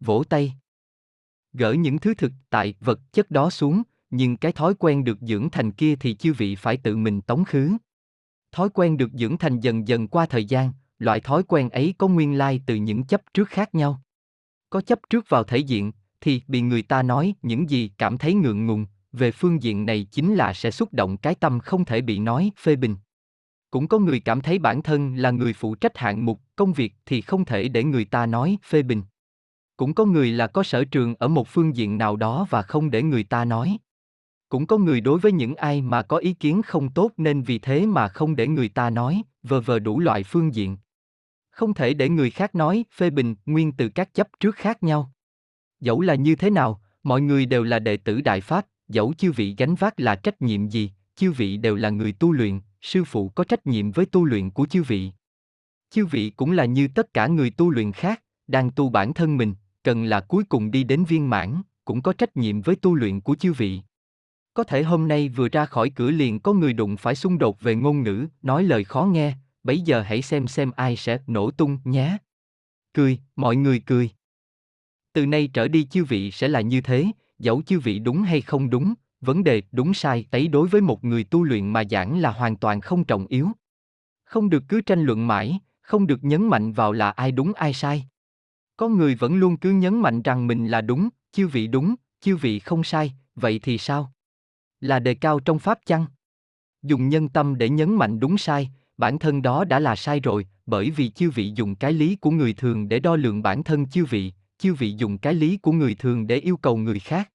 Vỗ 0.00 0.24
tay. 0.28 0.54
Gỡ 1.52 1.72
những 1.72 1.98
thứ 1.98 2.14
thực 2.14 2.32
tại 2.50 2.74
vật 2.80 3.00
chất 3.12 3.30
đó 3.30 3.50
xuống, 3.50 3.82
nhưng 4.10 4.36
cái 4.36 4.52
thói 4.52 4.74
quen 4.74 5.04
được 5.04 5.18
dưỡng 5.20 5.50
thành 5.50 5.72
kia 5.72 5.96
thì 5.96 6.14
chư 6.14 6.32
vị 6.32 6.54
phải 6.54 6.76
tự 6.76 6.96
mình 6.96 7.20
tống 7.20 7.44
khứ. 7.44 7.76
Thói 8.52 8.68
quen 8.68 8.96
được 8.96 9.10
dưỡng 9.12 9.38
thành 9.38 9.60
dần 9.60 9.88
dần 9.88 10.08
qua 10.08 10.26
thời 10.26 10.44
gian, 10.44 10.72
loại 10.98 11.20
thói 11.20 11.42
quen 11.42 11.70
ấy 11.70 11.94
có 11.98 12.08
nguyên 12.08 12.38
lai 12.38 12.60
từ 12.66 12.74
những 12.74 13.04
chấp 13.04 13.22
trước 13.34 13.48
khác 13.48 13.74
nhau. 13.74 14.02
Có 14.70 14.80
chấp 14.80 14.98
trước 15.10 15.28
vào 15.28 15.44
thể 15.44 15.58
diện, 15.58 15.92
thì 16.20 16.42
bị 16.48 16.60
người 16.60 16.82
ta 16.82 17.02
nói 17.02 17.34
những 17.42 17.70
gì 17.70 17.90
cảm 17.98 18.18
thấy 18.18 18.34
ngượng 18.34 18.66
ngùng, 18.66 18.86
về 19.12 19.30
phương 19.30 19.62
diện 19.62 19.86
này 19.86 20.06
chính 20.10 20.34
là 20.34 20.52
sẽ 20.52 20.70
xúc 20.70 20.92
động 20.92 21.16
cái 21.16 21.34
tâm 21.34 21.60
không 21.60 21.84
thể 21.84 22.00
bị 22.00 22.18
nói 22.18 22.50
phê 22.58 22.76
bình. 22.76 22.96
Cũng 23.70 23.88
có 23.88 23.98
người 23.98 24.20
cảm 24.20 24.40
thấy 24.40 24.58
bản 24.58 24.82
thân 24.82 25.14
là 25.14 25.30
người 25.30 25.52
phụ 25.52 25.74
trách 25.74 25.98
hạng 25.98 26.24
mục 26.24 26.40
công 26.56 26.72
việc 26.72 26.94
thì 27.06 27.20
không 27.20 27.44
thể 27.44 27.68
để 27.68 27.84
người 27.84 28.04
ta 28.04 28.26
nói 28.26 28.58
phê 28.64 28.82
bình. 28.82 29.02
Cũng 29.76 29.94
có 29.94 30.04
người 30.04 30.30
là 30.30 30.46
có 30.46 30.62
sở 30.62 30.84
trường 30.84 31.14
ở 31.18 31.28
một 31.28 31.48
phương 31.48 31.76
diện 31.76 31.98
nào 31.98 32.16
đó 32.16 32.46
và 32.50 32.62
không 32.62 32.90
để 32.90 33.02
người 33.02 33.24
ta 33.24 33.44
nói. 33.44 33.78
Cũng 34.48 34.66
có 34.66 34.78
người 34.78 35.00
đối 35.00 35.18
với 35.18 35.32
những 35.32 35.54
ai 35.54 35.82
mà 35.82 36.02
có 36.02 36.16
ý 36.16 36.32
kiến 36.32 36.62
không 36.62 36.92
tốt 36.92 37.10
nên 37.16 37.42
vì 37.42 37.58
thế 37.58 37.86
mà 37.86 38.08
không 38.08 38.36
để 38.36 38.46
người 38.46 38.68
ta 38.68 38.90
nói, 38.90 39.22
vờ 39.42 39.60
vờ 39.60 39.78
đủ 39.78 40.00
loại 40.00 40.22
phương 40.22 40.54
diện. 40.54 40.76
Không 41.50 41.74
thể 41.74 41.94
để 41.94 42.08
người 42.08 42.30
khác 42.30 42.54
nói, 42.54 42.84
phê 42.94 43.10
bình, 43.10 43.34
nguyên 43.46 43.72
từ 43.72 43.88
các 43.88 44.14
chấp 44.14 44.28
trước 44.40 44.56
khác 44.56 44.82
nhau. 44.82 45.12
Dẫu 45.80 46.00
là 46.00 46.14
như 46.14 46.36
thế 46.36 46.50
nào, 46.50 46.82
mọi 47.02 47.20
người 47.20 47.46
đều 47.46 47.64
là 47.64 47.78
đệ 47.78 47.96
tử 47.96 48.20
Đại 48.20 48.40
Pháp, 48.40 48.66
dẫu 48.88 49.14
chư 49.18 49.32
vị 49.32 49.54
gánh 49.58 49.74
vác 49.74 50.00
là 50.00 50.14
trách 50.14 50.42
nhiệm 50.42 50.68
gì, 50.68 50.92
chư 51.16 51.32
vị 51.32 51.56
đều 51.56 51.76
là 51.76 51.90
người 51.90 52.12
tu 52.12 52.32
luyện, 52.32 52.60
sư 52.80 53.04
phụ 53.04 53.28
có 53.28 53.44
trách 53.44 53.66
nhiệm 53.66 53.90
với 53.90 54.06
tu 54.06 54.24
luyện 54.24 54.50
của 54.50 54.66
chư 54.66 54.82
vị. 54.82 55.10
Chư 55.90 56.06
vị 56.06 56.30
cũng 56.30 56.52
là 56.52 56.64
như 56.64 56.88
tất 56.94 57.14
cả 57.14 57.26
người 57.26 57.50
tu 57.50 57.70
luyện 57.70 57.92
khác, 57.92 58.22
đang 58.46 58.70
tu 58.70 58.88
bản 58.88 59.14
thân 59.14 59.36
mình, 59.36 59.54
cần 59.82 60.04
là 60.04 60.20
cuối 60.20 60.44
cùng 60.44 60.70
đi 60.70 60.84
đến 60.84 61.04
viên 61.04 61.30
mãn, 61.30 61.62
cũng 61.84 62.02
có 62.02 62.12
trách 62.12 62.36
nhiệm 62.36 62.60
với 62.60 62.76
tu 62.76 62.94
luyện 62.94 63.20
của 63.20 63.34
chư 63.34 63.52
vị. 63.52 63.80
Có 64.54 64.64
thể 64.64 64.82
hôm 64.82 65.08
nay 65.08 65.28
vừa 65.28 65.48
ra 65.48 65.66
khỏi 65.66 65.90
cửa 65.90 66.10
liền 66.10 66.40
có 66.40 66.52
người 66.52 66.72
đụng 66.72 66.96
phải 66.96 67.14
xung 67.14 67.38
đột 67.38 67.60
về 67.60 67.74
ngôn 67.74 68.02
ngữ, 68.02 68.26
nói 68.42 68.64
lời 68.64 68.84
khó 68.84 69.04
nghe, 69.04 69.34
bấy 69.62 69.80
giờ 69.80 70.02
hãy 70.02 70.22
xem 70.22 70.46
xem 70.46 70.70
ai 70.76 70.96
sẽ 70.96 71.18
nổ 71.26 71.50
tung 71.50 71.78
nhé. 71.84 72.16
Cười, 72.94 73.18
mọi 73.36 73.56
người 73.56 73.80
cười. 73.86 74.10
Từ 75.12 75.26
nay 75.26 75.50
trở 75.52 75.68
đi 75.68 75.84
chư 75.84 76.04
vị 76.04 76.30
sẽ 76.30 76.48
là 76.48 76.60
như 76.60 76.80
thế, 76.80 77.06
dẫu 77.38 77.62
chư 77.62 77.80
vị 77.80 77.98
đúng 77.98 78.22
hay 78.22 78.40
không 78.40 78.70
đúng, 78.70 78.94
vấn 79.20 79.44
đề 79.44 79.62
đúng 79.72 79.94
sai 79.94 80.26
ấy 80.30 80.48
đối 80.48 80.68
với 80.68 80.80
một 80.80 81.04
người 81.04 81.24
tu 81.24 81.44
luyện 81.44 81.68
mà 81.68 81.82
giảng 81.90 82.20
là 82.20 82.30
hoàn 82.30 82.56
toàn 82.56 82.80
không 82.80 83.04
trọng 83.04 83.26
yếu. 83.26 83.48
Không 84.24 84.50
được 84.50 84.64
cứ 84.68 84.80
tranh 84.80 85.02
luận 85.02 85.26
mãi, 85.26 85.58
không 85.80 86.06
được 86.06 86.24
nhấn 86.24 86.46
mạnh 86.46 86.72
vào 86.72 86.92
là 86.92 87.10
ai 87.10 87.32
đúng 87.32 87.52
ai 87.52 87.72
sai. 87.72 88.06
Có 88.76 88.88
người 88.88 89.14
vẫn 89.14 89.36
luôn 89.36 89.56
cứ 89.56 89.70
nhấn 89.70 90.00
mạnh 90.00 90.22
rằng 90.22 90.46
mình 90.46 90.66
là 90.66 90.80
đúng, 90.80 91.08
chư 91.32 91.46
vị 91.46 91.66
đúng, 91.66 91.94
chư 92.20 92.36
vị 92.36 92.58
không 92.58 92.84
sai, 92.84 93.12
vậy 93.34 93.60
thì 93.62 93.78
sao? 93.78 94.12
Là 94.80 94.98
đề 94.98 95.14
cao 95.14 95.40
trong 95.40 95.58
pháp 95.58 95.78
chăng? 95.86 96.06
Dùng 96.82 97.08
nhân 97.08 97.28
tâm 97.28 97.58
để 97.58 97.68
nhấn 97.68 97.94
mạnh 97.94 98.20
đúng 98.20 98.38
sai, 98.38 98.70
bản 98.96 99.18
thân 99.18 99.42
đó 99.42 99.64
đã 99.64 99.78
là 99.78 99.96
sai 99.96 100.20
rồi, 100.20 100.46
bởi 100.66 100.90
vì 100.90 101.08
chư 101.08 101.30
vị 101.30 101.52
dùng 101.54 101.74
cái 101.74 101.92
lý 101.92 102.16
của 102.16 102.30
người 102.30 102.52
thường 102.52 102.88
để 102.88 103.00
đo 103.00 103.16
lường 103.16 103.42
bản 103.42 103.64
thân 103.64 103.86
chư 103.86 104.04
vị, 104.04 104.32
chư 104.58 104.74
vị 104.74 104.92
dùng 104.92 105.18
cái 105.18 105.34
lý 105.34 105.56
của 105.56 105.72
người 105.72 105.94
thường 105.94 106.26
để 106.26 106.36
yêu 106.36 106.56
cầu 106.56 106.76
người 106.76 107.00
khác. 107.00 107.30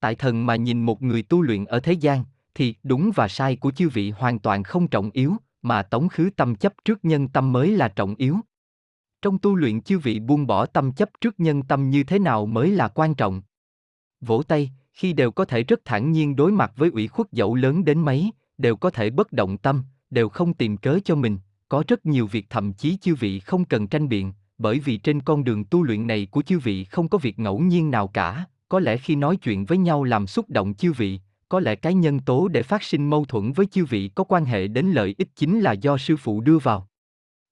Tại 0.00 0.14
thần 0.14 0.46
mà 0.46 0.56
nhìn 0.56 0.82
một 0.82 1.02
người 1.02 1.22
tu 1.22 1.42
luyện 1.42 1.64
ở 1.64 1.80
thế 1.80 1.92
gian, 1.92 2.24
thì 2.54 2.74
đúng 2.82 3.10
và 3.14 3.28
sai 3.28 3.56
của 3.56 3.70
chư 3.70 3.88
vị 3.88 4.10
hoàn 4.10 4.38
toàn 4.38 4.62
không 4.62 4.88
trọng 4.88 5.10
yếu, 5.10 5.36
mà 5.62 5.82
tống 5.82 6.08
khứ 6.08 6.30
tâm 6.36 6.54
chấp 6.54 6.72
trước 6.84 7.04
nhân 7.04 7.28
tâm 7.28 7.52
mới 7.52 7.70
là 7.70 7.88
trọng 7.88 8.14
yếu. 8.14 8.36
Trong 9.22 9.38
tu 9.38 9.54
luyện 9.54 9.80
chư 9.80 9.98
vị 9.98 10.20
buông 10.20 10.46
bỏ 10.46 10.66
tâm 10.66 10.92
chấp 10.92 11.10
trước 11.20 11.40
nhân 11.40 11.62
tâm 11.62 11.90
như 11.90 12.04
thế 12.04 12.18
nào 12.18 12.46
mới 12.46 12.70
là 12.70 12.88
quan 12.88 13.14
trọng. 13.14 13.42
Vỗ 14.20 14.42
tay, 14.42 14.70
khi 14.92 15.12
đều 15.12 15.30
có 15.30 15.44
thể 15.44 15.62
rất 15.62 15.80
thản 15.84 16.12
nhiên 16.12 16.36
đối 16.36 16.52
mặt 16.52 16.72
với 16.76 16.90
ủy 16.90 17.08
khuất 17.08 17.32
dẫu 17.32 17.54
lớn 17.54 17.84
đến 17.84 18.00
mấy, 18.00 18.30
đều 18.58 18.76
có 18.76 18.90
thể 18.90 19.10
bất 19.10 19.32
động 19.32 19.58
tâm, 19.58 19.84
đều 20.10 20.28
không 20.28 20.54
tìm 20.54 20.76
cớ 20.76 20.98
cho 21.04 21.14
mình, 21.14 21.38
có 21.68 21.84
rất 21.88 22.06
nhiều 22.06 22.26
việc 22.26 22.46
thậm 22.50 22.72
chí 22.72 22.96
chư 22.96 23.14
vị 23.14 23.40
không 23.40 23.64
cần 23.64 23.86
tranh 23.86 24.08
biện, 24.08 24.32
bởi 24.58 24.78
vì 24.78 24.96
trên 24.96 25.20
con 25.20 25.44
đường 25.44 25.64
tu 25.64 25.82
luyện 25.82 26.06
này 26.06 26.26
của 26.30 26.42
chư 26.42 26.58
vị 26.58 26.84
không 26.84 27.08
có 27.08 27.18
việc 27.18 27.38
ngẫu 27.38 27.58
nhiên 27.58 27.90
nào 27.90 28.08
cả, 28.08 28.44
có 28.68 28.80
lẽ 28.80 28.96
khi 28.96 29.16
nói 29.16 29.36
chuyện 29.36 29.64
với 29.64 29.78
nhau 29.78 30.04
làm 30.04 30.26
xúc 30.26 30.50
động 30.50 30.74
chư 30.74 30.92
vị, 30.92 31.20
có 31.48 31.60
lẽ 31.60 31.74
cái 31.74 31.94
nhân 31.94 32.20
tố 32.20 32.48
để 32.48 32.62
phát 32.62 32.82
sinh 32.82 33.10
mâu 33.10 33.24
thuẫn 33.24 33.52
với 33.52 33.66
chư 33.66 33.84
vị 33.84 34.10
có 34.14 34.24
quan 34.24 34.44
hệ 34.44 34.68
đến 34.68 34.86
lợi 34.86 35.14
ích 35.18 35.28
chính 35.36 35.60
là 35.60 35.72
do 35.72 35.96
sư 35.98 36.16
phụ 36.16 36.40
đưa 36.40 36.58
vào. 36.58 36.88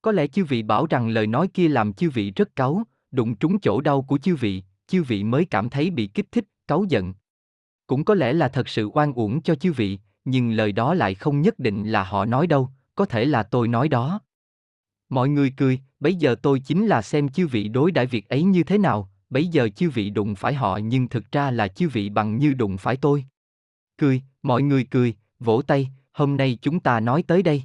Có 0.02 0.12
lẽ 0.12 0.26
chư 0.26 0.44
vị 0.44 0.62
bảo 0.62 0.86
rằng 0.86 1.08
lời 1.08 1.26
nói 1.26 1.48
kia 1.48 1.68
làm 1.68 1.92
chư 1.92 2.10
vị 2.10 2.30
rất 2.30 2.56
cáu, 2.56 2.82
đụng 3.10 3.34
trúng 3.34 3.60
chỗ 3.60 3.80
đau 3.80 4.02
của 4.02 4.18
chư 4.18 4.36
vị, 4.36 4.62
chư 4.86 5.02
vị 5.02 5.24
mới 5.24 5.44
cảm 5.44 5.70
thấy 5.70 5.90
bị 5.90 6.06
kích 6.06 6.32
thích, 6.32 6.44
cáu 6.68 6.84
giận. 6.88 7.14
Cũng 7.86 8.04
có 8.04 8.14
lẽ 8.14 8.32
là 8.32 8.48
thật 8.48 8.68
sự 8.68 8.90
oan 8.94 9.12
uổng 9.12 9.42
cho 9.42 9.54
chư 9.54 9.72
vị, 9.72 9.98
nhưng 10.24 10.52
lời 10.52 10.72
đó 10.72 10.94
lại 10.94 11.14
không 11.14 11.40
nhất 11.40 11.58
định 11.58 11.84
là 11.84 12.04
họ 12.04 12.24
nói 12.24 12.46
đâu, 12.46 12.68
có 12.94 13.04
thể 13.04 13.24
là 13.24 13.42
tôi 13.42 13.68
nói 13.68 13.88
đó. 13.88 14.20
Mọi 15.12 15.28
người 15.28 15.50
cười, 15.56 15.80
Bấy 16.00 16.14
giờ 16.14 16.34
tôi 16.42 16.60
chính 16.60 16.86
là 16.86 17.02
xem 17.02 17.28
chư 17.28 17.46
vị 17.46 17.68
đối 17.68 17.92
đãi 17.92 18.06
việc 18.06 18.28
ấy 18.28 18.42
như 18.42 18.62
thế 18.62 18.78
nào, 18.78 19.10
Bấy 19.30 19.46
giờ 19.46 19.68
chư 19.68 19.90
vị 19.90 20.10
đụng 20.10 20.34
phải 20.34 20.54
họ 20.54 20.76
nhưng 20.76 21.08
thực 21.08 21.32
ra 21.32 21.50
là 21.50 21.68
chư 21.68 21.88
vị 21.88 22.08
bằng 22.08 22.38
như 22.38 22.54
đụng 22.54 22.78
phải 22.78 22.96
tôi. 22.96 23.24
Cười, 23.98 24.22
mọi 24.42 24.62
người 24.62 24.84
cười, 24.84 25.14
vỗ 25.40 25.62
tay, 25.66 25.88
hôm 26.12 26.36
nay 26.36 26.58
chúng 26.62 26.80
ta 26.80 27.00
nói 27.00 27.24
tới 27.26 27.42
đây. 27.42 27.62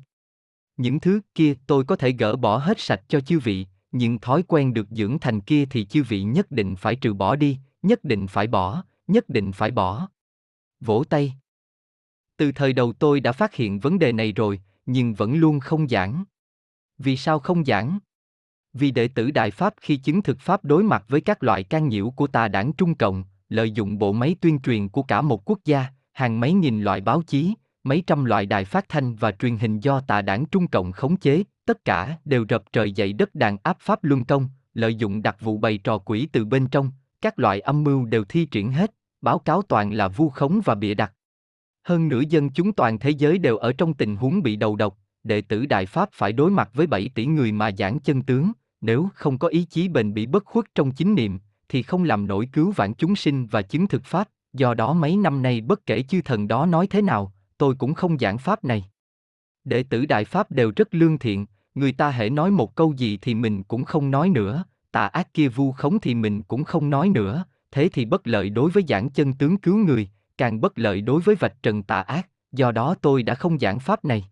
Những 0.78 1.00
thứ 1.00 1.22
kia 1.36 1.54
tôi 1.68 1.84
có 1.84 1.96
thể 1.96 2.12
gỡ 2.12 2.36
bỏ 2.36 2.58
hết 2.58 2.80
sạch 2.80 3.02
cho 3.08 3.20
chư 3.20 3.40
vị, 3.40 3.68
nhưng 3.92 4.20
thói 4.20 4.44
quen 4.44 4.74
được 4.74 4.88
dưỡng 4.92 5.20
thành 5.20 5.42
kia 5.42 5.66
thì 5.70 5.86
chư 5.86 6.04
vị 6.04 6.24
nhất 6.24 6.52
định 6.52 6.76
phải 6.76 6.96
trừ 6.96 7.14
bỏ 7.14 7.36
đi, 7.36 7.58
nhất 7.82 8.04
định 8.04 8.28
phải 8.28 8.48
bỏ, 8.48 8.84
nhất 9.08 9.30
định 9.30 9.52
phải 9.52 9.72
bỏ. 9.72 10.10
Vỗ 10.80 11.04
tay. 11.10 11.34
Từ 12.38 12.52
thời 12.52 12.74
đầu 12.74 12.94
tôi 12.94 13.20
đã 13.20 13.32
phát 13.32 13.56
hiện 13.56 13.80
vấn 13.80 14.00
đề 14.00 14.12
này 14.12 14.32
rồi, 14.32 14.62
nhưng 14.86 15.14
vẫn 15.14 15.36
luôn 15.36 15.60
không 15.60 15.88
giảng. 15.88 16.24
Vì 16.98 17.18
sao 17.18 17.40
không 17.40 17.66
giảng? 17.66 18.00
Vì 18.74 18.92
đệ 18.92 19.08
tử 19.08 19.32
Đại 19.32 19.52
Pháp 19.52 19.74
khi 19.82 19.98
chứng 19.98 20.22
thực 20.22 20.40
Pháp 20.40 20.66
đối 20.66 20.84
mặt 20.84 21.06
với 21.08 21.22
các 21.22 21.44
loại 21.44 21.64
can 21.64 21.88
nhiễu 21.88 22.10
của 22.10 22.28
tà 22.28 22.48
đảng 22.48 22.74
Trung 22.74 22.96
Cộng, 22.96 23.24
lợi 23.50 23.72
dụng 23.72 23.98
bộ 23.98 24.12
máy 24.12 24.36
tuyên 24.42 24.60
truyền 24.60 24.90
của 24.90 25.04
cả 25.04 25.22
một 25.22 25.50
quốc 25.50 25.60
gia, 25.66 25.86
hàng 26.14 26.40
mấy 26.40 26.54
nghìn 26.54 26.82
loại 26.82 27.02
báo 27.02 27.22
chí, 27.22 27.54
mấy 27.84 28.04
trăm 28.08 28.26
loại 28.26 28.46
đài 28.46 28.66
phát 28.66 28.90
thanh 28.90 29.16
và 29.16 29.32
truyền 29.32 29.58
hình 29.58 29.80
do 29.80 30.00
tà 30.00 30.22
đảng 30.22 30.46
Trung 30.46 30.68
Cộng 30.68 30.92
khống 30.92 31.18
chế, 31.18 31.44
tất 31.66 31.86
cả 31.86 32.18
đều 32.26 32.46
rập 32.50 32.64
trời 32.74 32.92
dậy 32.92 33.14
đất 33.14 33.36
đàn 33.36 33.58
áp 33.64 33.78
Pháp 33.80 34.04
luân 34.04 34.26
công, 34.26 34.50
lợi 34.74 34.96
dụng 34.96 35.22
đặc 35.22 35.38
vụ 35.42 35.58
bày 35.58 35.78
trò 35.78 35.98
quỷ 35.98 36.28
từ 36.32 36.46
bên 36.46 36.68
trong, 36.68 36.92
các 37.22 37.40
loại 37.40 37.60
âm 37.60 37.84
mưu 37.84 38.06
đều 38.06 38.24
thi 38.24 38.46
triển 38.46 38.72
hết, 38.72 38.94
báo 39.22 39.40
cáo 39.40 39.62
toàn 39.62 39.94
là 39.94 40.08
vu 40.08 40.30
khống 40.30 40.62
và 40.66 40.76
bịa 40.76 40.94
đặt. 40.94 41.14
Hơn 41.84 42.08
nửa 42.08 42.22
dân 42.30 42.50
chúng 42.50 42.74
toàn 42.74 43.00
thế 43.00 43.10
giới 43.10 43.38
đều 43.38 43.58
ở 43.58 43.74
trong 43.74 43.94
tình 43.94 44.16
huống 44.16 44.44
bị 44.44 44.56
đầu 44.56 44.76
độc, 44.76 44.98
đệ 45.28 45.42
tử 45.42 45.66
Đại 45.66 45.86
Pháp 45.86 46.10
phải 46.14 46.34
đối 46.34 46.52
mặt 46.52 46.70
với 46.74 46.88
7 46.88 47.10
tỷ 47.16 47.26
người 47.26 47.52
mà 47.52 47.72
giảng 47.78 48.00
chân 48.00 48.22
tướng, 48.22 48.52
nếu 48.82 49.10
không 49.14 49.38
có 49.38 49.48
ý 49.48 49.64
chí 49.64 49.88
bền 49.88 50.14
bỉ 50.14 50.26
bất 50.26 50.46
khuất 50.46 50.66
trong 50.76 50.92
chính 50.92 51.16
niệm, 51.16 51.40
thì 51.70 51.84
không 51.84 52.04
làm 52.04 52.28
nổi 52.28 52.50
cứu 52.54 52.72
vãn 52.72 52.94
chúng 52.94 53.16
sinh 53.16 53.48
và 53.48 53.62
chứng 53.62 53.88
thực 53.88 54.04
Pháp, 54.04 54.30
do 54.54 54.74
đó 54.74 54.94
mấy 54.94 55.18
năm 55.18 55.42
nay 55.42 55.62
bất 55.62 55.86
kể 55.86 56.04
chư 56.04 56.22
thần 56.22 56.48
đó 56.48 56.66
nói 56.66 56.88
thế 56.88 57.02
nào, 57.02 57.34
tôi 57.58 57.76
cũng 57.76 57.94
không 57.94 58.18
giảng 58.20 58.38
Pháp 58.38 58.66
này. 58.66 58.86
Đệ 59.64 59.84
tử 59.84 60.06
Đại 60.06 60.26
Pháp 60.26 60.52
đều 60.52 60.72
rất 60.76 60.96
lương 60.96 61.18
thiện, 61.18 61.46
người 61.76 61.92
ta 61.92 62.10
hễ 62.10 62.30
nói 62.30 62.52
một 62.52 62.76
câu 62.76 62.94
gì 62.94 63.18
thì 63.22 63.34
mình 63.34 63.64
cũng 63.64 63.84
không 63.84 64.12
nói 64.12 64.30
nữa, 64.30 64.64
tà 64.92 65.08
ác 65.08 65.34
kia 65.34 65.48
vu 65.48 65.72
khống 65.72 66.00
thì 66.00 66.16
mình 66.16 66.44
cũng 66.44 66.64
không 66.64 66.90
nói 66.90 67.10
nữa, 67.10 67.44
thế 67.72 67.90
thì 67.94 68.06
bất 68.06 68.28
lợi 68.28 68.50
đối 68.50 68.72
với 68.72 68.84
giảng 68.88 69.10
chân 69.10 69.34
tướng 69.34 69.58
cứu 69.58 69.78
người, 69.78 70.10
càng 70.38 70.62
bất 70.62 70.80
lợi 70.80 71.02
đối 71.02 71.22
với 71.22 71.36
vạch 71.36 71.64
trần 71.64 71.84
tà 71.84 72.02
ác, 72.02 72.30
do 72.52 72.72
đó 72.72 72.96
tôi 73.02 73.24
đã 73.24 73.36
không 73.36 73.60
giảng 73.60 73.80
Pháp 73.80 74.06
này. 74.06 74.30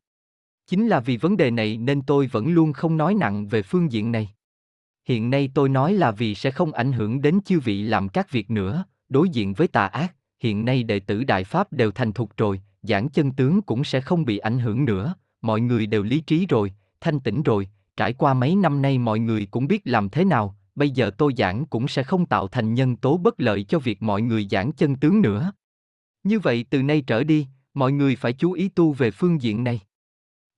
Chính 0.68 0.88
là 0.88 1.00
vì 1.00 1.18
vấn 1.18 1.38
đề 1.38 1.52
này 1.52 1.78
nên 1.78 2.02
tôi 2.02 2.28
vẫn 2.28 2.48
luôn 2.48 2.74
không 2.74 2.98
nói 2.98 3.14
nặng 3.14 3.48
về 3.48 3.62
phương 3.62 3.92
diện 3.92 4.12
này. 4.12 4.30
Hiện 5.06 5.30
nay 5.30 5.50
tôi 5.54 5.70
nói 5.70 5.94
là 5.94 6.12
vì 6.12 6.36
sẽ 6.36 6.52
không 6.52 6.72
ảnh 6.72 6.92
hưởng 6.92 7.22
đến 7.22 7.40
chư 7.46 7.60
vị 7.60 7.84
làm 7.84 8.10
các 8.10 8.32
việc 8.32 8.52
nữa, 8.52 8.86
đối 9.10 9.30
diện 9.30 9.54
với 9.54 9.68
tà 9.68 9.86
ác, 9.86 10.16
hiện 10.40 10.66
nay 10.66 10.84
đệ 10.84 11.00
tử 11.00 11.24
Đại 11.24 11.44
Pháp 11.44 11.74
đều 11.74 11.92
thành 11.92 12.14
thục 12.14 12.38
rồi, 12.38 12.62
giảng 12.82 13.10
chân 13.10 13.32
tướng 13.32 13.62
cũng 13.62 13.84
sẽ 13.84 14.02
không 14.02 14.26
bị 14.26 14.38
ảnh 14.38 14.60
hưởng 14.60 14.86
nữa, 14.86 15.16
mọi 15.42 15.62
người 15.62 15.86
đều 15.86 16.04
lý 16.04 16.22
trí 16.22 16.46
rồi, 16.50 16.74
thanh 17.02 17.20
tĩnh 17.20 17.44
rồi, 17.44 17.70
trải 17.98 18.14
qua 18.14 18.34
mấy 18.34 18.56
năm 18.56 18.82
nay 18.82 18.98
mọi 18.98 19.20
người 19.20 19.48
cũng 19.52 19.68
biết 19.68 19.82
làm 19.86 20.10
thế 20.10 20.26
nào, 20.26 20.56
bây 20.76 20.90
giờ 20.90 21.12
tôi 21.18 21.34
giảng 21.38 21.66
cũng 21.66 21.88
sẽ 21.88 22.04
không 22.04 22.26
tạo 22.26 22.48
thành 22.48 22.74
nhân 22.74 22.96
tố 22.96 23.18
bất 23.18 23.42
lợi 23.42 23.64
cho 23.64 23.80
việc 23.80 24.02
mọi 24.02 24.22
người 24.22 24.48
giảng 24.52 24.72
chân 24.72 24.96
tướng 24.96 25.22
nữa. 25.22 25.52
Như 26.24 26.40
vậy 26.40 26.66
từ 26.70 26.84
nay 26.84 27.02
trở 27.02 27.24
đi, 27.24 27.48
mọi 27.74 27.92
người 27.92 28.16
phải 28.16 28.34
chú 28.34 28.52
ý 28.52 28.70
tu 28.70 28.94
về 28.94 29.12
phương 29.12 29.42
diện 29.42 29.64
này. 29.64 29.80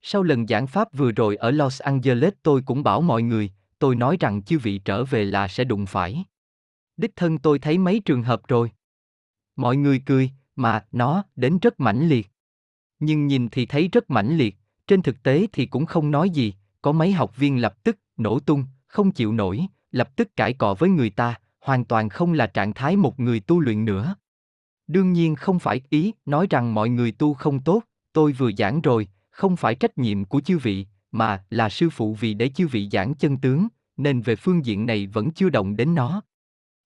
Sau 0.01 0.23
lần 0.23 0.47
giảng 0.47 0.67
pháp 0.67 0.93
vừa 0.93 1.11
rồi 1.11 1.35
ở 1.35 1.51
Los 1.51 1.81
Angeles 1.81 2.33
tôi 2.43 2.61
cũng 2.65 2.83
bảo 2.83 3.01
mọi 3.01 3.21
người, 3.21 3.51
tôi 3.79 3.95
nói 3.95 4.17
rằng 4.19 4.43
chư 4.43 4.59
vị 4.59 4.77
trở 4.77 5.03
về 5.03 5.25
là 5.25 5.47
sẽ 5.47 5.63
đụng 5.63 5.85
phải. 5.85 6.25
Đích 6.97 7.15
thân 7.15 7.37
tôi 7.37 7.59
thấy 7.59 7.77
mấy 7.77 7.99
trường 7.99 8.23
hợp 8.23 8.47
rồi. 8.47 8.71
Mọi 9.55 9.77
người 9.77 10.01
cười, 10.05 10.31
mà 10.55 10.85
nó 10.91 11.23
đến 11.35 11.59
rất 11.61 11.79
mãnh 11.79 12.09
liệt. 12.09 12.31
Nhưng 12.99 13.27
nhìn 13.27 13.49
thì 13.49 13.65
thấy 13.65 13.89
rất 13.91 14.09
mãnh 14.09 14.37
liệt, 14.37 14.55
trên 14.87 15.01
thực 15.01 15.23
tế 15.23 15.47
thì 15.53 15.65
cũng 15.65 15.85
không 15.85 16.11
nói 16.11 16.29
gì, 16.29 16.53
có 16.81 16.91
mấy 16.91 17.11
học 17.11 17.37
viên 17.37 17.61
lập 17.61 17.83
tức 17.83 17.97
nổ 18.17 18.39
tung, 18.39 18.65
không 18.87 19.11
chịu 19.11 19.33
nổi, 19.33 19.67
lập 19.91 20.15
tức 20.15 20.35
cãi 20.35 20.53
cọ 20.53 20.73
với 20.73 20.89
người 20.89 21.09
ta, 21.09 21.35
hoàn 21.61 21.85
toàn 21.85 22.09
không 22.09 22.33
là 22.33 22.47
trạng 22.47 22.73
thái 22.73 22.95
một 22.95 23.19
người 23.19 23.39
tu 23.39 23.59
luyện 23.59 23.85
nữa. 23.85 24.15
Đương 24.87 25.13
nhiên 25.13 25.35
không 25.35 25.59
phải 25.59 25.81
ý 25.89 26.11
nói 26.25 26.47
rằng 26.49 26.73
mọi 26.73 26.89
người 26.89 27.11
tu 27.11 27.33
không 27.33 27.59
tốt, 27.59 27.83
tôi 28.13 28.31
vừa 28.31 28.51
giảng 28.57 28.81
rồi, 28.81 29.07
không 29.37 29.55
phải 29.55 29.75
trách 29.75 29.97
nhiệm 29.97 30.25
của 30.25 30.41
chư 30.41 30.57
vị, 30.57 30.85
mà 31.11 31.43
là 31.49 31.69
sư 31.69 31.89
phụ 31.89 32.13
vì 32.13 32.33
để 32.33 32.49
chư 32.49 32.67
vị 32.67 32.89
giảng 32.91 33.13
chân 33.13 33.37
tướng, 33.37 33.67
nên 33.97 34.21
về 34.21 34.35
phương 34.35 34.65
diện 34.65 34.85
này 34.85 35.07
vẫn 35.07 35.31
chưa 35.31 35.49
động 35.49 35.75
đến 35.75 35.95
nó. 35.95 36.21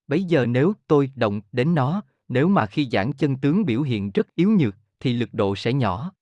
Bây 0.08 0.24
giờ 0.24 0.46
nếu 0.46 0.72
tôi 0.86 1.12
động 1.14 1.40
đến 1.52 1.74
nó, 1.74 2.02
nếu 2.28 2.48
mà 2.48 2.66
khi 2.66 2.88
giảng 2.92 3.12
chân 3.12 3.36
tướng 3.36 3.64
biểu 3.64 3.82
hiện 3.82 4.10
rất 4.10 4.34
yếu 4.34 4.50
nhược, 4.50 4.76
thì 5.00 5.12
lực 5.12 5.34
độ 5.34 5.56
sẽ 5.56 5.72
nhỏ. 5.72 6.12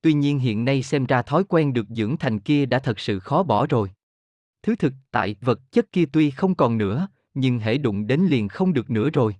Tuy 0.00 0.12
nhiên 0.12 0.38
hiện 0.38 0.64
nay 0.64 0.82
xem 0.82 1.06
ra 1.06 1.22
thói 1.22 1.44
quen 1.44 1.72
được 1.72 1.86
dưỡng 1.88 2.16
thành 2.16 2.40
kia 2.40 2.66
đã 2.66 2.78
thật 2.78 3.00
sự 3.00 3.18
khó 3.18 3.42
bỏ 3.42 3.66
rồi. 3.66 3.90
Thứ 4.62 4.76
thực 4.76 4.92
tại 5.10 5.36
vật 5.40 5.72
chất 5.72 5.92
kia 5.92 6.04
tuy 6.12 6.30
không 6.30 6.54
còn 6.54 6.78
nữa, 6.78 7.08
nhưng 7.34 7.58
hễ 7.58 7.78
đụng 7.78 8.06
đến 8.06 8.20
liền 8.20 8.48
không 8.48 8.72
được 8.72 8.90
nữa 8.90 9.10
rồi. 9.10 9.36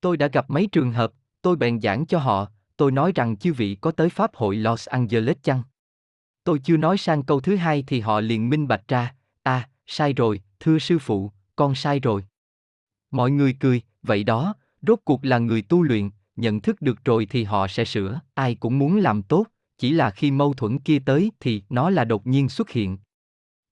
Tôi 0.00 0.16
đã 0.16 0.26
gặp 0.26 0.50
mấy 0.50 0.66
trường 0.66 0.92
hợp, 0.92 1.12
tôi 1.42 1.56
bèn 1.56 1.80
giảng 1.80 2.06
cho 2.06 2.18
họ, 2.18 2.50
tôi 2.80 2.92
nói 2.92 3.12
rằng 3.14 3.36
chư 3.36 3.52
vị 3.52 3.76
có 3.80 3.90
tới 3.90 4.08
Pháp 4.08 4.34
hội 4.34 4.56
Los 4.56 4.88
Angeles 4.88 5.36
chăng? 5.42 5.62
Tôi 6.44 6.58
chưa 6.64 6.76
nói 6.76 6.98
sang 6.98 7.22
câu 7.22 7.40
thứ 7.40 7.56
hai 7.56 7.84
thì 7.86 8.00
họ 8.00 8.20
liền 8.20 8.50
minh 8.50 8.68
bạch 8.68 8.88
ra, 8.88 9.14
à, 9.42 9.68
sai 9.86 10.12
rồi, 10.12 10.40
thưa 10.60 10.78
sư 10.78 10.98
phụ, 10.98 11.32
con 11.56 11.74
sai 11.74 12.00
rồi. 12.00 12.24
Mọi 13.10 13.30
người 13.30 13.56
cười, 13.60 13.82
vậy 14.02 14.24
đó, 14.24 14.54
rốt 14.86 14.98
cuộc 15.04 15.24
là 15.24 15.38
người 15.38 15.62
tu 15.62 15.82
luyện, 15.82 16.10
nhận 16.36 16.60
thức 16.60 16.82
được 16.82 17.04
rồi 17.04 17.26
thì 17.30 17.44
họ 17.44 17.68
sẽ 17.68 17.84
sửa, 17.84 18.20
ai 18.34 18.54
cũng 18.54 18.78
muốn 18.78 18.96
làm 18.96 19.22
tốt, 19.22 19.46
chỉ 19.78 19.92
là 19.92 20.10
khi 20.10 20.30
mâu 20.30 20.54
thuẫn 20.54 20.78
kia 20.78 20.98
tới 21.06 21.32
thì 21.40 21.62
nó 21.68 21.90
là 21.90 22.04
đột 22.04 22.26
nhiên 22.26 22.48
xuất 22.48 22.70
hiện. 22.70 22.98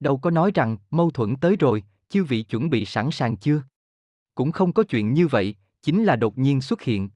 Đâu 0.00 0.18
có 0.18 0.30
nói 0.30 0.50
rằng 0.54 0.76
mâu 0.90 1.10
thuẫn 1.10 1.36
tới 1.36 1.56
rồi, 1.56 1.82
chư 2.08 2.24
vị 2.24 2.42
chuẩn 2.42 2.70
bị 2.70 2.84
sẵn 2.84 3.10
sàng 3.10 3.36
chưa? 3.36 3.62
cũng 4.34 4.52
không 4.52 4.72
có 4.72 4.82
chuyện 4.82 5.14
như 5.14 5.26
vậy, 5.26 5.54
chính 5.82 6.04
là 6.04 6.16
đột 6.16 6.38
nhiên 6.38 6.60
xuất 6.60 6.82
hiện. 6.82 7.08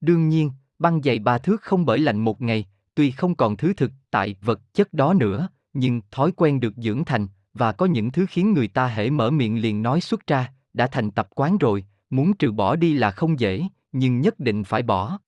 Đương 0.00 0.28
nhiên, 0.28 0.50
băng 0.78 1.02
dày 1.02 1.18
ba 1.18 1.38
thước 1.38 1.62
không 1.62 1.86
bởi 1.86 1.98
lạnh 1.98 2.18
một 2.18 2.42
ngày, 2.42 2.66
tuy 2.94 3.10
không 3.10 3.34
còn 3.34 3.56
thứ 3.56 3.72
thực 3.72 3.92
tại 4.10 4.36
vật 4.40 4.60
chất 4.74 4.92
đó 4.92 5.14
nữa, 5.14 5.48
nhưng 5.72 6.00
thói 6.10 6.32
quen 6.32 6.60
được 6.60 6.74
dưỡng 6.76 7.04
thành, 7.04 7.26
và 7.54 7.72
có 7.72 7.86
những 7.86 8.10
thứ 8.10 8.26
khiến 8.28 8.52
người 8.52 8.68
ta 8.68 8.86
hễ 8.86 9.10
mở 9.10 9.30
miệng 9.30 9.60
liền 9.60 9.82
nói 9.82 10.00
xuất 10.00 10.26
ra, 10.26 10.52
đã 10.74 10.86
thành 10.86 11.10
tập 11.10 11.28
quán 11.34 11.58
rồi, 11.58 11.84
muốn 12.10 12.36
trừ 12.36 12.52
bỏ 12.52 12.76
đi 12.76 12.94
là 12.94 13.10
không 13.10 13.40
dễ, 13.40 13.62
nhưng 13.92 14.20
nhất 14.20 14.40
định 14.40 14.64
phải 14.64 14.82
bỏ. 14.82 15.18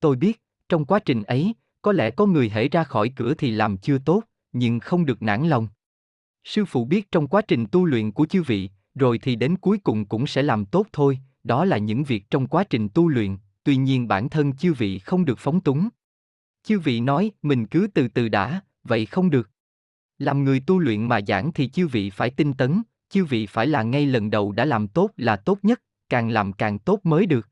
Tôi 0.00 0.16
biết, 0.16 0.42
trong 0.68 0.84
quá 0.84 0.98
trình 0.98 1.22
ấy, 1.22 1.54
có 1.82 1.92
lẽ 1.92 2.10
có 2.10 2.26
người 2.26 2.50
hễ 2.50 2.68
ra 2.68 2.84
khỏi 2.84 3.12
cửa 3.16 3.34
thì 3.34 3.50
làm 3.50 3.76
chưa 3.76 3.98
tốt, 3.98 4.22
nhưng 4.52 4.80
không 4.80 5.06
được 5.06 5.22
nản 5.22 5.48
lòng. 5.48 5.68
Sư 6.44 6.64
phụ 6.64 6.84
biết 6.84 7.12
trong 7.12 7.26
quá 7.26 7.42
trình 7.42 7.66
tu 7.66 7.84
luyện 7.84 8.12
của 8.12 8.26
chư 8.26 8.42
vị, 8.42 8.70
rồi 8.94 9.18
thì 9.18 9.36
đến 9.36 9.56
cuối 9.56 9.78
cùng 9.78 10.04
cũng 10.04 10.26
sẽ 10.26 10.42
làm 10.42 10.64
tốt 10.64 10.86
thôi, 10.92 11.18
đó 11.44 11.64
là 11.64 11.78
những 11.78 12.04
việc 12.04 12.30
trong 12.30 12.46
quá 12.46 12.64
trình 12.64 12.88
tu 12.88 13.08
luyện, 13.08 13.36
tuy 13.62 13.76
nhiên 13.76 14.08
bản 14.08 14.28
thân 14.28 14.52
chư 14.56 14.72
vị 14.72 14.98
không 14.98 15.24
được 15.24 15.38
phóng 15.38 15.60
túng. 15.60 15.88
Chư 16.62 16.78
vị 16.78 17.00
nói, 17.00 17.30
mình 17.42 17.66
cứ 17.66 17.86
từ 17.94 18.08
từ 18.08 18.28
đã, 18.28 18.60
vậy 18.84 19.06
không 19.06 19.30
được. 19.30 19.50
Làm 20.18 20.44
người 20.44 20.60
tu 20.60 20.78
luyện 20.78 21.08
mà 21.08 21.20
giảng 21.26 21.52
thì 21.52 21.68
chư 21.68 21.86
vị 21.86 22.10
phải 22.10 22.30
tinh 22.30 22.52
tấn, 22.52 22.82
chư 23.10 23.24
vị 23.24 23.46
phải 23.46 23.66
là 23.66 23.82
ngay 23.82 24.06
lần 24.06 24.30
đầu 24.30 24.52
đã 24.52 24.64
làm 24.64 24.88
tốt 24.88 25.10
là 25.16 25.36
tốt 25.36 25.58
nhất, 25.62 25.82
càng 26.08 26.30
làm 26.30 26.52
càng 26.52 26.78
tốt 26.78 27.00
mới 27.02 27.26
được. 27.26 27.48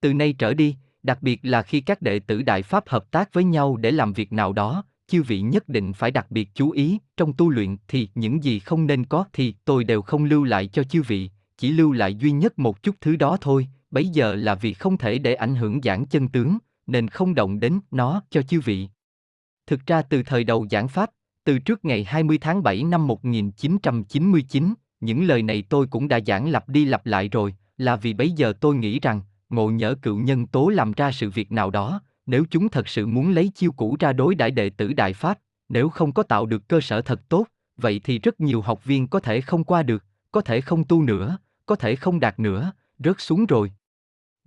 Từ 0.00 0.14
nay 0.14 0.32
trở 0.32 0.54
đi, 0.54 0.76
đặc 1.02 1.22
biệt 1.22 1.40
là 1.42 1.62
khi 1.62 1.80
các 1.80 2.02
đệ 2.02 2.18
tử 2.18 2.42
Đại 2.42 2.62
Pháp 2.62 2.88
hợp 2.88 3.10
tác 3.10 3.32
với 3.32 3.44
nhau 3.44 3.76
để 3.76 3.90
làm 3.90 4.12
việc 4.12 4.32
nào 4.32 4.52
đó, 4.52 4.84
chư 5.06 5.22
vị 5.22 5.40
nhất 5.40 5.68
định 5.68 5.92
phải 5.92 6.10
đặc 6.10 6.30
biệt 6.30 6.48
chú 6.54 6.70
ý, 6.70 6.98
trong 7.16 7.32
tu 7.32 7.50
luyện 7.50 7.76
thì 7.88 8.08
những 8.14 8.44
gì 8.44 8.58
không 8.58 8.86
nên 8.86 9.04
có 9.04 9.24
thì 9.32 9.54
tôi 9.64 9.84
đều 9.84 10.02
không 10.02 10.24
lưu 10.24 10.44
lại 10.44 10.66
cho 10.66 10.84
chư 10.84 11.02
vị, 11.02 11.30
chỉ 11.56 11.70
lưu 11.70 11.92
lại 11.92 12.14
duy 12.14 12.32
nhất 12.32 12.58
một 12.58 12.82
chút 12.82 12.96
thứ 13.00 13.16
đó 13.16 13.38
thôi, 13.40 13.68
bấy 13.90 14.08
giờ 14.08 14.34
là 14.34 14.54
vì 14.54 14.72
không 14.74 14.98
thể 14.98 15.18
để 15.18 15.34
ảnh 15.34 15.54
hưởng 15.54 15.80
giảng 15.82 16.06
chân 16.06 16.28
tướng, 16.28 16.58
nên 16.86 17.08
không 17.08 17.34
động 17.34 17.60
đến 17.60 17.80
nó 17.90 18.22
cho 18.30 18.42
chư 18.42 18.60
vị. 18.60 18.88
Thực 19.66 19.86
ra 19.86 20.02
từ 20.02 20.22
thời 20.22 20.44
đầu 20.44 20.66
giảng 20.70 20.88
Pháp, 20.88 21.10
từ 21.44 21.58
trước 21.58 21.84
ngày 21.84 22.04
20 22.04 22.38
tháng 22.38 22.62
7 22.62 22.84
năm 22.84 23.06
1999, 23.06 24.74
những 25.00 25.24
lời 25.24 25.42
này 25.42 25.62
tôi 25.68 25.86
cũng 25.86 26.08
đã 26.08 26.20
giảng 26.26 26.50
lặp 26.50 26.68
đi 26.68 26.84
lặp 26.84 27.06
lại 27.06 27.28
rồi, 27.28 27.54
là 27.76 27.96
vì 27.96 28.14
bấy 28.14 28.30
giờ 28.30 28.52
tôi 28.60 28.74
nghĩ 28.74 29.00
rằng, 29.00 29.20
ngộ 29.48 29.70
nhỡ 29.70 29.94
cựu 29.94 30.18
nhân 30.18 30.46
tố 30.46 30.68
làm 30.68 30.92
ra 30.92 31.12
sự 31.12 31.30
việc 31.30 31.52
nào 31.52 31.70
đó, 31.70 32.00
nếu 32.26 32.44
chúng 32.50 32.68
thật 32.68 32.88
sự 32.88 33.06
muốn 33.06 33.30
lấy 33.30 33.50
chiêu 33.54 33.72
cũ 33.72 33.96
ra 34.00 34.12
đối 34.12 34.34
đãi 34.34 34.50
đệ 34.50 34.70
tử 34.70 34.92
Đại 34.92 35.12
Pháp, 35.12 35.38
nếu 35.68 35.88
không 35.88 36.12
có 36.12 36.22
tạo 36.22 36.46
được 36.46 36.68
cơ 36.68 36.80
sở 36.80 37.02
thật 37.02 37.28
tốt, 37.28 37.46
vậy 37.76 38.00
thì 38.04 38.18
rất 38.18 38.40
nhiều 38.40 38.60
học 38.60 38.84
viên 38.84 39.08
có 39.08 39.20
thể 39.20 39.40
không 39.40 39.64
qua 39.64 39.82
được, 39.82 40.04
có 40.32 40.40
thể 40.40 40.60
không 40.60 40.84
tu 40.84 41.02
nữa, 41.02 41.38
có 41.66 41.76
thể 41.76 41.96
không 41.96 42.20
đạt 42.20 42.40
nữa, 42.40 42.72
rớt 42.98 43.16
xuống 43.18 43.46
rồi. 43.46 43.72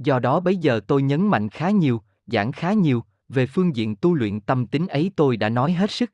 Do 0.04 0.20
đó 0.20 0.40
bây 0.40 0.58
giờ 0.58 0.80
tôi 0.88 1.02
nhấn 1.02 1.28
mạnh 1.28 1.50
khá 1.50 1.70
nhiều, 1.70 2.02
giảng 2.28 2.52
khá 2.52 2.74
nhiều, 2.74 3.04
về 3.30 3.46
phương 3.46 3.76
diện 3.76 3.96
tu 3.96 4.14
luyện 4.14 4.40
tâm 4.40 4.68
tính 4.68 4.88
ấy 4.88 5.12
tôi 5.16 5.38
đã 5.38 5.50
nói 5.50 5.72
hết 5.72 5.92
sức. 5.92 6.12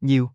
Nhiều. 0.00 0.30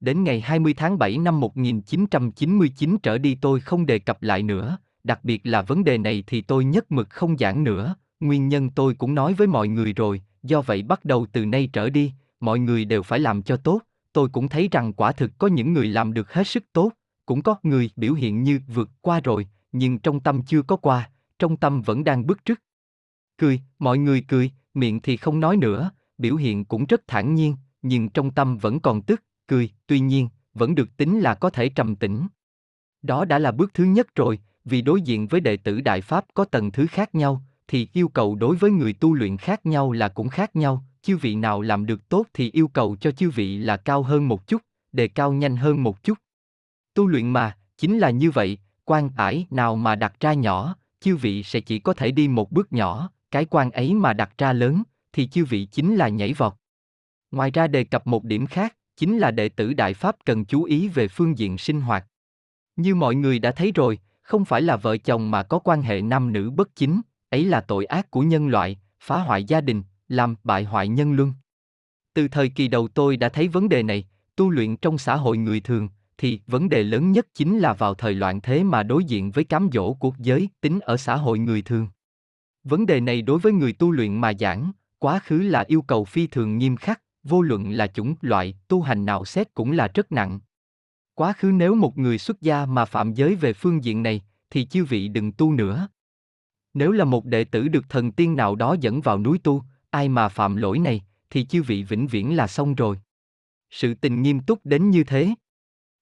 Đến 0.00 0.24
ngày 0.24 0.40
20 0.40 0.74
tháng 0.74 0.98
7 0.98 1.18
năm 1.18 1.40
1999 1.40 2.98
trở 3.02 3.18
đi 3.18 3.38
tôi 3.40 3.60
không 3.60 3.86
đề 3.86 3.98
cập 3.98 4.22
lại 4.22 4.42
nữa, 4.42 4.78
đặc 5.04 5.20
biệt 5.22 5.40
là 5.44 5.62
vấn 5.62 5.84
đề 5.84 5.98
này 5.98 6.24
thì 6.26 6.40
tôi 6.40 6.64
nhất 6.64 6.92
mực 6.92 7.10
không 7.10 7.38
giảng 7.38 7.64
nữa, 7.64 7.94
nguyên 8.20 8.48
nhân 8.48 8.70
tôi 8.70 8.94
cũng 8.94 9.14
nói 9.14 9.34
với 9.34 9.46
mọi 9.46 9.68
người 9.68 9.92
rồi, 9.92 10.22
do 10.42 10.62
vậy 10.62 10.82
bắt 10.82 11.04
đầu 11.04 11.26
từ 11.32 11.46
nay 11.46 11.70
trở 11.72 11.90
đi, 11.90 12.12
mọi 12.40 12.58
người 12.58 12.84
đều 12.84 13.02
phải 13.02 13.18
làm 13.18 13.42
cho 13.42 13.56
tốt, 13.56 13.80
tôi 14.12 14.28
cũng 14.28 14.48
thấy 14.48 14.68
rằng 14.72 14.92
quả 14.92 15.12
thực 15.12 15.30
có 15.38 15.46
những 15.46 15.72
người 15.72 15.86
làm 15.86 16.12
được 16.12 16.32
hết 16.32 16.46
sức 16.46 16.64
tốt, 16.72 16.92
cũng 17.26 17.42
có 17.42 17.56
người 17.62 17.90
biểu 17.96 18.14
hiện 18.14 18.42
như 18.42 18.60
vượt 18.74 18.90
qua 19.00 19.20
rồi, 19.20 19.48
nhưng 19.72 19.98
trong 19.98 20.20
tâm 20.20 20.42
chưa 20.42 20.62
có 20.62 20.76
qua, 20.76 21.10
trong 21.38 21.56
tâm 21.56 21.82
vẫn 21.82 22.04
đang 22.04 22.26
bức 22.26 22.44
trước. 22.44 22.60
Cười, 23.38 23.60
mọi 23.78 23.98
người 23.98 24.24
cười, 24.28 24.50
miệng 24.74 25.00
thì 25.00 25.16
không 25.16 25.40
nói 25.40 25.56
nữa, 25.56 25.90
biểu 26.18 26.36
hiện 26.36 26.64
cũng 26.64 26.86
rất 26.86 27.06
thản 27.06 27.34
nhiên, 27.34 27.56
nhưng 27.82 28.08
trong 28.08 28.30
tâm 28.30 28.58
vẫn 28.58 28.80
còn 28.80 29.02
tức, 29.02 29.22
cười, 29.46 29.70
tuy 29.86 30.00
nhiên, 30.00 30.28
vẫn 30.54 30.74
được 30.74 30.96
tính 30.96 31.20
là 31.20 31.34
có 31.34 31.50
thể 31.50 31.68
trầm 31.68 31.96
tĩnh. 31.96 32.26
Đó 33.02 33.24
đã 33.24 33.38
là 33.38 33.52
bước 33.52 33.74
thứ 33.74 33.84
nhất 33.84 34.14
rồi, 34.14 34.38
vì 34.64 34.82
đối 34.82 35.00
diện 35.00 35.26
với 35.26 35.40
đệ 35.40 35.56
tử 35.56 35.80
Đại 35.80 36.00
Pháp 36.00 36.24
có 36.34 36.44
tầng 36.44 36.70
thứ 36.70 36.86
khác 36.86 37.14
nhau, 37.14 37.42
thì 37.68 37.88
yêu 37.92 38.08
cầu 38.08 38.34
đối 38.34 38.56
với 38.56 38.70
người 38.70 38.92
tu 38.92 39.14
luyện 39.14 39.36
khác 39.36 39.66
nhau 39.66 39.92
là 39.92 40.08
cũng 40.08 40.28
khác 40.28 40.56
nhau, 40.56 40.84
chư 41.02 41.16
vị 41.16 41.34
nào 41.34 41.62
làm 41.62 41.86
được 41.86 42.08
tốt 42.08 42.26
thì 42.34 42.50
yêu 42.50 42.68
cầu 42.68 42.96
cho 43.00 43.10
chư 43.10 43.30
vị 43.30 43.58
là 43.58 43.76
cao 43.76 44.02
hơn 44.02 44.28
một 44.28 44.46
chút, 44.46 44.62
đề 44.92 45.08
cao 45.08 45.32
nhanh 45.32 45.56
hơn 45.56 45.82
một 45.82 46.02
chút. 46.02 46.18
Tu 46.94 47.06
luyện 47.06 47.30
mà, 47.30 47.56
chính 47.78 47.98
là 47.98 48.10
như 48.10 48.30
vậy, 48.30 48.58
quan 48.84 49.10
ải 49.16 49.46
nào 49.50 49.76
mà 49.76 49.94
đặt 49.94 50.20
ra 50.20 50.32
nhỏ, 50.32 50.76
chư 51.00 51.16
vị 51.16 51.42
sẽ 51.42 51.60
chỉ 51.60 51.78
có 51.78 51.92
thể 51.92 52.10
đi 52.10 52.28
một 52.28 52.52
bước 52.52 52.72
nhỏ, 52.72 53.10
cái 53.30 53.44
quan 53.44 53.70
ấy 53.70 53.94
mà 53.94 54.12
đặt 54.12 54.38
ra 54.38 54.52
lớn, 54.52 54.82
thì 55.12 55.28
chư 55.28 55.44
vị 55.44 55.64
chính 55.64 55.96
là 55.96 56.08
nhảy 56.08 56.32
vọt. 56.32 56.54
Ngoài 57.30 57.50
ra 57.50 57.66
đề 57.66 57.84
cập 57.84 58.06
một 58.06 58.24
điểm 58.24 58.46
khác, 58.46 58.76
chính 58.96 59.18
là 59.18 59.30
đệ 59.30 59.48
tử 59.48 59.74
Đại 59.74 59.94
Pháp 59.94 60.16
cần 60.24 60.44
chú 60.44 60.62
ý 60.62 60.88
về 60.88 61.08
phương 61.08 61.38
diện 61.38 61.58
sinh 61.58 61.80
hoạt. 61.80 62.06
Như 62.76 62.94
mọi 62.94 63.14
người 63.14 63.38
đã 63.38 63.52
thấy 63.52 63.72
rồi, 63.72 63.98
không 64.22 64.44
phải 64.44 64.62
là 64.62 64.76
vợ 64.76 64.96
chồng 64.96 65.30
mà 65.30 65.42
có 65.42 65.58
quan 65.58 65.82
hệ 65.82 66.02
nam 66.02 66.32
nữ 66.32 66.50
bất 66.50 66.76
chính, 66.76 67.00
ấy 67.30 67.44
là 67.44 67.60
tội 67.60 67.84
ác 67.84 68.10
của 68.10 68.20
nhân 68.20 68.48
loại, 68.48 68.78
phá 69.00 69.18
hoại 69.18 69.44
gia 69.44 69.60
đình, 69.60 69.82
làm 70.08 70.34
bại 70.44 70.64
hoại 70.64 70.88
nhân 70.88 71.12
luân. 71.12 71.32
Từ 72.14 72.28
thời 72.28 72.48
kỳ 72.48 72.68
đầu 72.68 72.88
tôi 72.88 73.16
đã 73.16 73.28
thấy 73.28 73.48
vấn 73.48 73.68
đề 73.68 73.82
này, 73.82 74.08
tu 74.36 74.50
luyện 74.50 74.76
trong 74.76 74.98
xã 74.98 75.16
hội 75.16 75.36
người 75.38 75.60
thường, 75.60 75.88
thì 76.18 76.40
vấn 76.46 76.68
đề 76.68 76.82
lớn 76.82 77.12
nhất 77.12 77.26
chính 77.34 77.58
là 77.58 77.72
vào 77.72 77.94
thời 77.94 78.14
loạn 78.14 78.40
thế 78.40 78.64
mà 78.64 78.82
đối 78.82 79.04
diện 79.04 79.30
với 79.30 79.44
cám 79.44 79.68
dỗ 79.72 79.92
của 79.92 80.12
giới 80.18 80.48
tính 80.60 80.80
ở 80.80 80.96
xã 80.96 81.16
hội 81.16 81.38
người 81.38 81.62
thường. 81.62 81.88
Vấn 82.64 82.86
đề 82.86 83.00
này 83.00 83.22
đối 83.22 83.38
với 83.38 83.52
người 83.52 83.72
tu 83.72 83.90
luyện 83.90 84.20
mà 84.20 84.32
giảng, 84.40 84.72
quá 84.98 85.20
khứ 85.24 85.38
là 85.38 85.64
yêu 85.66 85.82
cầu 85.82 86.04
phi 86.04 86.26
thường 86.26 86.58
nghiêm 86.58 86.76
khắc, 86.76 87.02
vô 87.22 87.42
luận 87.42 87.70
là 87.70 87.86
chủng 87.86 88.14
loại 88.20 88.54
tu 88.68 88.82
hành 88.82 89.04
nào 89.04 89.24
xét 89.24 89.54
cũng 89.54 89.72
là 89.72 89.88
rất 89.94 90.12
nặng. 90.12 90.40
Quá 91.14 91.32
khứ 91.32 91.50
nếu 91.54 91.74
một 91.74 91.98
người 91.98 92.18
xuất 92.18 92.40
gia 92.40 92.66
mà 92.66 92.84
phạm 92.84 93.14
giới 93.14 93.34
về 93.34 93.52
phương 93.52 93.84
diện 93.84 94.02
này, 94.02 94.22
thì 94.50 94.66
chư 94.66 94.84
vị 94.84 95.08
đừng 95.08 95.32
tu 95.32 95.52
nữa. 95.52 95.88
Nếu 96.74 96.92
là 96.92 97.04
một 97.04 97.24
đệ 97.24 97.44
tử 97.44 97.68
được 97.68 97.88
thần 97.88 98.12
tiên 98.12 98.36
nào 98.36 98.56
đó 98.56 98.76
dẫn 98.80 99.00
vào 99.00 99.18
núi 99.18 99.38
tu, 99.38 99.62
ai 99.90 100.08
mà 100.08 100.28
phạm 100.28 100.56
lỗi 100.56 100.78
này, 100.78 101.04
thì 101.30 101.44
chư 101.44 101.62
vị 101.62 101.82
vĩnh 101.82 102.06
viễn 102.06 102.36
là 102.36 102.46
xong 102.46 102.74
rồi. 102.74 103.00
Sự 103.70 103.94
tình 103.94 104.22
nghiêm 104.22 104.40
túc 104.40 104.60
đến 104.64 104.90
như 104.90 105.04
thế. 105.04 105.34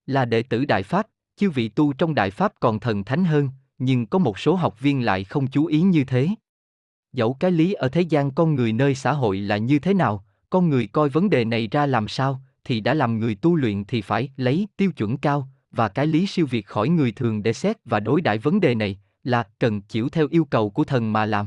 Là 0.06 0.24
đệ 0.24 0.42
tử 0.42 0.64
Đại 0.64 0.82
Pháp, 0.82 1.06
chư 1.36 1.50
vị 1.50 1.68
tu 1.68 1.92
trong 1.92 2.14
Đại 2.14 2.30
Pháp 2.30 2.52
còn 2.60 2.80
thần 2.80 3.04
thánh 3.04 3.24
hơn, 3.24 3.48
nhưng 3.78 4.06
có 4.06 4.18
một 4.18 4.38
số 4.38 4.54
học 4.54 4.80
viên 4.80 5.04
lại 5.04 5.24
không 5.24 5.46
chú 5.46 5.66
ý 5.66 5.80
như 5.80 6.04
thế. 6.04 6.28
Dẫu 7.12 7.36
cái 7.40 7.50
lý 7.50 7.72
ở 7.72 7.88
thế 7.88 8.00
gian 8.00 8.30
con 8.30 8.54
người 8.54 8.72
nơi 8.72 8.94
xã 8.94 9.12
hội 9.12 9.38
là 9.38 9.56
như 9.56 9.78
thế 9.78 9.94
nào, 9.94 10.24
con 10.50 10.68
người 10.68 10.86
coi 10.86 11.08
vấn 11.08 11.30
đề 11.30 11.44
này 11.44 11.68
ra 11.70 11.86
làm 11.86 12.08
sao, 12.08 12.40
thì 12.64 12.80
đã 12.80 12.94
làm 12.94 13.20
người 13.20 13.34
tu 13.34 13.56
luyện 13.56 13.84
thì 13.84 14.02
phải 14.02 14.30
lấy 14.36 14.68
tiêu 14.76 14.92
chuẩn 14.92 15.16
cao, 15.18 15.48
và 15.70 15.88
cái 15.88 16.06
lý 16.06 16.26
siêu 16.26 16.46
việt 16.46 16.66
khỏi 16.66 16.88
người 16.88 17.12
thường 17.12 17.42
để 17.42 17.52
xét 17.52 17.76
và 17.84 18.00
đối 18.00 18.20
đãi 18.20 18.38
vấn 18.38 18.60
đề 18.60 18.74
này, 18.74 18.98
là 19.24 19.42
cần 19.58 19.80
chịu 19.80 20.08
theo 20.08 20.28
yêu 20.30 20.44
cầu 20.44 20.70
của 20.70 20.84
thần 20.84 21.12
mà 21.12 21.26
làm. 21.26 21.46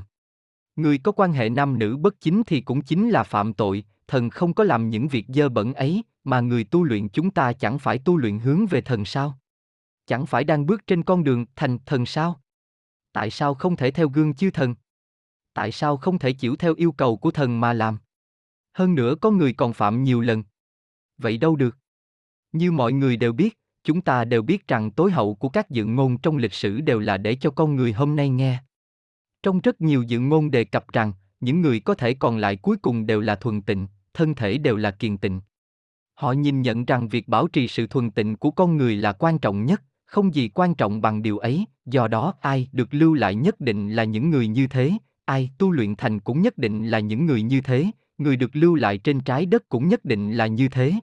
Người 0.76 0.98
có 0.98 1.12
quan 1.12 1.34
hệ 1.34 1.50
nam 1.50 1.80
nữ 1.80 1.98
bất 1.98 2.22
chính 2.22 2.44
thì 2.48 2.62
cũng 2.62 2.82
chính 2.82 3.10
là 3.10 3.24
phạm 3.24 3.54
tội, 3.54 3.84
thần 4.08 4.30
không 4.30 4.54
có 4.54 4.64
làm 4.64 4.90
những 4.90 5.08
việc 5.08 5.26
dơ 5.28 5.50
bẩn 5.50 5.74
ấy, 5.74 6.04
mà 6.28 6.40
người 6.40 6.64
tu 6.64 6.84
luyện 6.84 7.10
chúng 7.10 7.32
ta 7.32 7.54
chẳng 7.54 7.80
phải 7.80 8.00
tu 8.00 8.18
luyện 8.18 8.40
hướng 8.40 8.66
về 8.66 8.82
thần 8.82 9.06
sao? 9.06 9.40
Chẳng 10.06 10.26
phải 10.26 10.44
đang 10.44 10.66
bước 10.66 10.88
trên 10.88 11.04
con 11.04 11.24
đường 11.24 11.46
thành 11.56 11.78
thần 11.86 12.06
sao? 12.06 12.42
Tại 13.14 13.30
sao 13.30 13.54
không 13.54 13.76
thể 13.76 13.92
theo 13.92 14.10
gương 14.10 14.34
chư 14.34 14.52
thần? 14.52 14.76
Tại 15.54 15.72
sao 15.72 15.98
không 15.98 16.20
thể 16.20 16.34
chịu 16.34 16.56
theo 16.56 16.74
yêu 16.74 16.92
cầu 16.92 17.18
của 17.18 17.32
thần 17.32 17.60
mà 17.60 17.74
làm? 17.74 17.98
Hơn 18.74 18.96
nữa 18.96 19.16
có 19.22 19.32
người 19.32 19.54
còn 19.54 19.74
phạm 19.74 20.04
nhiều 20.04 20.22
lần. 20.22 20.44
Vậy 21.18 21.38
đâu 21.38 21.56
được? 21.56 21.78
Như 22.52 22.72
mọi 22.72 22.94
người 22.94 23.18
đều 23.18 23.34
biết, 23.34 23.58
chúng 23.84 24.02
ta 24.02 24.26
đều 24.26 24.42
biết 24.42 24.68
rằng 24.68 24.92
tối 24.92 25.12
hậu 25.12 25.36
của 25.36 25.50
các 25.50 25.70
dự 25.70 25.86
ngôn 25.86 26.18
trong 26.18 26.38
lịch 26.38 26.54
sử 26.54 26.82
đều 26.82 27.00
là 27.00 27.18
để 27.18 27.36
cho 27.36 27.52
con 27.52 27.76
người 27.76 27.94
hôm 27.94 28.16
nay 28.16 28.30
nghe. 28.30 28.60
Trong 29.44 29.60
rất 29.60 29.82
nhiều 29.82 30.04
dự 30.04 30.20
ngôn 30.20 30.52
đề 30.52 30.64
cập 30.64 30.88
rằng, 30.94 31.14
những 31.40 31.62
người 31.62 31.80
có 31.80 31.94
thể 31.94 32.14
còn 32.14 32.38
lại 32.38 32.56
cuối 32.56 32.78
cùng 32.78 33.06
đều 33.06 33.22
là 33.22 33.36
thuần 33.36 33.62
tịnh, 33.62 33.88
thân 34.14 34.36
thể 34.36 34.58
đều 34.58 34.76
là 34.76 34.92
kiền 34.92 35.18
tịnh. 35.18 35.42
Họ 36.18 36.32
nhìn 36.32 36.62
nhận 36.62 36.86
rằng 36.86 37.08
việc 37.08 37.28
bảo 37.28 37.48
trì 37.48 37.68
sự 37.68 37.88
thuần 37.88 38.12
tịnh 38.12 38.36
của 38.36 38.52
con 38.52 38.78
người 38.78 38.96
là 38.96 39.12
quan 39.12 39.40
trọng 39.40 39.66
nhất, 39.66 39.84
không 40.06 40.36
gì 40.36 40.50
quan 40.54 40.76
trọng 40.76 41.02
bằng 41.02 41.22
điều 41.22 41.38
ấy, 41.38 41.66
do 41.86 42.08
đó 42.08 42.34
ai 42.42 42.68
được 42.72 42.88
lưu 42.92 43.14
lại 43.14 43.36
nhất 43.36 43.60
định 43.60 43.90
là 43.90 44.04
những 44.04 44.30
người 44.30 44.48
như 44.48 44.68
thế, 44.68 44.92
ai 45.26 45.50
tu 45.58 45.72
luyện 45.72 45.96
thành 45.96 46.20
cũng 46.20 46.42
nhất 46.42 46.58
định 46.58 46.88
là 46.88 47.00
những 47.00 47.26
người 47.26 47.42
như 47.42 47.62
thế, 47.62 47.86
người 48.18 48.36
được 48.36 48.56
lưu 48.56 48.76
lại 48.76 48.98
trên 48.98 49.20
trái 49.20 49.46
đất 49.46 49.70
cũng 49.70 49.88
nhất 49.88 50.06
định 50.06 50.32
là 50.32 50.48
như 50.48 50.70
thế. 50.70 50.94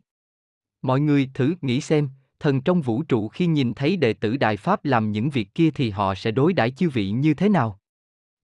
Mọi 0.82 1.00
người 1.00 1.30
thử 1.34 1.54
nghĩ 1.60 1.80
xem, 1.80 2.08
thần 2.40 2.60
trong 2.60 2.82
vũ 2.82 3.02
trụ 3.02 3.28
khi 3.28 3.46
nhìn 3.46 3.74
thấy 3.74 3.96
đệ 3.96 4.12
tử 4.12 4.36
Đại 4.36 4.56
Pháp 4.56 4.84
làm 4.84 5.12
những 5.12 5.30
việc 5.30 5.54
kia 5.54 5.70
thì 5.70 5.90
họ 5.90 6.14
sẽ 6.14 6.30
đối 6.30 6.52
đãi 6.52 6.70
chư 6.70 6.90
vị 6.90 7.10
như 7.10 7.34
thế 7.34 7.48
nào? 7.48 7.78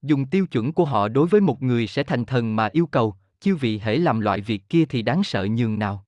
Dùng 0.02 0.26
tiêu 0.26 0.46
chuẩn 0.46 0.72
của 0.72 0.84
họ 0.84 1.08
đối 1.08 1.26
với 1.26 1.40
một 1.40 1.62
người 1.62 1.86
sẽ 1.86 2.02
thành 2.02 2.24
thần 2.24 2.56
mà 2.56 2.68
yêu 2.72 2.86
cầu, 2.86 3.14
chư 3.40 3.56
vị 3.56 3.78
hãy 3.78 3.98
làm 3.98 4.20
loại 4.20 4.40
việc 4.40 4.68
kia 4.68 4.84
thì 4.88 5.02
đáng 5.02 5.24
sợ 5.24 5.46
nhường 5.50 5.78
nào 5.78 6.04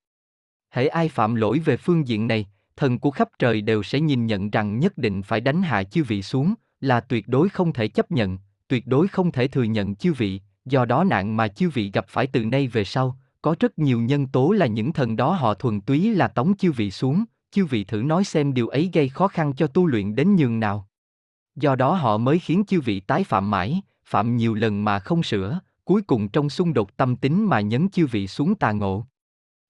hễ 0.72 0.86
ai 0.86 1.08
phạm 1.08 1.34
lỗi 1.34 1.58
về 1.58 1.76
phương 1.76 2.08
diện 2.08 2.26
này, 2.26 2.46
thần 2.76 2.98
của 2.98 3.10
khắp 3.10 3.28
trời 3.38 3.60
đều 3.60 3.82
sẽ 3.82 4.00
nhìn 4.00 4.26
nhận 4.26 4.50
rằng 4.50 4.78
nhất 4.78 4.98
định 4.98 5.22
phải 5.22 5.40
đánh 5.40 5.62
hạ 5.62 5.82
chư 5.82 6.04
vị 6.04 6.22
xuống, 6.22 6.54
là 6.80 7.00
tuyệt 7.00 7.28
đối 7.28 7.48
không 7.48 7.72
thể 7.72 7.88
chấp 7.88 8.10
nhận, 8.10 8.38
tuyệt 8.68 8.86
đối 8.86 9.08
không 9.08 9.32
thể 9.32 9.48
thừa 9.48 9.62
nhận 9.62 9.94
chư 9.94 10.12
vị, 10.12 10.40
do 10.64 10.84
đó 10.84 11.04
nạn 11.04 11.36
mà 11.36 11.48
chư 11.48 11.70
vị 11.70 11.90
gặp 11.94 12.04
phải 12.08 12.26
từ 12.26 12.44
nay 12.44 12.68
về 12.68 12.84
sau, 12.84 13.18
có 13.42 13.56
rất 13.60 13.78
nhiều 13.78 14.00
nhân 14.00 14.26
tố 14.26 14.50
là 14.50 14.66
những 14.66 14.92
thần 14.92 15.16
đó 15.16 15.32
họ 15.32 15.54
thuần 15.54 15.80
túy 15.80 16.14
là 16.14 16.28
tống 16.28 16.56
chư 16.56 16.72
vị 16.72 16.90
xuống, 16.90 17.24
chư 17.50 17.64
vị 17.64 17.84
thử 17.84 18.02
nói 18.02 18.24
xem 18.24 18.54
điều 18.54 18.68
ấy 18.68 18.90
gây 18.92 19.08
khó 19.08 19.28
khăn 19.28 19.52
cho 19.56 19.66
tu 19.66 19.86
luyện 19.86 20.14
đến 20.14 20.36
nhường 20.36 20.60
nào. 20.60 20.88
Do 21.56 21.76
đó 21.76 21.94
họ 21.94 22.18
mới 22.18 22.38
khiến 22.38 22.64
chư 22.64 22.80
vị 22.80 23.00
tái 23.00 23.24
phạm 23.24 23.50
mãi, 23.50 23.82
phạm 24.04 24.36
nhiều 24.36 24.54
lần 24.54 24.84
mà 24.84 24.98
không 24.98 25.22
sửa, 25.22 25.60
cuối 25.84 26.02
cùng 26.02 26.28
trong 26.28 26.50
xung 26.50 26.74
đột 26.74 26.96
tâm 26.96 27.16
tính 27.16 27.46
mà 27.48 27.60
nhấn 27.60 27.88
chư 27.88 28.06
vị 28.06 28.26
xuống 28.26 28.54
tà 28.54 28.72
ngộ. 28.72 29.06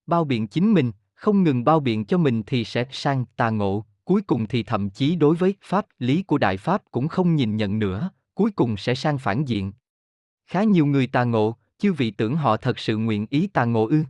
Bao 0.06 0.24
biện 0.24 0.46
chính 0.46 0.74
mình, 0.74 0.92
không 1.14 1.42
ngừng 1.42 1.64
bao 1.64 1.80
biện 1.80 2.04
cho 2.04 2.18
mình 2.18 2.42
thì 2.46 2.64
sẽ 2.64 2.86
sang 2.90 3.24
tà 3.36 3.50
ngộ, 3.50 3.84
cuối 4.04 4.22
cùng 4.22 4.46
thì 4.46 4.62
thậm 4.62 4.90
chí 4.90 5.16
đối 5.16 5.36
với 5.36 5.54
pháp 5.62 5.86
lý 5.98 6.22
của 6.22 6.38
đại 6.38 6.56
pháp 6.56 6.82
cũng 6.90 7.08
không 7.08 7.36
nhìn 7.36 7.56
nhận 7.56 7.78
nữa, 7.78 8.10
cuối 8.34 8.50
cùng 8.50 8.76
sẽ 8.76 8.94
sang 8.94 9.18
phản 9.18 9.44
diện. 9.44 9.72
Khá 10.46 10.62
nhiều 10.62 10.86
người 10.86 11.06
tà 11.06 11.24
ngộ, 11.24 11.56
chư 11.78 11.92
vị 11.92 12.10
tưởng 12.10 12.36
họ 12.36 12.56
thật 12.56 12.78
sự 12.78 12.96
nguyện 12.96 13.26
ý 13.30 13.46
tà 13.46 13.64
ngộ 13.64 13.88
ư. 13.88 14.04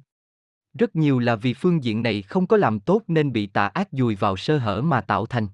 Rất 0.75 0.97
nhiều 0.97 1.19
là 1.19 1.37
vì 1.37 1.55
phương 1.55 1.85
diện 1.85 2.03
này 2.03 2.23
không 2.23 2.47
có 2.47 2.57
làm 2.57 2.81
tốt 2.81 3.03
nên 3.07 3.33
bị 3.33 3.47
tà 3.47 3.67
ác 3.67 3.89
dùi 3.93 4.15
vào 4.15 4.37
sơ 4.37 4.59
hở 4.59 4.83
mà 4.83 5.01
tạo 5.01 5.27
thành. 5.27 5.47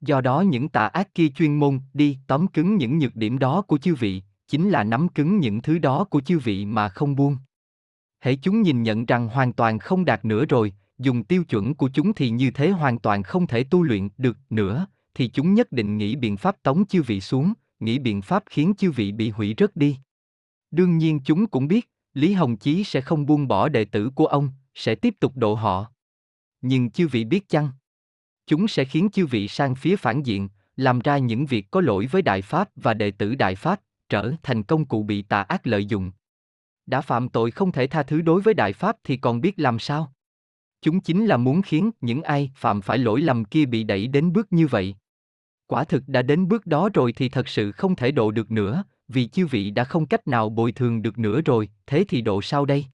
Do 0.00 0.20
đó 0.20 0.40
những 0.40 0.68
tà 0.68 0.86
ác 0.86 1.14
kia 1.14 1.28
chuyên 1.28 1.58
môn 1.58 1.80
đi 1.94 2.18
tóm 2.26 2.46
cứng 2.48 2.76
những 2.76 2.98
nhược 2.98 3.16
điểm 3.16 3.38
đó 3.38 3.62
của 3.62 3.78
chư 3.78 3.94
vị, 3.94 4.22
chính 4.48 4.70
là 4.70 4.84
nắm 4.84 5.08
cứng 5.08 5.38
những 5.38 5.62
thứ 5.62 5.78
đó 5.78 6.04
của 6.04 6.20
chư 6.20 6.38
vị 6.38 6.64
mà 6.64 6.88
không 6.88 7.16
buông. 7.16 7.36
Hễ 8.20 8.34
chúng 8.34 8.62
nhìn 8.62 8.82
nhận 8.82 9.06
rằng 9.06 9.28
hoàn 9.28 9.52
toàn 9.52 9.78
không 9.78 10.04
đạt 10.04 10.24
nữa 10.24 10.44
rồi, 10.44 10.72
dùng 10.98 11.24
tiêu 11.24 11.44
chuẩn 11.44 11.74
của 11.74 11.90
chúng 11.94 12.14
thì 12.14 12.30
như 12.30 12.50
thế 12.50 12.70
hoàn 12.70 12.98
toàn 12.98 13.22
không 13.22 13.46
thể 13.46 13.64
tu 13.64 13.82
luyện 13.82 14.08
được 14.18 14.38
nữa, 14.50 14.86
thì 15.14 15.28
chúng 15.28 15.54
nhất 15.54 15.72
định 15.72 15.98
nghĩ 15.98 16.16
biện 16.16 16.36
pháp 16.36 16.62
tống 16.62 16.86
chư 16.86 17.02
vị 17.02 17.20
xuống, 17.20 17.52
nghĩ 17.80 17.98
biện 17.98 18.22
pháp 18.22 18.42
khiến 18.50 18.72
chư 18.78 18.90
vị 18.90 19.12
bị 19.12 19.30
hủy 19.30 19.54
rớt 19.58 19.76
đi. 19.76 19.96
Đương 20.70 20.98
nhiên 20.98 21.20
chúng 21.24 21.46
cũng 21.46 21.68
biết, 21.68 21.90
Lý 22.14 22.32
Hồng 22.32 22.56
Chí 22.56 22.84
sẽ 22.84 23.00
không 23.00 23.26
buông 23.26 23.48
bỏ 23.48 23.68
đệ 23.68 23.84
tử 23.84 24.10
của 24.14 24.26
ông, 24.26 24.50
sẽ 24.74 24.94
tiếp 24.94 25.14
tục 25.20 25.36
độ 25.36 25.54
họ. 25.54 25.86
Nhưng 26.60 26.90
chư 26.90 27.08
vị 27.08 27.24
biết 27.24 27.48
chăng? 27.48 27.68
Chúng 28.46 28.68
sẽ 28.68 28.84
khiến 28.84 29.08
chư 29.12 29.26
vị 29.26 29.48
sang 29.48 29.74
phía 29.74 29.96
phản 29.96 30.22
diện, 30.22 30.48
làm 30.76 30.98
ra 30.98 31.18
những 31.18 31.46
việc 31.46 31.70
có 31.70 31.80
lỗi 31.80 32.06
với 32.06 32.22
Đại 32.22 32.42
Pháp 32.42 32.68
và 32.76 32.94
đệ 32.94 33.10
tử 33.10 33.34
Đại 33.34 33.54
Pháp, 33.54 33.80
trở 34.08 34.32
thành 34.42 34.62
công 34.62 34.84
cụ 34.84 35.02
bị 35.02 35.22
tà 35.22 35.42
ác 35.42 35.66
lợi 35.66 35.86
dụng. 35.86 36.10
Đã 36.90 37.00
phạm 37.00 37.28
tội 37.28 37.50
không 37.50 37.72
thể 37.72 37.86
tha 37.86 38.02
thứ 38.02 38.20
đối 38.20 38.40
với 38.40 38.54
Đại 38.54 38.72
Pháp 38.72 38.96
thì 39.04 39.16
còn 39.16 39.40
biết 39.40 39.58
làm 39.58 39.78
sao? 39.78 40.12
Chúng 40.82 41.00
chính 41.00 41.26
là 41.26 41.36
muốn 41.36 41.62
khiến 41.62 41.90
những 42.00 42.22
ai 42.22 42.50
phạm 42.56 42.80
phải 42.80 42.98
lỗi 42.98 43.20
lầm 43.20 43.44
kia 43.44 43.64
bị 43.64 43.84
đẩy 43.84 44.06
đến 44.06 44.32
bước 44.32 44.52
như 44.52 44.66
vậy. 44.66 44.94
Quả 45.66 45.84
thực 45.84 46.08
đã 46.08 46.22
đến 46.22 46.48
bước 46.48 46.66
đó 46.66 46.88
rồi 46.94 47.12
thì 47.12 47.28
thật 47.28 47.48
sự 47.48 47.72
không 47.72 47.96
thể 47.96 48.10
độ 48.10 48.30
được 48.30 48.50
nữa, 48.50 48.84
vì 49.08 49.26
chư 49.26 49.46
vị 49.46 49.70
đã 49.70 49.84
không 49.84 50.06
cách 50.06 50.28
nào 50.28 50.48
bồi 50.48 50.72
thường 50.72 51.02
được 51.02 51.18
nữa 51.18 51.40
rồi, 51.44 51.68
thế 51.86 52.04
thì 52.08 52.20
độ 52.20 52.42
sao 52.42 52.64
đây? 52.64 52.86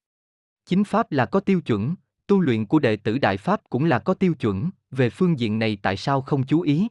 Chính 0.66 0.84
Pháp 0.84 1.12
là 1.12 1.26
có 1.26 1.40
tiêu 1.40 1.61
chuẩn, 1.61 1.94
tu 2.26 2.40
luyện 2.40 2.66
của 2.66 2.78
đệ 2.78 2.97
tử 2.97 3.18
Đại 3.18 3.36
Pháp 3.36 3.61
cũng 3.70 3.84
là 3.84 3.99
có 3.99 4.14
tiêu 4.14 4.34
chuẩn, 4.34 4.70
về 4.90 5.11
phương 5.11 5.38
diện 5.38 5.59
này 5.59 5.78
tại 5.82 5.97
sao 5.97 6.22
không 6.22 6.47
chú 6.47 6.61
ý? 6.61 6.88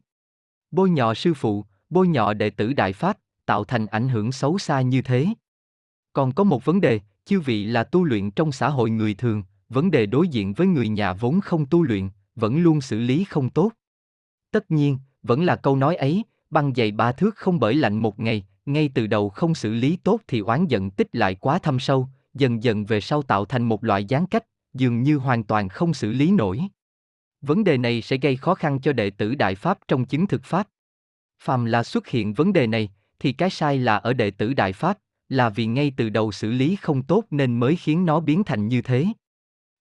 Bôi 0.72 0.90
nhọ 0.90 1.14
sư 1.14 1.34
phụ, 1.34 1.66
bôi 1.90 2.08
nhọ 2.08 2.34
đệ 2.34 2.50
tử 2.50 2.74
Đại 2.74 2.94
Pháp, 2.94 3.18
tạo 3.46 3.64
thành 3.64 3.86
ảnh 3.86 4.10
hưởng 4.10 4.32
xấu 4.32 4.58
xa 4.58 4.82
như 4.82 5.02
thế. 5.02 5.28
Còn 6.16 6.32
có 6.32 6.44
một 6.44 6.66
vấn 6.66 6.82
đề, 6.82 7.00
chư 7.26 7.40
vị 7.40 7.66
là 7.66 7.84
tu 7.84 8.04
luyện 8.04 8.32
trong 8.32 8.52
xã 8.52 8.70
hội 8.70 8.90
người 8.90 9.14
thường, 9.14 9.44
vấn 9.70 9.92
đề 9.92 10.06
đối 10.06 10.28
diện 10.28 10.54
với 10.54 10.68
người 10.68 10.88
nhà 10.88 11.14
vốn 11.14 11.42
không 11.42 11.66
tu 11.66 11.84
luyện, 11.84 12.10
vẫn 12.36 12.58
luôn 12.58 12.82
xử 12.82 13.00
lý 13.00 13.24
không 13.24 13.50
tốt. 13.50 13.72
Tất 14.52 14.72
nhiên, 14.72 15.00
vẫn 15.24 15.44
là 15.44 15.56
câu 15.56 15.76
nói 15.76 15.96
ấy, 15.96 16.24
băng 16.50 16.74
dày 16.76 16.92
ba 16.92 17.12
thước 17.12 17.36
không 17.36 17.60
bởi 17.60 17.76
lạnh 17.76 17.98
một 17.98 18.20
ngày, 18.20 18.46
ngay 18.66 18.90
từ 18.94 19.08
đầu 19.08 19.30
không 19.30 19.56
xử 19.56 19.74
lý 19.74 19.98
tốt 20.04 20.22
thì 20.28 20.40
oán 20.40 20.68
giận 20.68 20.90
tích 20.90 21.16
lại 21.16 21.36
quá 21.36 21.60
thâm 21.60 21.80
sâu, 21.80 22.08
dần 22.34 22.64
dần 22.64 22.86
về 22.86 23.02
sau 23.02 23.22
tạo 23.22 23.46
thành 23.46 23.64
một 23.64 23.84
loại 23.84 24.06
gián 24.06 24.28
cách, 24.28 24.46
dường 24.74 25.04
như 25.04 25.18
hoàn 25.18 25.44
toàn 25.44 25.70
không 25.70 25.94
xử 25.94 26.12
lý 26.12 26.32
nổi. 26.32 26.62
Vấn 27.42 27.64
đề 27.64 27.78
này 27.78 28.02
sẽ 28.02 28.18
gây 28.18 28.36
khó 28.36 28.56
khăn 28.56 28.80
cho 28.80 28.94
đệ 28.94 29.10
tử 29.10 29.36
Đại 29.36 29.56
Pháp 29.56 29.80
trong 29.88 30.06
chứng 30.06 30.28
thực 30.28 30.44
Pháp. 30.44 30.68
Phàm 31.40 31.66
là 31.66 31.84
xuất 31.84 32.08
hiện 32.08 32.34
vấn 32.34 32.54
đề 32.54 32.68
này, 32.68 32.90
thì 33.20 33.32
cái 33.32 33.50
sai 33.50 33.78
là 33.78 33.98
ở 33.98 34.14
đệ 34.14 34.32
tử 34.32 34.54
Đại 34.54 34.74
Pháp, 34.74 34.98
là 35.30 35.50
vì 35.50 35.66
ngay 35.66 35.92
từ 35.98 36.10
đầu 36.10 36.32
xử 36.32 36.52
lý 36.52 36.76
không 36.76 37.04
tốt 37.04 37.24
nên 37.30 37.60
mới 37.60 37.76
khiến 37.76 38.06
nó 38.06 38.20
biến 38.20 38.44
thành 38.44 38.68
như 38.68 38.82
thế. 38.82 39.08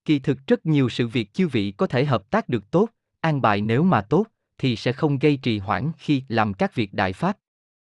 Kỳ 0.05 0.19
thực 0.19 0.39
rất 0.47 0.67
nhiều 0.67 0.89
sự 0.89 1.09
việc 1.09 1.33
chư 1.33 1.49
vị 1.49 1.71
có 1.77 1.87
thể 1.87 2.05
hợp 2.05 2.31
tác 2.31 2.49
được 2.49 2.71
tốt, 2.71 2.89
an 3.21 3.43
bài 3.43 3.61
nếu 3.61 3.83
mà 3.83 4.01
tốt, 4.01 4.27
thì 4.59 4.77
sẽ 4.77 4.93
không 4.93 5.19
gây 5.19 5.37
trì 5.37 5.59
hoãn 5.59 5.93
khi 5.99 6.23
làm 6.29 6.55
các 6.55 6.75
việc 6.75 6.95
đại 6.95 7.13
pháp. 7.13 7.39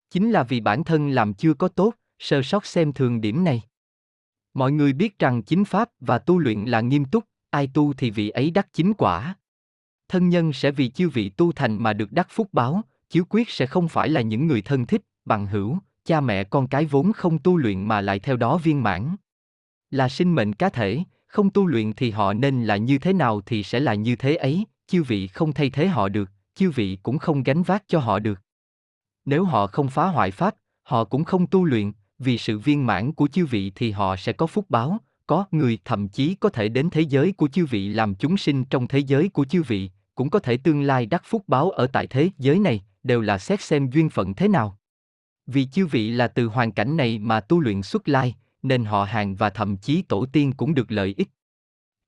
Chính 0.09 0.31
là 0.31 0.43
vì 0.43 0.59
bản 0.59 0.83
thân 0.83 1.09
làm 1.09 1.33
chưa 1.33 1.53
có 1.53 1.67
tốt, 1.67 1.93
sơ 2.19 2.41
sót 2.41 2.65
xem 2.65 2.93
thường 2.93 3.21
điểm 3.21 3.43
này. 3.43 3.61
Mọi 4.53 4.71
người 4.71 4.93
biết 4.93 5.19
rằng 5.19 5.43
chính 5.43 5.65
pháp 5.65 5.89
và 5.99 6.19
tu 6.19 6.39
luyện 6.39 6.65
là 6.65 6.81
nghiêm 6.81 7.05
túc, 7.05 7.23
ai 7.49 7.69
tu 7.73 7.93
thì 7.93 8.11
vị 8.11 8.29
ấy 8.29 8.51
đắc 8.51 8.67
chính 8.73 8.93
quả. 8.93 9.35
Thân 10.07 10.29
nhân 10.29 10.53
sẽ 10.53 10.71
vì 10.71 10.89
chư 10.89 11.09
vị 11.09 11.29
tu 11.29 11.51
thành 11.51 11.83
mà 11.83 11.93
được 11.93 12.11
đắc 12.11 12.27
phúc 12.29 12.49
báo, 12.51 12.81
chiếu 13.09 13.25
quyết 13.29 13.49
sẽ 13.49 13.65
không 13.65 13.87
phải 13.87 14.09
là 14.09 14.21
những 14.21 14.47
người 14.47 14.61
thân 14.61 14.85
thích, 14.85 15.01
bằng 15.25 15.47
hữu, 15.47 15.77
cha 16.07 16.21
mẹ 16.21 16.43
con 16.43 16.67
cái 16.67 16.85
vốn 16.85 17.13
không 17.13 17.39
tu 17.39 17.57
luyện 17.57 17.87
mà 17.87 18.01
lại 18.01 18.19
theo 18.19 18.37
đó 18.37 18.57
viên 18.57 18.83
mãn. 18.83 19.15
Là 19.91 20.09
sinh 20.09 20.35
mệnh 20.35 20.53
cá 20.53 20.69
thể, 20.69 20.99
không 21.27 21.49
tu 21.49 21.67
luyện 21.67 21.93
thì 21.93 22.11
họ 22.11 22.33
nên 22.33 22.63
là 22.63 22.77
như 22.77 22.97
thế 22.97 23.13
nào 23.13 23.41
thì 23.41 23.63
sẽ 23.63 23.79
là 23.79 23.93
như 23.93 24.15
thế 24.15 24.35
ấy, 24.35 24.65
chư 24.87 25.03
vị 25.03 25.27
không 25.27 25.53
thay 25.53 25.69
thế 25.69 25.87
họ 25.87 26.09
được, 26.09 26.29
chư 26.55 26.69
vị 26.69 26.97
cũng 27.03 27.17
không 27.17 27.43
gánh 27.43 27.63
vác 27.63 27.83
cho 27.87 27.99
họ 27.99 28.19
được. 28.19 28.41
Nếu 29.25 29.43
họ 29.43 29.67
không 29.67 29.87
phá 29.87 30.07
hoại 30.07 30.31
pháp, 30.31 30.55
họ 30.83 31.03
cũng 31.03 31.23
không 31.23 31.47
tu 31.47 31.65
luyện, 31.65 31.91
vì 32.19 32.37
sự 32.37 32.59
viên 32.59 32.85
mãn 32.85 33.11
của 33.11 33.27
chư 33.27 33.45
vị 33.45 33.71
thì 33.75 33.91
họ 33.91 34.15
sẽ 34.15 34.33
có 34.33 34.47
phúc 34.47 34.65
báo, 34.69 34.97
có 35.27 35.45
người 35.51 35.79
thậm 35.85 36.07
chí 36.07 36.35
có 36.35 36.49
thể 36.49 36.69
đến 36.69 36.89
thế 36.89 37.01
giới 37.01 37.31
của 37.31 37.47
chư 37.47 37.65
vị 37.65 37.89
làm 37.89 38.15
chúng 38.15 38.37
sinh 38.37 38.65
trong 38.65 38.87
thế 38.87 38.99
giới 38.99 39.29
của 39.29 39.45
chư 39.45 39.63
vị, 39.63 39.89
cũng 40.15 40.29
có 40.29 40.39
thể 40.39 40.57
tương 40.57 40.81
lai 40.81 41.05
đắc 41.05 41.21
phúc 41.25 41.43
báo 41.47 41.71
ở 41.71 41.87
tại 41.87 42.07
thế 42.07 42.29
giới 42.37 42.59
này, 42.59 42.83
đều 43.03 43.21
là 43.21 43.37
xét 43.37 43.61
xem 43.61 43.89
duyên 43.89 44.09
phận 44.09 44.33
thế 44.33 44.47
nào. 44.47 44.77
Vì 45.47 45.65
chư 45.65 45.85
vị 45.85 46.09
là 46.09 46.27
từ 46.27 46.45
hoàn 46.47 46.71
cảnh 46.71 46.97
này 46.97 47.19
mà 47.19 47.39
tu 47.39 47.59
luyện 47.59 47.83
xuất 47.83 48.09
lai, 48.09 48.35
nên 48.63 48.85
họ 48.85 49.03
hàng 49.03 49.35
và 49.35 49.49
thậm 49.49 49.77
chí 49.77 50.01
tổ 50.01 50.25
tiên 50.25 50.53
cũng 50.57 50.73
được 50.73 50.91
lợi 50.91 51.13
ích. 51.17 51.29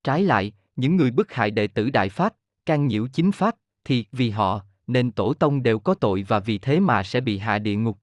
Trái 0.04 0.24
lại, 0.24 0.54
những 0.76 0.96
người 0.96 1.12
bức 1.12 1.34
hại 1.34 1.52
đệ 1.52 1.68
tử 1.68 1.90
Đại 1.90 2.10
Pháp, 2.10 2.34
can 2.66 2.88
nhiễu 2.88 3.08
chính 3.08 3.32
Pháp, 3.32 3.56
thì 3.84 4.06
vì 4.12 4.30
họ, 4.30 4.62
nên 4.88 5.12
tổ 5.12 5.34
tông 5.34 5.64
đều 5.64 5.80
có 5.80 5.94
tội 5.94 6.26
và 6.28 6.40
vì 6.40 6.58
thế 6.58 6.80
mà 6.80 7.04
sẽ 7.04 7.22
bị 7.22 7.38
hạ 7.38 7.60
địa 7.60 7.76
ngục. 7.76 7.98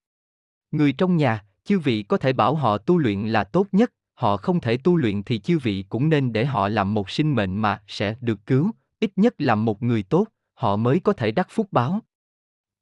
Người 0.70 0.92
trong 0.92 1.16
nhà, 1.16 1.44
chư 1.64 1.78
vị 1.78 2.02
có 2.02 2.16
thể 2.16 2.32
bảo 2.32 2.54
họ 2.54 2.78
tu 2.78 2.98
luyện 2.98 3.28
là 3.28 3.44
tốt 3.44 3.66
nhất, 3.72 3.92
họ 4.14 4.36
không 4.36 4.60
thể 4.60 4.76
tu 4.76 4.96
luyện 4.96 5.22
thì 5.22 5.38
chư 5.38 5.58
vị 5.58 5.84
cũng 5.88 6.08
nên 6.08 6.32
để 6.32 6.44
họ 6.44 6.68
làm 6.68 6.94
một 6.94 7.10
sinh 7.10 7.34
mệnh 7.34 7.56
mà 7.56 7.82
sẽ 7.86 8.16
được 8.20 8.46
cứu, 8.46 8.70
ít 9.00 9.10
nhất 9.16 9.34
làm 9.38 9.64
một 9.64 9.82
người 9.82 10.02
tốt, 10.02 10.26
họ 10.54 10.76
mới 10.76 11.00
có 11.00 11.12
thể 11.12 11.30
đắc 11.30 11.46
phúc 11.50 11.68
báo. 11.70 12.00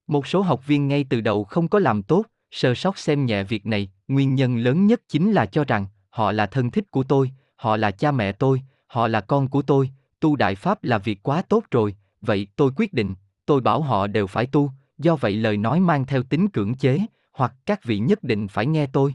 Một 0.06 0.26
số 0.26 0.42
học 0.42 0.66
viên 0.66 0.88
ngay 0.88 1.04
từ 1.10 1.20
đầu 1.20 1.44
không 1.44 1.68
có 1.68 1.78
làm 1.78 2.02
tốt, 2.02 2.24
sơ 2.54 2.74
sót 2.74 2.98
xem 2.98 3.26
nhẹ 3.26 3.44
việc 3.44 3.66
này, 3.66 3.88
nguyên 4.08 4.34
nhân 4.34 4.56
lớn 4.56 4.86
nhất 4.86 5.02
chính 5.08 5.32
là 5.32 5.46
cho 5.46 5.64
rằng, 5.64 5.86
họ 6.10 6.32
là 6.32 6.46
thân 6.46 6.70
thích 6.70 6.90
của 6.90 7.02
tôi, 7.02 7.30
họ 7.56 7.76
là 7.76 7.90
cha 7.90 8.12
mẹ 8.12 8.32
tôi, 8.32 8.62
họ 8.86 9.08
là 9.08 9.20
con 9.20 9.48
của 9.48 9.62
tôi, 9.62 9.90
tu 10.20 10.36
đại 10.36 10.54
pháp 10.54 10.84
là 10.84 10.98
việc 10.98 11.22
quá 11.22 11.42
tốt 11.42 11.64
rồi, 11.70 11.96
vậy 12.20 12.46
tôi 12.56 12.70
quyết 12.76 12.92
định, 12.92 13.14
tôi 13.46 13.60
bảo 13.60 13.82
họ 13.82 14.06
đều 14.06 14.26
phải 14.26 14.46
tu, 14.46 14.70
do 14.98 15.16
vậy 15.16 15.32
lời 15.32 15.56
nói 15.56 15.80
mang 15.80 16.06
theo 16.06 16.22
tính 16.22 16.48
cưỡng 16.48 16.74
chế, 16.74 16.98
hoặc 17.32 17.54
các 17.66 17.84
vị 17.84 17.98
nhất 17.98 18.22
định 18.22 18.48
phải 18.48 18.66
nghe 18.66 18.86
tôi. 18.86 19.14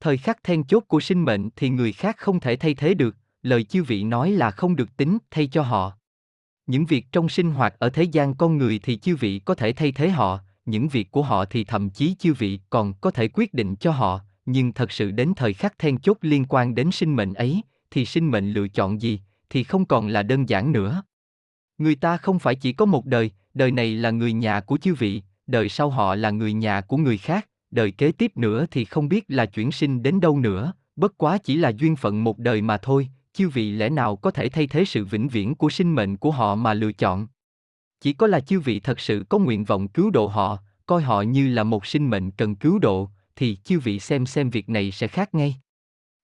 Thời 0.00 0.16
khắc 0.16 0.44
then 0.44 0.64
chốt 0.64 0.84
của 0.88 1.00
sinh 1.00 1.24
mệnh 1.24 1.50
thì 1.56 1.68
người 1.68 1.92
khác 1.92 2.16
không 2.16 2.40
thể 2.40 2.56
thay 2.56 2.74
thế 2.74 2.94
được, 2.94 3.16
lời 3.42 3.64
chư 3.64 3.82
vị 3.82 4.04
nói 4.04 4.30
là 4.30 4.50
không 4.50 4.76
được 4.76 4.96
tính 4.96 5.18
thay 5.30 5.46
cho 5.46 5.62
họ. 5.62 5.92
Những 6.66 6.86
việc 6.86 7.06
trong 7.12 7.28
sinh 7.28 7.50
hoạt 7.50 7.74
ở 7.78 7.90
thế 7.90 8.02
gian 8.02 8.34
con 8.34 8.58
người 8.58 8.80
thì 8.82 8.96
chư 8.96 9.16
vị 9.16 9.38
có 9.44 9.54
thể 9.54 9.72
thay 9.72 9.92
thế 9.92 10.08
họ, 10.08 10.40
những 10.68 10.88
việc 10.88 11.10
của 11.10 11.22
họ 11.22 11.44
thì 11.44 11.64
thậm 11.64 11.90
chí 11.90 12.14
chư 12.18 12.34
vị 12.34 12.60
còn 12.70 12.94
có 13.00 13.10
thể 13.10 13.28
quyết 13.28 13.54
định 13.54 13.76
cho 13.76 13.90
họ, 13.90 14.20
nhưng 14.46 14.72
thật 14.72 14.92
sự 14.92 15.10
đến 15.10 15.32
thời 15.36 15.52
khắc 15.52 15.78
then 15.78 15.98
chốt 15.98 16.16
liên 16.20 16.44
quan 16.48 16.74
đến 16.74 16.90
sinh 16.90 17.16
mệnh 17.16 17.34
ấy, 17.34 17.62
thì 17.90 18.04
sinh 18.04 18.30
mệnh 18.30 18.52
lựa 18.52 18.68
chọn 18.68 19.00
gì, 19.02 19.20
thì 19.50 19.64
không 19.64 19.84
còn 19.84 20.08
là 20.08 20.22
đơn 20.22 20.48
giản 20.48 20.72
nữa. 20.72 21.02
Người 21.78 21.94
ta 21.94 22.16
không 22.16 22.38
phải 22.38 22.54
chỉ 22.54 22.72
có 22.72 22.84
một 22.84 23.06
đời, 23.06 23.30
đời 23.54 23.70
này 23.70 23.94
là 23.94 24.10
người 24.10 24.32
nhà 24.32 24.60
của 24.60 24.76
chư 24.76 24.94
vị, 24.94 25.22
đời 25.46 25.68
sau 25.68 25.90
họ 25.90 26.14
là 26.14 26.30
người 26.30 26.52
nhà 26.52 26.80
của 26.80 26.96
người 26.96 27.18
khác, 27.18 27.48
đời 27.70 27.90
kế 27.90 28.12
tiếp 28.12 28.36
nữa 28.36 28.66
thì 28.70 28.84
không 28.84 29.08
biết 29.08 29.24
là 29.28 29.46
chuyển 29.46 29.72
sinh 29.72 30.02
đến 30.02 30.20
đâu 30.20 30.38
nữa, 30.38 30.72
bất 30.96 31.18
quá 31.18 31.38
chỉ 31.38 31.56
là 31.56 31.68
duyên 31.68 31.96
phận 31.96 32.24
một 32.24 32.38
đời 32.38 32.62
mà 32.62 32.76
thôi, 32.76 33.08
chư 33.32 33.48
vị 33.48 33.72
lẽ 33.72 33.88
nào 33.90 34.16
có 34.16 34.30
thể 34.30 34.48
thay 34.48 34.66
thế 34.66 34.84
sự 34.84 35.04
vĩnh 35.04 35.28
viễn 35.28 35.54
của 35.54 35.70
sinh 35.70 35.94
mệnh 35.94 36.16
của 36.16 36.30
họ 36.30 36.54
mà 36.54 36.74
lựa 36.74 36.92
chọn. 36.92 37.26
Chỉ 38.00 38.12
có 38.12 38.26
là 38.26 38.40
chư 38.40 38.60
vị 38.60 38.80
thật 38.80 39.00
sự 39.00 39.24
có 39.28 39.38
nguyện 39.38 39.64
vọng 39.64 39.88
cứu 39.88 40.10
độ 40.10 40.26
họ, 40.26 40.58
coi 40.86 41.02
họ 41.02 41.22
như 41.22 41.48
là 41.48 41.64
một 41.64 41.86
sinh 41.86 42.10
mệnh 42.10 42.30
cần 42.30 42.54
cứu 42.54 42.78
độ, 42.78 43.10
thì 43.36 43.56
chư 43.64 43.78
vị 43.78 43.98
xem 43.98 44.26
xem 44.26 44.50
việc 44.50 44.68
này 44.68 44.90
sẽ 44.90 45.08
khác 45.08 45.34
ngay. 45.34 45.56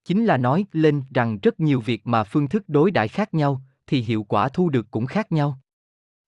Chính 0.05 0.25
là 0.25 0.37
nói 0.37 0.67
lên 0.73 1.03
rằng 1.15 1.39
rất 1.43 1.61
nhiều 1.61 1.81
việc 1.81 2.07
mà 2.07 2.25
phương 2.25 2.49
thức 2.49 2.65
đối 2.69 2.91
đãi 2.91 3.09
khác 3.09 3.35
nhau, 3.35 3.63
thì 3.87 4.01
hiệu 4.01 4.23
quả 4.23 4.49
thu 4.49 4.69
được 4.69 4.91
cũng 4.91 5.07
khác 5.07 5.33
nhau. 5.33 5.59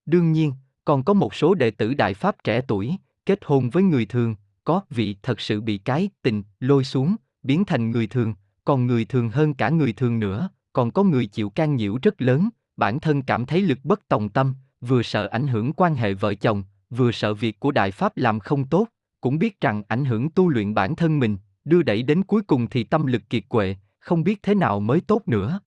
Đương 0.06 0.32
nhiên, 0.32 0.52
còn 0.84 1.04
có 1.04 1.12
một 1.12 1.34
số 1.34 1.54
đệ 1.54 1.70
tử 1.70 1.94
Đại 1.94 2.14
Pháp 2.14 2.36
trẻ 2.44 2.60
tuổi, 2.60 2.96
kết 3.26 3.38
hôn 3.44 3.70
với 3.70 3.82
người 3.82 4.06
thường, 4.06 4.34
có 4.64 4.80
vị 4.90 5.16
thật 5.22 5.40
sự 5.40 5.60
bị 5.60 5.78
cái 5.78 6.10
tình 6.22 6.42
lôi 6.60 6.84
xuống, 6.84 7.16
biến 7.42 7.64
thành 7.64 7.90
người 7.90 8.06
thường, 8.06 8.34
còn 8.64 8.86
người 8.86 9.04
thường 9.04 9.28
hơn 9.28 9.54
cả 9.54 9.70
người 9.70 9.92
thường 9.92 10.18
nữa, 10.18 10.48
còn 10.72 10.90
có 10.90 11.02
người 11.02 11.26
chịu 11.26 11.50
can 11.50 11.76
nhiễu 11.76 11.98
rất 12.02 12.22
lớn, 12.22 12.48
bản 12.76 13.00
thân 13.00 13.22
cảm 13.22 13.46
thấy 13.46 13.60
lực 13.60 13.78
bất 13.84 14.08
tòng 14.08 14.28
tâm, 14.28 14.54
vừa 14.88 15.02
sợ 15.02 15.26
ảnh 15.26 15.46
hưởng 15.46 15.72
quan 15.72 15.94
hệ 15.94 16.14
vợ 16.14 16.34
chồng, 16.34 16.64
vừa 16.90 17.12
sợ 17.12 17.34
việc 17.34 17.60
của 17.60 17.70
Đại 17.70 17.90
Pháp 17.90 18.16
làm 18.16 18.40
không 18.40 18.64
tốt, 18.64 18.86
cũng 19.20 19.38
biết 19.38 19.60
rằng 19.60 19.82
ảnh 19.88 20.04
hưởng 20.04 20.30
tu 20.30 20.48
luyện 20.48 20.74
bản 20.74 20.96
thân 20.96 21.18
mình, 21.18 21.36
đưa 21.64 21.82
đẩy 21.82 22.02
đến 22.02 22.22
cuối 22.22 22.42
cùng 22.42 22.68
thì 22.68 22.84
tâm 22.84 23.06
lực 23.06 23.22
kiệt 23.30 23.44
quệ, 23.48 23.76
không 23.98 24.24
biết 24.24 24.42
thế 24.42 24.54
nào 24.54 24.80
mới 24.80 25.00
tốt 25.00 25.22
nữa. 25.26 25.60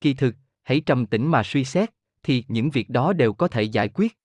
Kỳ 0.00 0.14
thực, 0.14 0.34
hãy 0.62 0.80
trầm 0.80 1.06
tĩnh 1.06 1.26
mà 1.26 1.42
suy 1.42 1.64
xét, 1.64 1.90
thì 2.22 2.44
những 2.48 2.70
việc 2.70 2.90
đó 2.90 3.12
đều 3.12 3.32
có 3.32 3.48
thể 3.48 3.62
giải 3.62 3.88
quyết. 3.88 4.18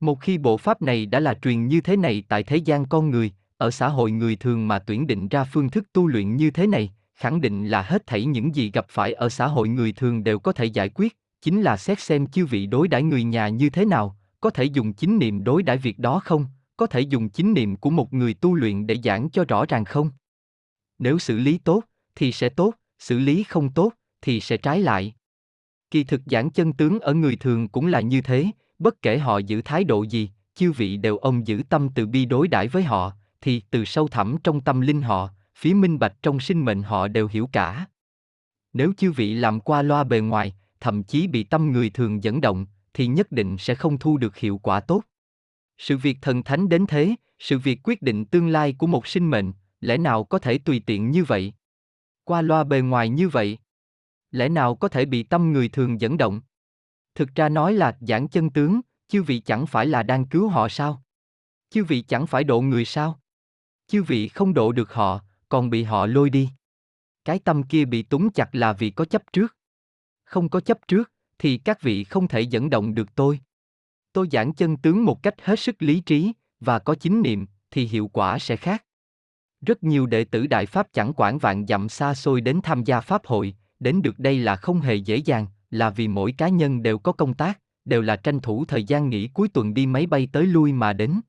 Một 0.00 0.20
khi 0.20 0.38
bộ 0.38 0.56
pháp 0.56 0.82
này 0.82 1.06
đã 1.06 1.20
là 1.20 1.34
truyền 1.34 1.66
như 1.66 1.80
thế 1.80 1.96
này 1.96 2.24
tại 2.28 2.42
thế 2.42 2.56
gian 2.56 2.86
con 2.86 3.10
người, 3.10 3.32
ở 3.56 3.70
xã 3.70 3.88
hội 3.88 4.10
người 4.10 4.36
thường 4.36 4.68
mà 4.68 4.78
tuyển 4.78 5.06
định 5.06 5.28
ra 5.28 5.44
phương 5.44 5.70
thức 5.70 5.92
tu 5.92 6.06
luyện 6.06 6.36
như 6.36 6.50
thế 6.50 6.66
này, 6.66 6.92
khẳng 7.14 7.40
định 7.40 7.68
là 7.68 7.82
hết 7.82 8.06
thảy 8.06 8.24
những 8.24 8.54
gì 8.54 8.70
gặp 8.70 8.86
phải 8.88 9.12
ở 9.12 9.28
xã 9.28 9.46
hội 9.46 9.68
người 9.68 9.92
thường 9.92 10.24
đều 10.24 10.38
có 10.38 10.52
thể 10.52 10.64
giải 10.64 10.88
quyết, 10.88 11.16
chính 11.42 11.62
là 11.62 11.76
xét 11.76 12.00
xem 12.00 12.26
chư 12.26 12.46
vị 12.46 12.66
đối 12.66 12.88
đãi 12.88 13.02
người 13.02 13.24
nhà 13.24 13.48
như 13.48 13.70
thế 13.70 13.84
nào, 13.84 14.16
có 14.40 14.50
thể 14.50 14.64
dùng 14.64 14.92
chính 14.92 15.18
niệm 15.18 15.44
đối 15.44 15.62
đãi 15.62 15.78
việc 15.78 15.98
đó 15.98 16.20
không, 16.24 16.46
có 16.76 16.86
thể 16.86 17.00
dùng 17.00 17.28
chính 17.28 17.54
niệm 17.54 17.76
của 17.76 17.90
một 17.90 18.12
người 18.12 18.34
tu 18.34 18.54
luyện 18.54 18.86
để 18.86 18.96
giảng 19.04 19.30
cho 19.30 19.44
rõ 19.44 19.64
ràng 19.68 19.84
không? 19.84 20.10
Nếu 20.98 21.18
xử 21.18 21.38
lý 21.38 21.58
tốt, 21.58 21.84
thì 22.14 22.32
sẽ 22.32 22.48
tốt, 22.48 22.74
xử 22.98 23.18
lý 23.18 23.42
không 23.42 23.70
tốt, 23.70 23.92
thì 24.22 24.40
sẽ 24.40 24.56
trái 24.56 24.80
lại. 24.80 25.14
Kỳ 25.90 26.04
thực 26.04 26.20
giảng 26.26 26.50
chân 26.50 26.72
tướng 26.72 27.00
ở 27.00 27.14
người 27.14 27.36
thường 27.36 27.68
cũng 27.68 27.86
là 27.86 28.00
như 28.00 28.20
thế, 28.20 28.46
bất 28.78 29.02
kể 29.02 29.18
họ 29.18 29.38
giữ 29.38 29.62
thái 29.62 29.84
độ 29.84 30.02
gì, 30.02 30.30
chư 30.54 30.72
vị 30.72 30.96
đều 30.96 31.16
ông 31.16 31.46
giữ 31.46 31.62
tâm 31.68 31.88
từ 31.94 32.06
bi 32.06 32.24
đối 32.24 32.48
đãi 32.48 32.68
với 32.68 32.82
họ, 32.82 33.12
thì 33.40 33.62
từ 33.70 33.84
sâu 33.84 34.08
thẳm 34.08 34.36
trong 34.44 34.60
tâm 34.60 34.80
linh 34.80 35.02
họ, 35.02 35.30
phía 35.56 35.74
minh 35.74 35.98
bạch 35.98 36.14
trong 36.22 36.40
sinh 36.40 36.64
mệnh 36.64 36.82
họ 36.82 37.08
đều 37.08 37.28
hiểu 37.28 37.48
cả. 37.52 37.86
Nếu 38.72 38.92
chư 38.96 39.12
vị 39.12 39.34
làm 39.34 39.60
qua 39.60 39.82
loa 39.82 40.04
bề 40.04 40.20
ngoài, 40.20 40.54
thậm 40.82 41.02
chí 41.02 41.26
bị 41.26 41.44
tâm 41.44 41.72
người 41.72 41.90
thường 41.90 42.24
dẫn 42.24 42.40
động, 42.40 42.66
thì 42.94 43.06
nhất 43.06 43.32
định 43.32 43.56
sẽ 43.58 43.74
không 43.74 43.98
thu 43.98 44.16
được 44.16 44.36
hiệu 44.36 44.58
quả 44.58 44.80
tốt. 44.80 45.02
Sự 45.78 45.96
việc 45.96 46.18
thần 46.22 46.42
thánh 46.42 46.68
đến 46.68 46.86
thế, 46.86 47.14
sự 47.38 47.58
việc 47.58 47.80
quyết 47.84 48.02
định 48.02 48.24
tương 48.24 48.48
lai 48.48 48.72
của 48.72 48.86
một 48.86 49.06
sinh 49.06 49.30
mệnh, 49.30 49.52
lẽ 49.80 49.96
nào 49.96 50.24
có 50.24 50.38
thể 50.38 50.58
tùy 50.58 50.82
tiện 50.86 51.10
như 51.10 51.24
vậy? 51.24 51.52
Qua 52.24 52.42
loa 52.42 52.64
bề 52.64 52.80
ngoài 52.80 53.08
như 53.08 53.28
vậy, 53.28 53.58
lẽ 54.30 54.48
nào 54.48 54.74
có 54.74 54.88
thể 54.88 55.04
bị 55.04 55.22
tâm 55.22 55.52
người 55.52 55.68
thường 55.68 56.00
dẫn 56.00 56.16
động? 56.16 56.40
Thực 57.14 57.34
ra 57.34 57.48
nói 57.48 57.72
là 57.72 57.96
giảng 58.00 58.28
chân 58.28 58.50
tướng, 58.50 58.80
chư 59.08 59.22
vị 59.22 59.40
chẳng 59.40 59.66
phải 59.66 59.86
là 59.86 60.02
đang 60.02 60.26
cứu 60.26 60.48
họ 60.48 60.68
sao? 60.68 61.02
Chư 61.70 61.84
vị 61.84 62.02
chẳng 62.02 62.26
phải 62.26 62.44
độ 62.44 62.60
người 62.60 62.84
sao? 62.84 63.20
Chư 63.86 64.02
vị 64.02 64.28
không 64.28 64.54
độ 64.54 64.72
được 64.72 64.92
họ, 64.92 65.20
còn 65.48 65.70
bị 65.70 65.82
họ 65.82 66.06
lôi 66.06 66.30
đi. 66.30 66.50
Cái 67.24 67.38
tâm 67.38 67.62
kia 67.62 67.84
bị 67.84 68.02
túng 68.02 68.32
chặt 68.32 68.54
là 68.54 68.72
vì 68.72 68.90
có 68.90 69.04
chấp 69.04 69.22
trước. 69.32 69.56
Không 70.32 70.48
có 70.48 70.60
chấp 70.60 70.88
trước, 70.88 71.12
thì 71.38 71.56
các 71.56 71.82
vị 71.82 72.04
không 72.04 72.28
thể 72.28 72.40
dẫn 72.40 72.70
động 72.70 72.94
được 72.94 73.14
tôi. 73.14 73.40
Tôi 74.12 74.28
giảng 74.32 74.52
chân 74.52 74.76
tướng 74.76 75.04
một 75.04 75.22
cách 75.22 75.34
hết 75.42 75.58
sức 75.58 75.82
lý 75.82 76.00
trí, 76.00 76.32
và 76.60 76.78
có 76.78 76.94
chính 76.94 77.22
niệm, 77.22 77.46
thì 77.70 77.84
hiệu 77.84 78.08
quả 78.08 78.38
sẽ 78.38 78.56
khác. 78.56 78.84
Rất 79.66 79.82
nhiều 79.82 80.06
đệ 80.06 80.24
tử 80.24 80.46
Đại 80.46 80.66
Pháp 80.66 80.86
chẳng 80.92 81.12
quản 81.16 81.38
vạn 81.38 81.66
dặm 81.66 81.88
xa 81.88 82.14
xôi 82.14 82.40
đến 82.40 82.60
tham 82.62 82.84
gia 82.84 83.00
Pháp 83.00 83.26
hội, 83.26 83.54
đến 83.80 84.02
được 84.02 84.18
đây 84.18 84.38
là 84.38 84.56
không 84.56 84.80
hề 84.80 84.94
dễ 84.94 85.16
dàng, 85.16 85.46
là 85.70 85.90
vì 85.90 86.08
mỗi 86.08 86.32
cá 86.32 86.48
nhân 86.48 86.82
đều 86.82 86.98
có 86.98 87.12
công 87.12 87.34
tác, 87.34 87.60
đều 87.84 88.02
là 88.02 88.16
tranh 88.16 88.40
thủ 88.40 88.64
thời 88.64 88.84
gian 88.84 89.08
nghỉ 89.08 89.28
cuối 89.28 89.48
tuần 89.48 89.74
đi 89.74 89.86
máy 89.86 90.06
bay 90.06 90.28
tới 90.32 90.46
lui 90.46 90.72
mà 90.72 90.92
đến. 90.92 91.20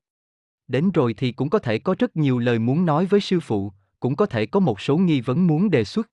Đến 0.68 0.90
rồi 0.90 1.14
thì 1.14 1.32
cũng 1.32 1.50
có 1.50 1.58
thể 1.58 1.78
có 1.78 1.94
rất 1.98 2.16
nhiều 2.16 2.38
lời 2.38 2.58
muốn 2.58 2.86
nói 2.86 3.06
với 3.06 3.20
sư 3.20 3.40
phụ, 3.40 3.72
cũng 4.00 4.16
có 4.16 4.26
thể 4.26 4.46
có 4.46 4.60
một 4.60 4.80
số 4.80 4.96
nghi 4.96 5.20
vấn 5.20 5.46
muốn 5.46 5.70
đề 5.70 5.84
xuất. 5.84 6.10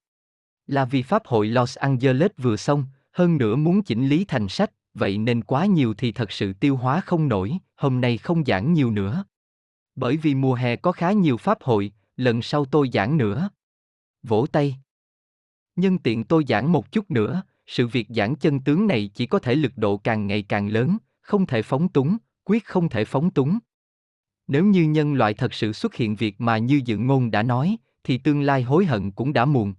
Là 0.66 0.84
vì 0.84 1.02
Pháp 1.02 1.26
hội 1.26 1.46
Los 1.46 1.78
Angeles 1.78 2.30
vừa 2.36 2.56
xong, 2.56 2.84
hơn 3.12 3.38
nữa 3.38 3.56
muốn 3.56 3.82
chỉnh 3.82 4.08
lý 4.08 4.24
thành 4.24 4.48
sách, 4.48 4.70
vậy 4.94 5.18
nên 5.18 5.42
quá 5.42 5.66
nhiều 5.66 5.94
thì 5.94 6.12
thật 6.12 6.32
sự 6.32 6.52
tiêu 6.52 6.76
hóa 6.76 7.00
không 7.00 7.28
nổi, 7.28 7.58
hôm 7.76 8.00
nay 8.00 8.18
không 8.18 8.44
giảng 8.44 8.72
nhiều 8.72 8.90
nữa. 8.90 9.24
Bởi 9.94 10.16
vì 10.16 10.34
mùa 10.34 10.54
hè 10.54 10.76
có 10.76 10.92
khá 10.92 11.12
nhiều 11.12 11.36
Pháp 11.36 11.62
hội, 11.62 11.92
lần 12.16 12.42
sau 12.42 12.64
tôi 12.64 12.90
giảng 12.92 13.16
nữa. 13.16 13.48
Vỗ 14.22 14.46
tay. 14.52 14.76
Nhân 15.76 15.98
tiện 15.98 16.24
tôi 16.24 16.44
giảng 16.48 16.72
một 16.72 16.92
chút 16.92 17.10
nữa, 17.10 17.42
sự 17.66 17.86
việc 17.86 18.06
giảng 18.10 18.36
chân 18.36 18.60
tướng 18.60 18.86
này 18.86 19.10
chỉ 19.14 19.26
có 19.26 19.38
thể 19.38 19.54
lực 19.54 19.72
độ 19.76 19.96
càng 19.96 20.26
ngày 20.26 20.42
càng 20.42 20.68
lớn, 20.68 20.96
không 21.20 21.46
thể 21.46 21.62
phóng 21.62 21.88
túng, 21.88 22.16
quyết 22.44 22.64
không 22.64 22.88
thể 22.88 23.04
phóng 23.04 23.30
túng. 23.30 23.58
Nếu 24.46 24.64
như 24.64 24.84
nhân 24.84 25.14
loại 25.14 25.34
thật 25.34 25.54
sự 25.54 25.72
xuất 25.72 25.94
hiện 25.94 26.16
việc 26.16 26.40
mà 26.40 26.58
như 26.58 26.80
dự 26.84 26.96
ngôn 26.96 27.30
đã 27.30 27.42
nói, 27.42 27.76
thì 28.04 28.18
tương 28.18 28.42
lai 28.42 28.62
hối 28.62 28.84
hận 28.84 29.10
cũng 29.10 29.32
đã 29.32 29.44
muộn. 29.44 29.74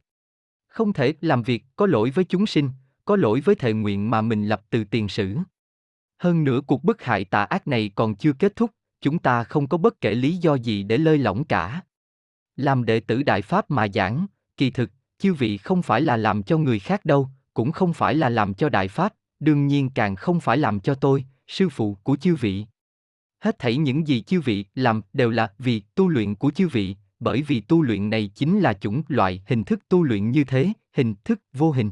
Không 0.74 0.94
thể 0.94 1.14
làm 1.22 1.44
việc 1.44 1.64
có 1.76 1.86
lỗi 1.86 2.10
với 2.10 2.26
chúng 2.26 2.46
sinh, 2.46 2.70
có 3.06 3.16
lỗi 3.16 3.42
với 3.42 3.56
thệ 3.56 3.74
nguyện 3.74 4.10
mà 4.10 4.22
mình 4.22 4.48
lập 4.48 4.62
từ 4.70 4.84
tiền 4.84 5.10
sử. 5.10 5.38
Hơn 6.18 6.44
nữa 6.44 6.62
cuộc 6.68 6.84
bức 6.84 7.04
hại 7.04 7.26
tà 7.26 7.44
ác 7.44 7.68
này 7.68 7.92
còn 7.96 8.16
chưa 8.16 8.34
kết 8.34 8.56
thúc, 8.56 8.72
chúng 9.02 9.20
ta 9.20 9.44
không 9.44 9.68
có 9.68 9.78
bất 9.78 10.02
kể 10.02 10.16
lý 10.16 10.38
do 10.38 10.56
gì 10.56 10.84
để 10.84 10.98
lơi 10.98 11.18
lỏng 11.18 11.44
cả. 11.44 11.82
Làm 12.56 12.86
đệ 12.86 13.00
tử 13.00 13.24
Đại 13.24 13.42
Pháp 13.42 13.72
mà 13.72 13.88
giảng, 13.94 14.26
kỳ 14.58 14.72
thực, 14.72 14.92
chư 15.20 15.34
vị 15.34 15.58
không 15.58 15.82
phải 15.82 16.02
là 16.02 16.18
làm 16.18 16.44
cho 16.44 16.58
người 16.58 16.80
khác 16.80 17.06
đâu, 17.06 17.30
cũng 17.54 17.72
không 17.72 17.94
phải 17.94 18.16
là 18.16 18.30
làm 18.30 18.54
cho 18.54 18.70
Đại 18.70 18.88
Pháp, 18.88 19.14
đương 19.40 19.68
nhiên 19.68 19.90
càng 19.90 20.16
không 20.16 20.40
phải 20.40 20.58
làm 20.58 20.80
cho 20.80 20.96
tôi, 20.96 21.26
sư 21.48 21.70
phụ 21.70 21.98
của 22.04 22.16
chư 22.16 22.36
vị. 22.36 22.66
Hết 23.40 23.60
thảy 23.60 23.78
những 23.78 24.08
gì 24.08 24.22
chư 24.22 24.42
vị 24.42 24.66
làm 24.76 25.02
đều 25.14 25.30
là 25.30 25.54
vì 25.60 25.82
tu 25.96 26.08
luyện 26.08 26.36
của 26.36 26.52
chư 26.52 26.68
vị, 26.68 26.96
bởi 27.24 27.42
vì 27.42 27.62
tu 27.62 27.82
luyện 27.82 28.10
này 28.10 28.32
chính 28.36 28.60
là 28.60 28.74
chủng 28.74 29.02
loại 29.08 29.44
hình 29.48 29.64
thức 29.64 29.80
tu 29.90 30.04
luyện 30.04 30.32
như 30.32 30.44
thế, 30.44 30.74
hình 30.94 31.16
thức 31.24 31.42
vô 31.54 31.72
hình. 31.72 31.92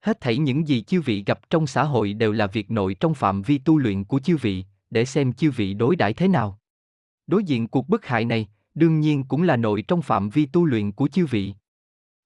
Hết 0.00 0.20
thảy 0.20 0.38
những 0.38 0.68
gì 0.68 0.82
chư 0.82 1.00
vị 1.00 1.24
gặp 1.26 1.50
trong 1.50 1.66
xã 1.66 1.84
hội 1.84 2.12
đều 2.12 2.32
là 2.32 2.46
việc 2.46 2.70
nội 2.70 2.96
trong 3.00 3.14
phạm 3.14 3.42
vi 3.42 3.58
tu 3.58 3.78
luyện 3.78 4.04
của 4.04 4.18
chư 4.18 4.36
vị, 4.36 4.64
để 4.90 5.04
xem 5.04 5.32
chư 5.32 5.50
vị 5.50 5.74
đối 5.74 5.96
đãi 5.96 6.14
thế 6.14 6.28
nào. 6.28 6.58
Đối 7.26 7.44
diện 7.44 7.68
cuộc 7.68 7.88
bức 7.88 8.06
hại 8.06 8.24
này, 8.24 8.48
đương 8.74 9.00
nhiên 9.00 9.24
cũng 9.24 9.42
là 9.42 9.56
nội 9.56 9.82
trong 9.88 10.02
phạm 10.02 10.30
vi 10.30 10.46
tu 10.46 10.64
luyện 10.64 10.92
của 10.92 11.08
chư 11.08 11.26
vị. 11.26 11.54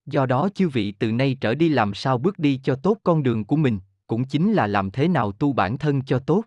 Do 0.06 0.26
đó 0.26 0.48
chư 0.54 0.68
vị 0.68 0.92
từ 0.92 1.12
nay 1.12 1.36
trở 1.40 1.54
đi 1.54 1.68
làm 1.68 1.94
sao 1.94 2.18
bước 2.18 2.38
đi 2.38 2.60
cho 2.62 2.74
tốt 2.74 2.98
con 3.02 3.22
đường 3.22 3.44
của 3.44 3.56
mình, 3.56 3.78
cũng 4.06 4.24
chính 4.24 4.52
là 4.52 4.66
làm 4.66 4.90
thế 4.90 5.08
nào 5.08 5.32
tu 5.32 5.52
bản 5.52 5.78
thân 5.78 6.02
cho 6.02 6.18
tốt. 6.18 6.44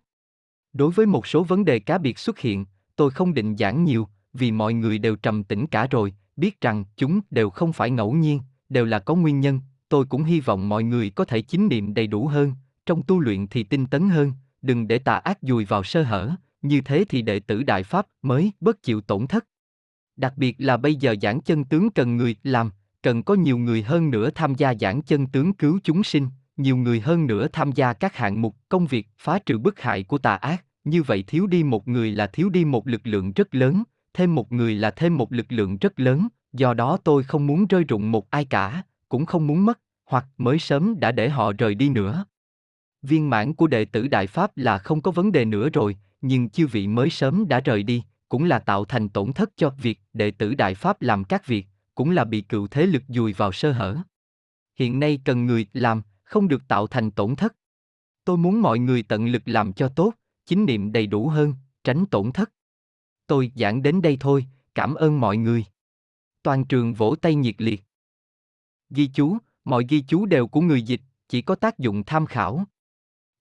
Đối 0.73 0.91
với 0.91 1.05
một 1.05 1.27
số 1.27 1.43
vấn 1.43 1.65
đề 1.65 1.79
cá 1.79 1.97
biệt 1.97 2.19
xuất 2.19 2.39
hiện, 2.39 2.65
tôi 2.95 3.11
không 3.11 3.33
định 3.33 3.57
giảng 3.57 3.83
nhiều, 3.83 4.07
vì 4.33 4.51
mọi 4.51 4.73
người 4.73 4.97
đều 4.97 5.15
trầm 5.15 5.43
tĩnh 5.43 5.67
cả 5.67 5.87
rồi, 5.91 6.13
biết 6.35 6.61
rằng 6.61 6.83
chúng 6.97 7.19
đều 7.31 7.49
không 7.49 7.73
phải 7.73 7.91
ngẫu 7.91 8.13
nhiên, 8.13 8.39
đều 8.69 8.85
là 8.85 8.99
có 8.99 9.15
nguyên 9.15 9.39
nhân, 9.39 9.59
tôi 9.89 10.05
cũng 10.05 10.23
hy 10.23 10.39
vọng 10.39 10.69
mọi 10.69 10.83
người 10.83 11.09
có 11.09 11.25
thể 11.25 11.41
chính 11.41 11.67
niệm 11.67 11.93
đầy 11.93 12.07
đủ 12.07 12.27
hơn, 12.27 12.53
trong 12.85 13.03
tu 13.03 13.19
luyện 13.19 13.47
thì 13.47 13.63
tinh 13.63 13.85
tấn 13.85 14.09
hơn, 14.09 14.31
đừng 14.61 14.87
để 14.87 14.99
tà 14.99 15.15
ác 15.15 15.37
dùi 15.41 15.65
vào 15.65 15.83
sơ 15.83 16.03
hở, 16.03 16.31
như 16.61 16.81
thế 16.81 17.05
thì 17.09 17.21
đệ 17.21 17.39
tử 17.39 17.63
Đại 17.63 17.83
Pháp 17.83 18.07
mới 18.21 18.51
bất 18.59 18.83
chịu 18.83 19.01
tổn 19.01 19.27
thất. 19.27 19.45
Đặc 20.15 20.33
biệt 20.37 20.55
là 20.57 20.77
bây 20.77 20.95
giờ 20.95 21.15
giảng 21.21 21.41
chân 21.41 21.63
tướng 21.63 21.89
cần 21.89 22.17
người 22.17 22.35
làm, 22.43 22.71
cần 23.01 23.23
có 23.23 23.33
nhiều 23.33 23.57
người 23.57 23.83
hơn 23.83 24.09
nữa 24.09 24.29
tham 24.35 24.55
gia 24.55 24.73
giảng 24.75 25.01
chân 25.01 25.27
tướng 25.27 25.53
cứu 25.53 25.79
chúng 25.83 26.03
sinh, 26.03 26.27
nhiều 26.57 26.77
người 26.77 26.99
hơn 26.99 27.27
nữa 27.27 27.47
tham 27.53 27.71
gia 27.71 27.93
các 27.93 28.15
hạng 28.15 28.41
mục 28.41 28.55
công 28.69 28.85
việc 28.85 29.07
phá 29.17 29.39
trừ 29.39 29.57
bức 29.57 29.79
hại 29.79 30.03
của 30.03 30.17
tà 30.17 30.35
ác, 30.35 30.65
như 30.83 31.03
vậy 31.03 31.23
thiếu 31.27 31.47
đi 31.47 31.63
một 31.63 31.87
người 31.87 32.11
là 32.11 32.27
thiếu 32.27 32.49
đi 32.49 32.65
một 32.65 32.87
lực 32.87 33.01
lượng 33.03 33.33
rất 33.33 33.55
lớn, 33.55 33.83
thêm 34.13 34.35
một 34.35 34.51
người 34.51 34.75
là 34.75 34.91
thêm 34.91 35.17
một 35.17 35.31
lực 35.31 35.45
lượng 35.49 35.77
rất 35.77 35.99
lớn, 35.99 36.27
do 36.53 36.73
đó 36.73 36.97
tôi 37.03 37.23
không 37.23 37.47
muốn 37.47 37.67
rơi 37.67 37.83
rụng 37.83 38.11
một 38.11 38.29
ai 38.29 38.45
cả, 38.45 38.83
cũng 39.09 39.25
không 39.25 39.47
muốn 39.47 39.65
mất, 39.65 39.79
hoặc 40.05 40.25
mới 40.37 40.59
sớm 40.59 40.99
đã 40.99 41.11
để 41.11 41.29
họ 41.29 41.51
rời 41.57 41.75
đi 41.75 41.89
nữa. 41.89 42.25
Viên 43.01 43.29
mãn 43.29 43.53
của 43.53 43.67
đệ 43.67 43.85
tử 43.85 44.07
Đại 44.07 44.27
Pháp 44.27 44.57
là 44.57 44.77
không 44.77 45.01
có 45.01 45.11
vấn 45.11 45.31
đề 45.31 45.45
nữa 45.45 45.69
rồi, 45.69 45.97
nhưng 46.21 46.49
chư 46.49 46.67
vị 46.67 46.87
mới 46.87 47.09
sớm 47.09 47.47
đã 47.47 47.59
rời 47.59 47.83
đi, 47.83 48.03
cũng 48.29 48.43
là 48.43 48.59
tạo 48.59 48.85
thành 48.85 49.09
tổn 49.09 49.33
thất 49.33 49.49
cho 49.55 49.69
việc 49.69 49.99
đệ 50.13 50.31
tử 50.31 50.55
Đại 50.55 50.75
Pháp 50.75 51.01
làm 51.01 51.23
các 51.23 51.47
việc, 51.47 51.67
cũng 51.95 52.09
là 52.09 52.23
bị 52.25 52.41
cựu 52.41 52.67
thế 52.67 52.85
lực 52.85 53.03
dùi 53.07 53.33
vào 53.33 53.51
sơ 53.51 53.71
hở. 53.71 53.97
Hiện 54.75 54.99
nay 54.99 55.19
cần 55.25 55.45
người 55.45 55.65
làm, 55.73 56.01
không 56.23 56.47
được 56.47 56.67
tạo 56.67 56.87
thành 56.87 57.11
tổn 57.11 57.35
thất. 57.35 57.55
Tôi 58.25 58.37
muốn 58.37 58.61
mọi 58.61 58.79
người 58.79 59.03
tận 59.03 59.27
lực 59.27 59.41
làm 59.45 59.73
cho 59.73 59.87
tốt, 59.87 60.13
chính 60.45 60.65
niệm 60.65 60.91
đầy 60.91 61.07
đủ 61.07 61.27
hơn, 61.27 61.53
tránh 61.83 62.05
tổn 62.05 62.31
thất. 62.31 62.51
Tôi 63.33 63.51
giảng 63.55 63.81
đến 63.81 64.01
đây 64.01 64.17
thôi, 64.19 64.45
cảm 64.75 64.95
ơn 64.95 65.19
mọi 65.19 65.37
người. 65.37 65.65
Toàn 66.43 66.65
trường 66.65 66.93
vỗ 66.93 67.15
tay 67.21 67.35
nhiệt 67.35 67.55
liệt. 67.57 67.83
Ghi 68.89 69.07
chú, 69.07 69.37
mọi 69.65 69.85
ghi 69.89 70.03
chú 70.07 70.25
đều 70.25 70.47
của 70.47 70.61
người 70.61 70.81
dịch, 70.81 71.01
chỉ 71.29 71.41
có 71.41 71.55
tác 71.55 71.79
dụng 71.79 72.03
tham 72.03 72.25
khảo. 72.25 72.63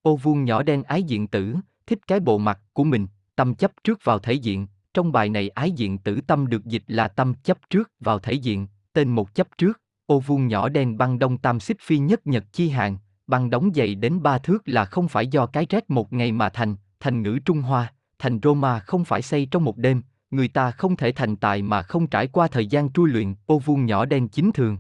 Ô 0.03 0.17
vuông 0.17 0.45
nhỏ 0.45 0.63
đen 0.63 0.83
ái 0.83 1.03
diện 1.03 1.27
tử, 1.27 1.55
thích 1.87 1.99
cái 2.07 2.21
bộ 2.21 2.39
mặt 2.39 2.61
của 2.73 2.85
mình, 2.85 3.07
tâm 3.37 3.55
chấp 3.55 3.73
trước 3.85 4.05
vào 4.05 4.19
thể 4.19 4.33
diện, 4.33 4.67
trong 4.95 5.13
bài 5.13 5.29
này 5.29 5.49
ái 5.49 5.71
diện 5.71 5.99
tử 5.99 6.21
tâm 6.27 6.47
được 6.47 6.65
dịch 6.65 6.85
là 6.87 7.09
tâm 7.09 7.35
chấp 7.35 7.59
trước 7.71 7.91
vào 8.01 8.19
thể 8.19 8.33
diện, 8.33 8.67
tên 8.93 9.09
một 9.09 9.35
chấp 9.35 9.59
trước, 9.59 9.81
ô 10.07 10.21
vuông 10.21 10.47
nhỏ 10.47 10.69
đen 10.69 10.99
băng 10.99 11.19
đông 11.19 11.39
tam 11.39 11.61
xích 11.61 11.81
phi 11.81 11.99
nhất 11.99 12.27
nhật 12.27 12.45
chi 12.53 12.69
hàng, 12.69 12.99
băng 13.27 13.51
đóng 13.51 13.71
dày 13.75 13.95
đến 13.95 14.23
ba 14.23 14.39
thước 14.39 14.63
là 14.67 14.85
không 14.85 15.09
phải 15.09 15.27
do 15.27 15.47
cái 15.47 15.67
rét 15.69 15.91
một 15.91 16.13
ngày 16.13 16.33
mà 16.33 16.49
thành, 16.49 16.77
thành 17.01 17.23
ngữ 17.23 17.39
Trung 17.45 17.63
Hoa, 17.63 17.93
thành 18.23 18.39
Roma 18.43 18.79
không 18.79 19.05
phải 19.05 19.23
xây 19.23 19.47
trong 19.51 19.65
một 19.65 19.77
đêm, 19.77 20.03
người 20.31 20.49
ta 20.49 20.71
không 20.71 20.97
thể 20.97 21.13
thành 21.13 21.37
tài 21.37 21.63
mà 21.63 21.83
không 21.83 22.07
trải 22.07 22.27
qua 22.27 22.49
thời 22.49 22.67
gian 22.67 22.93
trui 22.93 23.11
luyện, 23.11 23.35
ô 23.47 23.59
vuông 23.59 23.87
nhỏ 23.87 24.05
đen 24.05 24.29
chính 24.29 24.53
thường. 24.53 24.79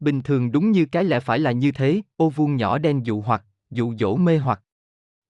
Bình 0.00 0.22
thường 0.22 0.52
đúng 0.52 0.70
như 0.70 0.86
cái 0.86 1.04
lẽ 1.04 1.20
phải 1.20 1.38
là 1.38 1.52
như 1.52 1.72
thế, 1.72 2.00
ô 2.16 2.28
vuông 2.28 2.56
nhỏ 2.56 2.78
đen 2.78 3.06
dụ 3.06 3.20
hoặc, 3.20 3.44
dụ 3.70 3.94
dỗ 3.94 4.16
mê 4.16 4.38
hoặc. 4.38 4.62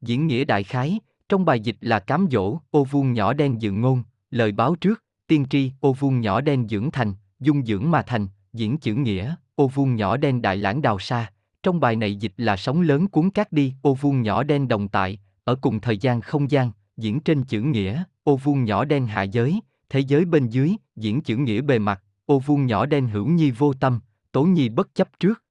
Diễn 0.00 0.26
nghĩa 0.26 0.44
đại 0.44 0.64
khái, 0.64 1.00
trong 1.28 1.44
bài 1.44 1.60
dịch 1.60 1.76
là 1.80 1.98
cám 1.98 2.26
dỗ, 2.30 2.58
ô 2.70 2.84
vuông 2.84 3.12
nhỏ 3.12 3.32
đen 3.32 3.62
dự 3.62 3.72
ngôn, 3.72 4.02
lời 4.30 4.52
báo 4.52 4.74
trước, 4.74 5.04
tiên 5.26 5.46
tri, 5.50 5.72
ô 5.80 5.92
vuông 5.92 6.20
nhỏ 6.20 6.40
đen 6.40 6.68
dưỡng 6.68 6.90
thành, 6.90 7.14
dung 7.40 7.66
dưỡng 7.66 7.90
mà 7.90 8.02
thành, 8.02 8.26
diễn 8.52 8.78
chữ 8.78 8.94
nghĩa, 8.94 9.34
ô 9.54 9.68
vuông 9.68 9.94
nhỏ 9.94 10.16
đen 10.16 10.42
đại 10.42 10.56
lãng 10.56 10.82
đào 10.82 10.98
xa. 10.98 11.32
Trong 11.62 11.80
bài 11.80 11.96
này 11.96 12.16
dịch 12.16 12.32
là 12.36 12.56
sóng 12.56 12.80
lớn 12.80 13.08
cuốn 13.08 13.30
cát 13.30 13.52
đi, 13.52 13.74
ô 13.82 13.94
vuông 13.94 14.22
nhỏ 14.22 14.42
đen 14.42 14.68
đồng 14.68 14.88
tại, 14.88 15.18
ở 15.44 15.54
cùng 15.54 15.80
thời 15.80 15.98
gian 15.98 16.20
không 16.20 16.50
gian, 16.50 16.70
diễn 17.00 17.20
trên 17.20 17.44
chữ 17.44 17.60
nghĩa, 17.60 18.04
ô 18.22 18.36
vuông 18.36 18.64
nhỏ 18.64 18.84
đen 18.84 19.06
hạ 19.06 19.22
giới, 19.22 19.60
thế 19.88 20.00
giới 20.00 20.24
bên 20.24 20.48
dưới, 20.48 20.76
diễn 20.96 21.20
chữ 21.20 21.36
nghĩa 21.36 21.60
bề 21.60 21.78
mặt, 21.78 22.02
ô 22.26 22.38
vuông 22.38 22.66
nhỏ 22.66 22.86
đen 22.86 23.08
hữu 23.08 23.26
nhi 23.26 23.50
vô 23.50 23.72
tâm, 23.72 24.00
tố 24.32 24.42
nhi 24.44 24.68
bất 24.68 24.94
chấp 24.94 25.08
trước. 25.20 25.44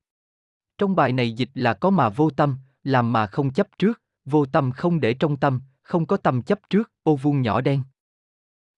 Trong 0.77 0.95
bài 0.95 1.13
này 1.13 1.31
dịch 1.31 1.49
là 1.53 1.73
có 1.73 1.89
mà 1.89 2.09
vô 2.09 2.29
tâm, 2.29 2.57
làm 2.83 3.11
mà 3.11 3.27
không 3.27 3.53
chấp 3.53 3.67
trước, 3.77 4.01
vô 4.25 4.45
tâm 4.45 4.71
không 4.71 4.99
để 4.99 5.13
trong 5.13 5.37
tâm, 5.37 5.61
không 5.81 6.05
có 6.05 6.17
tâm 6.17 6.41
chấp 6.41 6.59
trước, 6.69 6.91
ô 7.03 7.15
vuông 7.15 7.41
nhỏ 7.41 7.61
đen. 7.61 7.81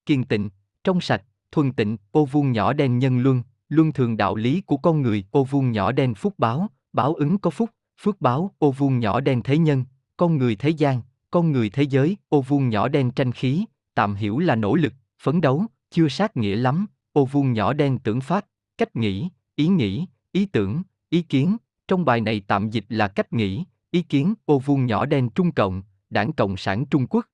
Kiên 0.05 0.23
tịnh, 0.23 0.49
trong 0.83 1.01
sạch, 1.01 1.23
thuần 1.51 1.73
tịnh, 1.73 1.97
ô 2.11 2.25
vuông 2.25 2.51
nhỏ 2.51 2.73
đen 2.73 2.99
nhân 2.99 3.19
luân, 3.19 3.43
luân 3.69 3.91
thường 3.91 4.17
đạo 4.17 4.35
lý 4.35 4.61
của 4.61 4.77
con 4.77 5.01
người, 5.01 5.25
ô 5.31 5.43
vuông 5.43 5.71
nhỏ 5.71 5.91
đen 5.91 6.15
phúc 6.15 6.33
báo, 6.37 6.67
báo 6.93 7.13
ứng 7.13 7.37
có 7.37 7.49
phúc, 7.49 7.69
phước 8.01 8.21
báo, 8.21 8.51
ô 8.57 8.71
vuông 8.71 8.99
nhỏ 8.99 9.19
đen 9.19 9.41
thế 9.43 9.57
nhân, 9.57 9.85
con 10.17 10.37
người 10.37 10.55
thế 10.55 10.69
gian, 10.69 11.01
con 11.31 11.51
người 11.51 11.69
thế 11.69 11.83
giới, 11.83 12.17
ô 12.29 12.41
vuông 12.41 12.69
nhỏ 12.69 12.87
đen 12.87 13.11
tranh 13.11 13.31
khí, 13.31 13.65
tạm 13.95 14.15
hiểu 14.15 14.39
là 14.39 14.55
nỗ 14.55 14.75
lực, 14.75 14.93
phấn 15.21 15.41
đấu, 15.41 15.65
chưa 15.91 16.07
sát 16.07 16.37
nghĩa 16.37 16.55
lắm, 16.55 16.85
ô 17.13 17.25
vuông 17.25 17.53
nhỏ 17.53 17.73
đen 17.73 17.99
tưởng 17.99 18.21
pháp, 18.21 18.45
cách 18.77 18.95
nghĩ, 18.95 19.29
ý 19.55 19.67
nghĩ, 19.67 20.05
ý 20.31 20.45
tưởng, 20.45 20.81
ý 21.09 21.21
kiến, 21.21 21.57
trong 21.87 22.05
bài 22.05 22.21
này 22.21 22.41
tạm 22.47 22.69
dịch 22.69 22.85
là 22.89 23.07
cách 23.07 23.33
nghĩ, 23.33 23.65
ý 23.91 24.01
kiến, 24.01 24.33
ô 24.45 24.59
vuông 24.59 24.85
nhỏ 24.85 25.05
đen 25.05 25.29
Trung 25.29 25.51
Cộng, 25.51 25.83
Đảng 26.09 26.33
Cộng 26.33 26.57
sản 26.57 26.85
Trung 26.85 27.07
Quốc, 27.07 27.27